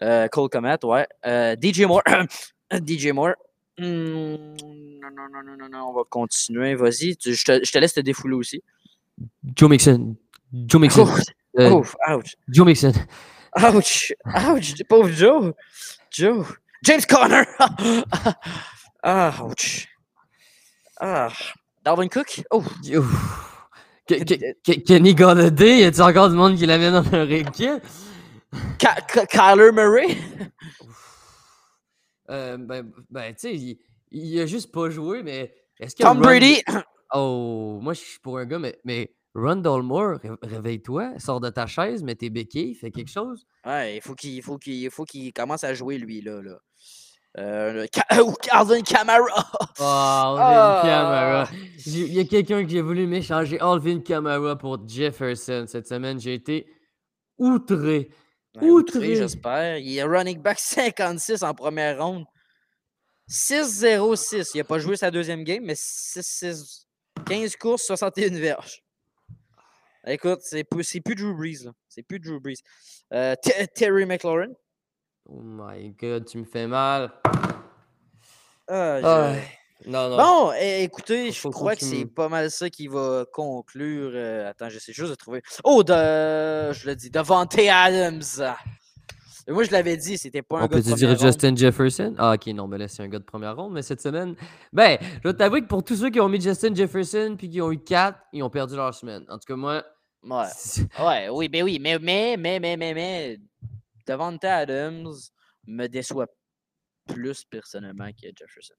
Euh, 0.03 0.28
Cole 0.28 0.51
Comet, 0.51 0.76
ouais. 0.84 1.07
Euh, 1.24 1.57
DJ 1.59 1.87
Moore. 1.87 2.03
DJ 2.70 3.12
Moore. 3.12 3.32
Hmm, 3.79 4.37
non, 5.01 5.11
non, 5.14 5.29
non, 5.31 5.43
non, 5.45 5.57
non, 5.59 5.68
non, 5.68 5.89
on 5.91 5.93
va 5.93 6.03
continuer. 6.09 6.74
Vas-y, 6.74 7.16
je 7.22 7.45
te, 7.45 7.64
je 7.64 7.72
te 7.72 7.79
laisse 7.79 7.95
te 7.95 8.01
défouler 8.01 8.35
aussi. 8.37 8.62
Joe 9.55 9.68
Mixon. 9.68 10.16
Joe 10.53 10.81
Mixon. 10.81 11.07
Oh, 11.07 11.20
Euh, 11.59 11.83
ouch. 12.16 12.37
Joe 12.49 12.66
Mixon. 12.66 12.93
Ouch! 13.57 14.12
Ouch! 14.27 14.74
Pauvre 14.89 15.11
Joe! 15.11 15.53
Joe! 16.11 16.45
James 16.85 17.01
Conner! 17.09 17.45
ah, 19.03 19.33
ouch! 19.43 19.89
Ah! 21.01 21.33
Dalvin 21.85 22.09
Cook? 22.09 22.43
Oh! 22.51 22.62
Kenny 24.07 25.14
Galladay, 25.14 25.81
y 25.81 25.85
a-t-il 25.85 26.03
encore 26.03 26.29
du 26.31 26.37
monde 26.37 26.57
qui 26.57 26.66
l'amène 26.66 27.03
dans 27.03 27.11
leur 27.11 27.31
équipe? 27.31 27.83
Kyler 28.79 29.72
Murray? 29.72 30.16
Euh, 32.31 32.57
ben, 32.57 32.91
ben 33.11 33.33
tu 33.35 33.41
sais, 33.41 33.55
il, 33.55 33.79
il 34.11 34.41
a 34.41 34.47
juste 34.47 34.72
pas 34.72 34.91
joué, 34.91 35.22
mais 35.22 35.55
est-ce 35.81 35.95
que. 35.97 36.03
Tom 36.03 36.18
Run- 36.18 36.22
Brady? 36.24 36.62
Oh, 37.14 37.79
moi, 37.81 37.93
je 37.95 38.01
suis 38.01 38.18
pour 38.18 38.37
un 38.39 38.45
gars, 38.47 38.59
mais, 38.59 38.81
mais 38.85 39.14
Rundle 39.33 39.83
Moore, 39.83 40.18
ré- 40.20 40.31
réveille-toi, 40.43 41.12
sors 41.18 41.39
de 41.41 41.49
ta 41.51 41.66
chaise, 41.68 42.03
mets 42.03 42.16
tes 42.16 42.31
béquilles, 42.31 42.74
fais 42.74 42.91
quelque 42.91 43.11
chose. 43.12 43.47
Ouais, 43.64 43.97
il 43.97 44.01
faut 44.01 44.16
qu'il 44.16 44.43
faut 44.43 44.59
qu'il 44.59 44.91
faut 44.91 45.05
qu'il 45.05 45.33
commence 45.33 45.62
à 45.62 45.72
jouer 45.72 45.99
lui 45.99 46.20
là. 46.20 46.43
là. 46.43 46.59
Euh, 47.39 47.87
ou 48.27 48.33
Calvin 48.43 48.81
Kamara. 48.83 49.47
Oh, 49.79 49.83
Alvin 49.85 50.43
Ah. 50.43 50.81
Kamara. 50.83 51.49
J'ai- 51.79 52.07
Il 52.09 52.14
y 52.14 52.18
a 52.18 52.24
quelqu'un 52.24 52.66
qui 52.66 52.77
a 52.77 52.83
voulu 52.83 53.07
m'échanger 53.07 53.61
Alvin 53.61 54.01
Kamara 54.01 54.57
pour 54.59 54.87
Jefferson 54.89 55.64
cette 55.68 55.87
semaine. 55.87 56.18
J'ai 56.18 56.35
été 56.35 56.66
outré. 57.39 58.11
Outré, 58.62 59.16
j'espère. 59.16 59.78
Il 59.78 59.96
est 59.96 60.02
running 60.04 60.40
back 60.40 60.59
56 60.61 61.42
en 61.42 61.54
première 61.54 62.02
ronde. 62.04 62.24
6-0-6. 63.28 64.50
Il 64.54 64.59
n'a 64.59 64.64
pas 64.64 64.78
joué 64.78 64.96
sa 64.96 65.11
deuxième 65.11 65.44
game, 65.44 65.64
mais 65.64 65.74
6-6. 65.74 66.84
15 67.26 67.57
courses, 67.57 67.84
61 67.86 68.38
verges. 68.38 68.82
Écoute, 70.07 70.40
c'est 70.42 70.62
plus, 70.62 70.84
c'est 70.84 71.00
plus 71.00 71.14
Drew 71.16 71.34
Brees. 71.34 71.64
là. 71.64 71.72
C'est 71.88 72.02
plus 72.04 72.20
Drew 72.20 72.38
Brees. 72.38 72.62
Euh, 73.12 73.34
Te- 73.42 73.64
Terry 73.74 74.07
McLaurin. 74.07 74.52
Oh 75.28 75.40
my 75.42 75.90
god, 75.90 76.26
tu 76.26 76.38
me 76.38 76.44
fais 76.44 76.68
mal. 76.68 77.12
Ah, 78.68 79.34
Non, 79.87 80.11
non. 80.11 80.16
Bon, 80.16 80.53
écoutez, 80.61 81.30
je 81.32 81.49
crois 81.49 81.76
que 81.76 81.84
c'est 81.84 82.07
pas 82.07 82.28
mal 82.28 82.51
ça 82.51 82.68
qui 82.68 82.89
va 82.89 83.24
conclure. 83.32 84.11
euh, 84.14 84.51
attends, 84.51 84.68
j'essaie 84.68 84.93
juste 84.93 85.11
de 85.11 85.14
trouver. 85.14 85.43
Oh, 85.64 85.82
de, 85.82 85.93
je 86.72 86.87
le 86.87 86.95
dis, 86.97 87.09
Devante 87.11 87.57
Adams. 87.59 88.22
Et 89.49 89.53
moi, 89.53 89.62
je 89.62 89.70
l'avais 89.70 89.97
dit, 89.97 90.18
c'était 90.18 90.43
pas 90.43 90.57
un 90.57 90.64
On 90.64 90.66
gars 90.66 90.78
de 90.78 90.82
peut-tu 90.82 90.95
dire 90.97 91.09
ronde. 91.11 91.20
Justin 91.20 91.55
Jefferson? 91.55 92.14
Ah, 92.18 92.34
ok, 92.34 92.47
non, 92.49 92.66
mais 92.66 92.78
là, 92.78 92.89
c'est 92.89 93.05
un 93.05 93.09
gars 93.09 93.20
de 93.20 93.24
première 93.24 93.55
ronde. 93.55 93.72
Mais 93.74 93.82
cette 93.82 94.01
semaine, 94.01 94.34
ben, 94.72 94.99
je 95.01 95.20
dois 95.20 95.34
t'avouer 95.34 95.61
que 95.62 95.68
pour 95.68 95.84
tous 95.84 95.95
ceux 95.97 96.11
qui 96.11 96.18
ont 96.18 96.28
mis 96.28 96.41
Justin 96.41 96.74
Jefferson 96.74 97.37
puis 97.39 97.49
qui 97.49 97.61
ont 97.61 97.70
eu 97.70 97.78
4, 97.78 98.18
ils 98.32 98.43
ont 98.43 98.51
perdu 98.51 98.74
leur 98.74 98.93
semaine. 98.93 99.24
En 99.28 99.39
tout 99.39 99.47
cas, 99.47 99.55
moi, 99.55 99.84
Ouais. 100.24 100.47
Ouais, 100.99 101.28
oui, 101.28 101.49
ben 101.49 101.62
oui, 101.62 101.78
mais, 101.80 101.99
mais, 102.01 102.37
mais, 102.37 102.59
mais, 102.59 102.76
mais, 102.76 102.95
mais, 102.95 103.39
Devante 104.09 104.45
Adams 104.45 105.12
me 105.66 105.87
déçoit 105.87 106.26
plus 107.07 107.45
personnellement 107.45 108.11
que 108.11 108.26
Jefferson. 108.37 108.74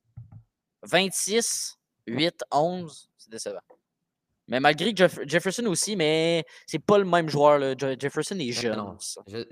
26, 0.84 1.78
8, 2.08 2.44
11, 2.52 3.10
c'est 3.18 3.30
décevant. 3.32 3.60
Mais 4.50 4.62
malgré 4.62 4.94
Jeff- 4.96 5.20
Jefferson 5.28 5.66
aussi, 5.66 5.98
mais 5.98 6.46
c'est 6.66 6.80
pas 6.80 6.98
le 6.98 7.04
même 7.04 7.28
joueur. 7.30 7.60
Là. 7.60 7.76
Jefferson 7.78 8.38
est 8.40 8.52
jeune. 8.54 8.78
non. 8.78 8.96
ça. 9.00 9.22
je- 9.28 9.44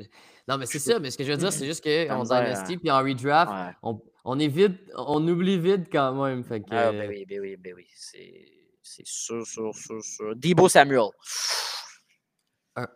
non, 0.47 0.57
mais 0.57 0.65
c'est 0.65 0.79
ça. 0.79 0.99
Mais 0.99 1.11
ce 1.11 1.17
que 1.17 1.23
je 1.25 1.31
veux 1.31 1.37
dire, 1.37 1.51
c'est 1.51 1.65
juste 1.65 1.83
qu'en 1.83 2.23
Dynasty 2.23 2.77
puis 2.77 2.89
en 2.91 2.99
redraft, 2.99 3.51
Ouais. 3.51 3.75
on, 3.83 4.01
on 4.23 4.39
est 4.39 4.47
vide, 4.47 4.77
on 4.95 5.27
oublie 5.27 5.59
vite 5.59 5.87
quand 5.91 6.13
même. 6.23 6.43
Fait 6.45 6.61
que, 6.61 6.67
Ah, 6.71 6.91
ben 6.93 7.09
oui, 7.09 7.25
ben 7.27 7.41
oui, 7.41 7.57
ben 7.57 7.73
oui. 7.75 7.85
C'est 7.93 9.05
sûr, 9.05 9.45
sûr, 9.45 9.75
sûr, 9.75 10.01
sûr. 10.01 10.33
Debo 10.35 10.69
Samuel. 10.69 11.09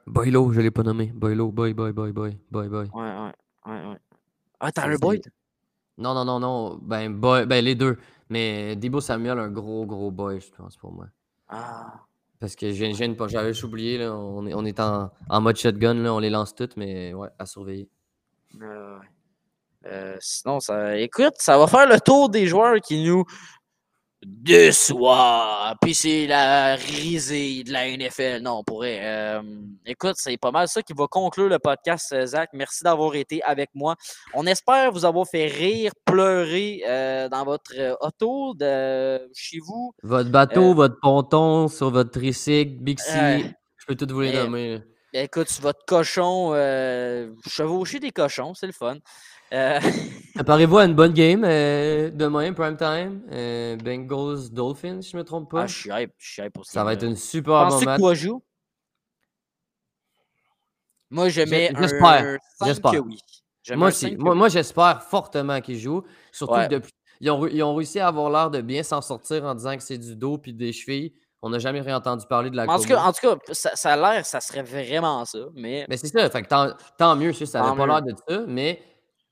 Boylo, 0.08 0.52
je 0.54 0.60
l'ai 0.62 0.72
pas 0.72 0.84
nommé. 0.84 1.08
Boylo, 1.14 1.52
boy, 1.52 1.74
boy, 1.74 1.92
boy, 1.94 2.12
boy, 2.12 2.38
boy, 2.52 2.68
boy. 2.70 2.90
Ouais, 2.94 3.02
ouais, 3.02 3.32
ouais, 3.66 3.88
ouais. 3.90 3.98
Ah, 4.60 4.72
Tyler 4.72 4.98
Boyd? 4.98 5.24
Non, 5.98 6.14
non, 6.14 6.26
non, 6.26 6.40
non. 6.40 6.80
Ben, 6.82 7.14
boy, 7.14 7.46
ben 7.46 7.64
les 7.64 7.76
deux. 7.76 7.98
Mais 8.30 8.76
Debo 8.76 9.02
Samuel, 9.02 9.40
un 9.40 9.50
gros, 9.50 9.86
gros 9.86 10.12
boy, 10.12 10.40
je 10.40 10.52
pense, 10.52 10.78
pour 10.78 10.92
moi. 10.92 11.08
Ah. 11.48 12.02
Parce 12.40 12.56
que 12.56 12.72
je 12.72 12.86
viens 12.86 13.14
pas, 13.14 13.28
j'avais 13.28 13.64
oublié, 13.64 13.98
là, 13.98 14.16
on 14.16 14.46
est, 14.46 14.54
on 14.54 14.64
est 14.64 14.80
en, 14.80 15.12
en 15.30 15.42
mode 15.42 15.58
shotgun, 15.58 15.96
là, 15.96 16.14
on 16.14 16.20
les 16.20 16.30
lance 16.30 16.56
toutes, 16.56 16.78
mais 16.78 17.14
ouais, 17.14 17.30
à 17.38 17.46
surveiller. 17.46 17.90
Euh. 18.62 18.98
Euh, 19.86 20.18
sinon, 20.20 20.60
ça, 20.60 20.98
écoute, 20.98 21.36
ça 21.38 21.58
va 21.58 21.68
faire 21.68 21.88
le 21.88 22.00
tour 22.00 22.30
des 22.30 22.48
joueurs 22.48 22.80
qui 22.82 23.04
nous 23.04 23.24
déçoivent. 24.26 25.76
Puis 25.82 25.94
c'est 25.94 26.28
la 26.28 26.76
risée 26.76 27.64
de 27.64 27.72
la 27.72 27.90
NFL. 27.96 28.42
Non, 28.42 28.60
on 28.60 28.64
pourrait. 28.64 29.00
euh, 29.02 29.42
écoute, 29.86 30.16
c'est 30.18 30.38
pas 30.38 30.52
mal 30.52 30.68
ça 30.68 30.82
qui 30.82 30.94
va 30.94 31.08
conclure 31.08 31.48
le 31.48 31.60
podcast, 31.60 32.12
euh, 32.14 32.26
Zach. 32.26 32.50
Merci 32.54 32.84
d'avoir 32.84 33.16
été 33.16 33.42
avec 33.44 33.70
moi. 33.74 33.96
On 34.34 34.46
espère 34.46 34.92
vous 34.92 35.06
avoir 35.06 35.28
fait 35.28 35.48
rire, 35.48 35.92
pleurer 36.06 36.84
euh, 36.88 37.30
dans 37.30 37.46
votre 37.46 37.74
auto, 38.02 38.54
de, 38.56 39.20
chez 39.34 39.60
vous. 39.60 39.94
Votre 40.04 40.30
bateau, 40.30 40.72
Euh, 40.72 40.74
votre 40.74 41.00
ponton, 41.02 41.68
sur 41.68 41.90
votre 41.92 42.12
tricycle, 42.12 42.82
Bixi, 42.82 43.12
je 43.78 43.86
peux 43.88 43.96
tout 43.96 44.08
vous 44.14 44.22
les 44.22 44.34
nommer. 44.34 44.82
Écoute, 45.14 45.50
votre 45.62 45.84
cochon, 45.88 46.54
chevaucher 47.48 48.00
des 48.00 48.12
cochons, 48.12 48.54
c'est 48.54 48.68
le 48.68 48.74
fun. 48.74 48.98
Euh, 49.54 49.80
Préparez-vous 50.36 50.78
à 50.78 50.86
une 50.86 50.94
bonne 50.96 51.12
game 51.14 51.44
euh, 51.44 52.10
demain, 52.12 52.54
prime 52.54 52.78
time. 52.78 53.22
euh, 53.32 53.76
Bengals 53.78 54.50
Dolphins, 54.52 55.02
si 55.02 55.12
je 55.12 55.18
me 55.18 55.24
trompe 55.24 55.50
pas? 55.52 55.64
ah, 55.64 55.68
je 55.68 55.76
suis 55.78 55.90
hype, 55.92 56.12
je 56.18 56.32
suis 56.34 56.42
hype 56.44 56.54
pour 56.54 56.66
Ça 56.66 56.84
va 56.84 56.94
être 56.94 57.04
une 57.04 57.16
super 57.16 57.66
bon 57.66 57.70
Penses-tu 57.70 57.86
que 57.86 57.90
match. 57.90 58.00
toi 58.00 58.14
joues? 58.14 58.44
Moi, 61.10 61.30
je 61.30 61.42
mets 61.42 61.72
j'espère, 61.78 62.38
5 62.60 62.68
j'espère. 62.68 62.92
que 62.92 62.98
oui. 63.00 63.18
Moi 63.76 63.88
aussi. 63.88 64.10
5 64.12 64.18
que 64.18 64.34
Moi, 64.34 64.50
j'espère 64.50 65.04
fortement 65.04 65.60
qu'ils 65.62 65.80
jouent. 65.80 66.04
Surtout 66.32 66.54
Ouais. 66.54 66.68
que 66.68 66.76
depuis. 66.76 66.92
Ils 67.22 67.30
ont, 67.32 67.40
ré- 67.40 67.50
ils 67.54 67.64
ont 67.64 67.76
réussi 67.76 68.00
à 68.00 68.08
avoir 68.08 68.30
l'air 68.30 68.50
de 68.50 68.62
bien 68.62 68.82
s'en 68.84 69.02
sortir 69.02 69.44
en 69.44 69.54
disant 69.56 69.76
que 69.76 69.84
c'est 69.84 69.98
du 69.98 70.16
dos 70.16 70.38
puis 70.38 70.54
des 70.54 70.72
chevilles. 70.72 71.14
On 71.42 71.50
n'a 71.50 71.60
jamais 71.60 71.82
rien 71.82 71.98
entendu 71.98 72.26
parler 72.28 72.50
de 72.50 72.56
la 72.56 72.66
En 72.66 72.78
tout 72.80 72.88
cas, 72.88 73.02
en 73.02 73.12
tout 73.12 73.22
cas 73.22 73.36
ça, 73.54 73.72
ça 73.76 73.94
a 73.94 73.98
l'air, 73.98 74.26
ça 74.26 74.40
serait 74.40 74.62
vraiment 74.64 75.26
ça. 75.26 75.40
Mais, 75.56 75.86
Mais 75.90 75.98
c'est 75.98 76.08
ça, 76.08 76.30
fait 76.30 76.44
que 76.44 76.48
tant, 76.48 76.72
tant 76.98 77.16
mieux, 77.18 77.34
ça 77.34 77.62
n'avait 77.62 77.76
pas 77.78 77.88
l'air 77.88 78.02
de 78.02 78.14
ça, 78.28 78.44
mais, 78.48 78.82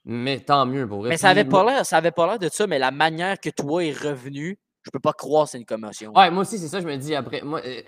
mais 0.08 0.40
tant 0.40 0.66
mieux 0.66 0.88
pour 0.88 1.00
vrai. 1.00 1.10
mais 1.10 1.18
ça 1.18 1.30
avait 1.30 1.44
pas 1.44 1.64
l'air, 1.66 1.86
ça 1.86 1.98
avait 1.98 2.12
pas 2.12 2.26
l'air 2.28 2.40
de 2.40 2.50
ça, 2.50 2.66
mais 2.66 2.80
la 2.80 2.92
manière 2.92 3.40
que 3.40 3.50
toi 3.50 3.84
est 3.84 3.92
revenu, 3.92 4.58
je 4.84 4.90
peux 4.90 5.00
pas 5.00 5.12
croire 5.12 5.46
que 5.46 5.52
c'est 5.52 5.58
une 5.58 5.66
commotion. 5.66 6.14
Ouais, 6.16 6.32
moi 6.32 6.44
aussi, 6.44 6.58
c'est 6.58 6.70
ça, 6.70 6.80
je 6.80 6.88
me 6.88 6.96
dis 6.96 7.14
après. 7.14 7.42
Moi, 7.42 7.62
euh, 7.66 7.82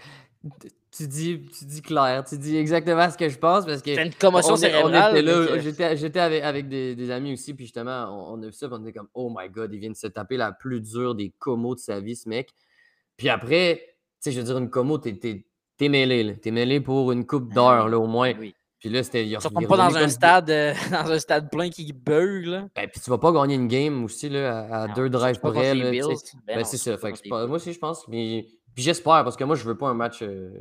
tu, 0.92 1.08
dis, 1.08 1.46
tu 1.58 1.64
dis 1.64 1.82
clair, 1.82 2.26
tu 2.28 2.38
dis 2.38 2.58
exactement 2.58 3.10
ce 3.10 3.18
que 3.18 3.30
je 3.30 3.38
pense 3.38 3.66
parce 3.66 3.82
que. 3.82 3.96
C'est 3.96 4.06
une 4.06 4.14
commotion 4.14 4.58
cérébrale. 4.58 5.62
j'étais, 5.62 5.96
j'étais 5.96 6.20
avec, 6.20 6.44
avec 6.44 6.68
des, 6.68 6.94
des 6.94 7.10
amis 7.10 7.34
aussi, 7.34 7.54
puis 7.54 7.66
justement, 7.66 8.08
on, 8.10 8.38
on 8.38 8.44
a 8.44 8.48
vu 8.48 8.52
ça, 8.52 8.68
puis 8.68 8.78
on 8.78 8.84
était 8.84 8.98
comme, 8.98 9.10
oh 9.14 9.34
my 9.34 9.50
god, 9.50 9.74
il 9.74 9.80
vient 9.80 9.92
de 9.92 9.96
se 9.96 10.08
taper 10.08 10.36
la 10.36 10.52
plus 10.52 10.82
dure 10.82 11.16
des 11.16 11.34
comos 11.40 11.76
de 11.76 11.80
sa 11.80 12.02
vie, 12.02 12.18
ce 12.18 12.28
mec. 12.28 12.50
Puis 13.16 13.30
après, 13.30 13.82
tu 13.86 13.96
sais, 14.20 14.32
je 14.34 14.40
veux 14.40 14.46
dire, 14.46 14.58
une 14.58 14.70
commo, 14.70 14.98
t'es, 14.98 15.14
t'es, 15.14 15.46
t'es 15.78 15.88
mêlé, 15.88 16.24
là. 16.24 16.34
T'es 16.34 16.52
mêlé 16.52 16.82
pour 16.82 17.14
une 17.14 17.26
coupe 17.26 17.54
d'heures, 17.54 17.88
là, 17.88 17.98
au 17.98 18.08
moins. 18.08 18.34
Ben 18.34 18.40
oui. 18.40 18.56
Puis 18.80 18.90
là, 18.90 19.04
c'était. 19.04 19.28
Ça 19.40 19.50
est 19.60 19.68
pas 19.68 19.78
dans 19.78 19.96
un 19.98 20.08
stade, 20.08 20.50
euh, 20.50 20.74
dans 20.92 21.12
un 21.12 21.20
stade 21.20 21.50
plein 21.52 21.70
qui 21.70 21.92
bug 21.92 22.46
là. 22.46 22.68
Ben, 22.76 22.88
puis 22.90 23.02
tu 23.02 23.10
vas 23.10 23.18
pas 23.18 23.32
gagner 23.32 23.56
une 23.56 23.68
game 23.68 24.04
aussi, 24.06 24.30
là, 24.30 24.60
à, 24.60 24.84
à 24.84 24.88
Non, 24.88 24.94
deux 24.94 25.10
drives 25.10 25.40
là, 25.44 25.54
sais. 25.54 25.92
Bills. 25.92 26.06
Ben 26.48 26.56
Ben, 26.58 26.64
c'est 26.64 26.78
ça. 26.78 26.98
Fait 26.98 27.12
que 27.12 27.30
pas- 27.30 27.46
moi 27.46 27.58
aussi, 27.58 27.74
je 27.74 27.80
pense. 27.80 28.08
Mais... 28.08 28.48
Puis 28.74 28.84
j'espère, 28.84 29.24
parce 29.24 29.36
que 29.36 29.44
moi, 29.44 29.56
je 29.58 29.66
veux 29.66 29.78
pas 29.78 29.90
un 29.90 29.94
match 29.94 30.20
euh, 30.22 30.52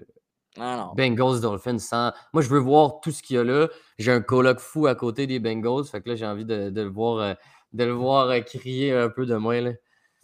Non, 0.56 0.76
non. 0.76 0.92
Bengals 0.96 1.40
Dolphins 1.40 1.78
sans. 1.78 2.12
Moi, 2.32 2.42
je 2.42 2.48
veux 2.48 2.58
voir 2.58 3.00
tout 3.00 3.12
ce 3.12 3.22
qu'il 3.22 3.36
y 3.36 3.38
a 3.38 3.44
là. 3.44 3.68
J'ai 3.98 4.10
un 4.10 4.20
coloc 4.20 4.58
fou 4.58 4.86
à 4.88 4.94
côté 4.96 5.26
des 5.28 5.38
Bengals. 5.38 5.84
Fait 5.84 6.00
que 6.00 6.08
là, 6.08 6.16
j'ai 6.16 6.26
envie 6.26 6.44
de, 6.44 6.70
de 6.70 6.82
le 6.82 6.88
voir, 6.88 7.18
euh, 7.18 7.34
de 7.72 7.84
le 7.84 7.92
voir 7.92 8.28
euh, 8.30 8.40
crier 8.40 8.92
un 8.92 9.10
peu 9.10 9.26
de 9.26 9.36
moins. 9.36 9.60
Là. 9.60 9.70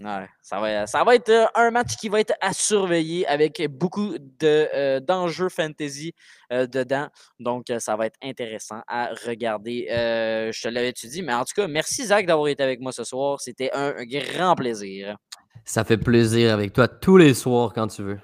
Ouais, 0.00 0.28
ça, 0.42 0.58
va, 0.58 0.86
ça 0.88 1.04
va 1.04 1.14
être 1.14 1.28
euh, 1.28 1.46
un 1.54 1.70
match 1.70 1.96
qui 1.96 2.08
va 2.08 2.18
être 2.18 2.34
à 2.40 2.52
surveiller 2.52 3.26
avec 3.28 3.62
beaucoup 3.70 4.18
de, 4.18 4.68
euh, 4.74 4.98
d'enjeux 4.98 5.48
fantasy 5.48 6.12
euh, 6.52 6.66
dedans. 6.66 7.06
Donc, 7.38 7.66
ça 7.78 7.94
va 7.94 8.06
être 8.06 8.18
intéressant 8.20 8.82
à 8.88 9.10
regarder. 9.24 9.86
Euh, 9.90 10.50
je 10.52 10.62
te 10.62 10.68
l'avais-tu 10.68 11.06
dit, 11.06 11.22
mais 11.22 11.32
en 11.32 11.44
tout 11.44 11.54
cas, 11.54 11.68
merci 11.68 12.06
Zach 12.06 12.26
d'avoir 12.26 12.48
été 12.48 12.62
avec 12.62 12.80
moi 12.80 12.90
ce 12.90 13.04
soir. 13.04 13.40
C'était 13.40 13.70
un, 13.72 13.94
un 13.96 14.04
grand 14.04 14.56
plaisir. 14.56 15.16
Ça 15.64 15.84
fait 15.84 15.96
plaisir 15.96 16.52
avec 16.52 16.72
toi 16.72 16.88
tous 16.88 17.16
les 17.16 17.32
soirs 17.32 17.72
quand 17.72 17.86
tu 17.86 18.02
veux. 18.02 18.18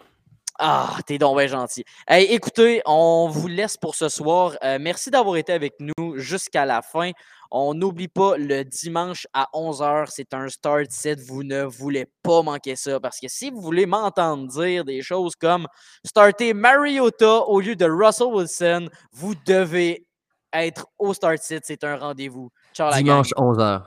Ah, 0.63 0.99
t'es 1.07 1.17
donc 1.17 1.39
bien 1.39 1.47
gentil. 1.47 1.85
Hey, 2.07 2.27
écoutez, 2.27 2.83
on 2.85 3.29
vous 3.31 3.49
laisse 3.49 3.79
pour 3.79 3.95
ce 3.95 4.11
soir. 4.11 4.59
Euh, 4.63 4.77
merci 4.79 5.11
d'avoir 5.11 5.37
été 5.37 5.55
avec 5.55 5.73
nous 5.81 6.19
jusqu'à 6.19 6.67
la 6.67 6.83
fin. 6.83 7.13
On 7.51 7.75
n'oublie 7.75 8.09
pas 8.09 8.37
le 8.37 8.65
dimanche 8.65 9.27
à 9.33 9.49
11h, 9.55 10.07
c'est 10.09 10.35
un 10.35 10.49
start 10.49 10.91
set. 10.91 11.21
Vous 11.21 11.43
ne 11.43 11.65
voulez 11.65 12.07
pas 12.23 12.43
manquer 12.43 12.77
ça 12.77 13.01
parce 13.01 13.19
que 13.19 13.27
si 13.29 13.51
vous 13.51 13.61
voulez 13.61 13.87
m'entendre 13.87 14.47
dire 14.47 14.85
des 14.85 15.03
choses 15.03 15.35
comme 15.35 15.67
starter 16.05 16.55
Mariota 16.55 17.41
au 17.47 17.61
lieu 17.61 17.75
de 17.75 17.87
Russell 17.87 18.29
Wilson, 18.29 18.89
vous 19.13 19.35
devez 19.47 20.07
être 20.53 20.87
au 20.99 21.13
start 21.13 21.39
set. 21.43 21.65
C'est 21.67 21.83
un 21.83 21.97
rendez-vous. 21.97 22.51
Ciao 22.73 22.89
la 22.91 23.03
gang. 23.03 23.23
Dimanche 23.25 23.33
11h. 23.37 23.83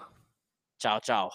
Ciao, 0.80 1.00
ciao. 1.00 1.30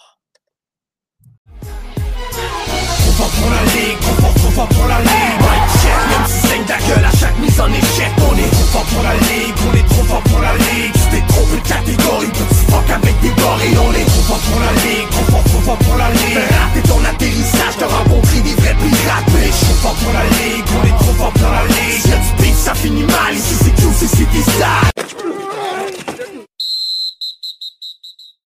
Trop 1.61 3.11
fort 3.17 3.31
pour 3.41 3.49
la 3.49 3.63
ligue, 3.63 3.99
trop 3.99 4.13
fort, 4.21 4.33
trop 4.35 4.51
fort 4.51 4.69
pour 4.69 4.87
la 4.87 4.99
ligue 5.01 5.78
même 5.89 6.25
si 6.27 6.47
saigne 6.47 6.65
ta 6.65 6.77
gueule 6.77 7.05
à 7.05 7.13
chaque 7.17 7.37
mise 7.39 7.59
en 7.59 7.67
échec 7.67 8.11
On 8.17 8.35
est 8.37 8.51
trop 8.51 8.69
fort 8.73 8.87
pour 8.91 9.03
la 9.03 9.13
ligue, 9.13 9.55
on 9.67 9.73
est 9.75 9.87
trop 9.89 10.03
fort 10.03 10.23
pour 10.23 10.39
la 10.39 10.53
ligue. 10.53 10.93
Tu 10.93 11.05
t'es 11.11 11.23
trompé 11.27 11.55
de 11.57 11.67
catégorie, 11.67 12.31
petit 12.33 12.63
fuck 12.69 12.89
avec 12.89 13.15
des 13.21 13.33
gorilles 13.33 13.79
On 13.79 13.93
est 13.93 14.05
trop 14.05 14.25
fort 14.29 14.43
pour 14.49 14.59
la 14.59 14.71
ligue, 14.83 15.09
trop 15.09 15.27
fort, 15.31 15.43
trop 15.43 15.61
fort 15.61 15.79
pour 15.79 15.97
la 15.97 16.09
ligue. 16.11 16.45
Raté 16.59 16.81
ton 16.87 17.01
atterrissage, 17.05 17.75
t'as 17.79 17.87
rencontré 17.87 18.41
des 18.41 18.55
vrais 18.55 18.77
pirates 18.77 19.29
Mais 19.33 19.47
je 19.47 19.59
suis 19.65 19.79
fort 19.81 19.97
pour 20.01 20.13
la 20.13 20.25
ligue, 20.37 20.67
on 20.77 20.83
est 20.87 20.97
trop 21.03 21.15
fort 21.17 21.33
pour 21.33 21.51
la 21.51 21.63
ligue. 21.67 22.01
Si 22.01 22.09
y'a 22.09 22.17
du 22.17 22.31
beef, 22.41 22.57
ça 22.57 22.73
finit 22.73 23.03
mal, 23.03 23.33
ici 23.33 23.55
c'est 23.61 23.75
QCC, 23.75 24.07
c'est 24.07 24.31
des 24.31 24.45
salles 24.57 25.48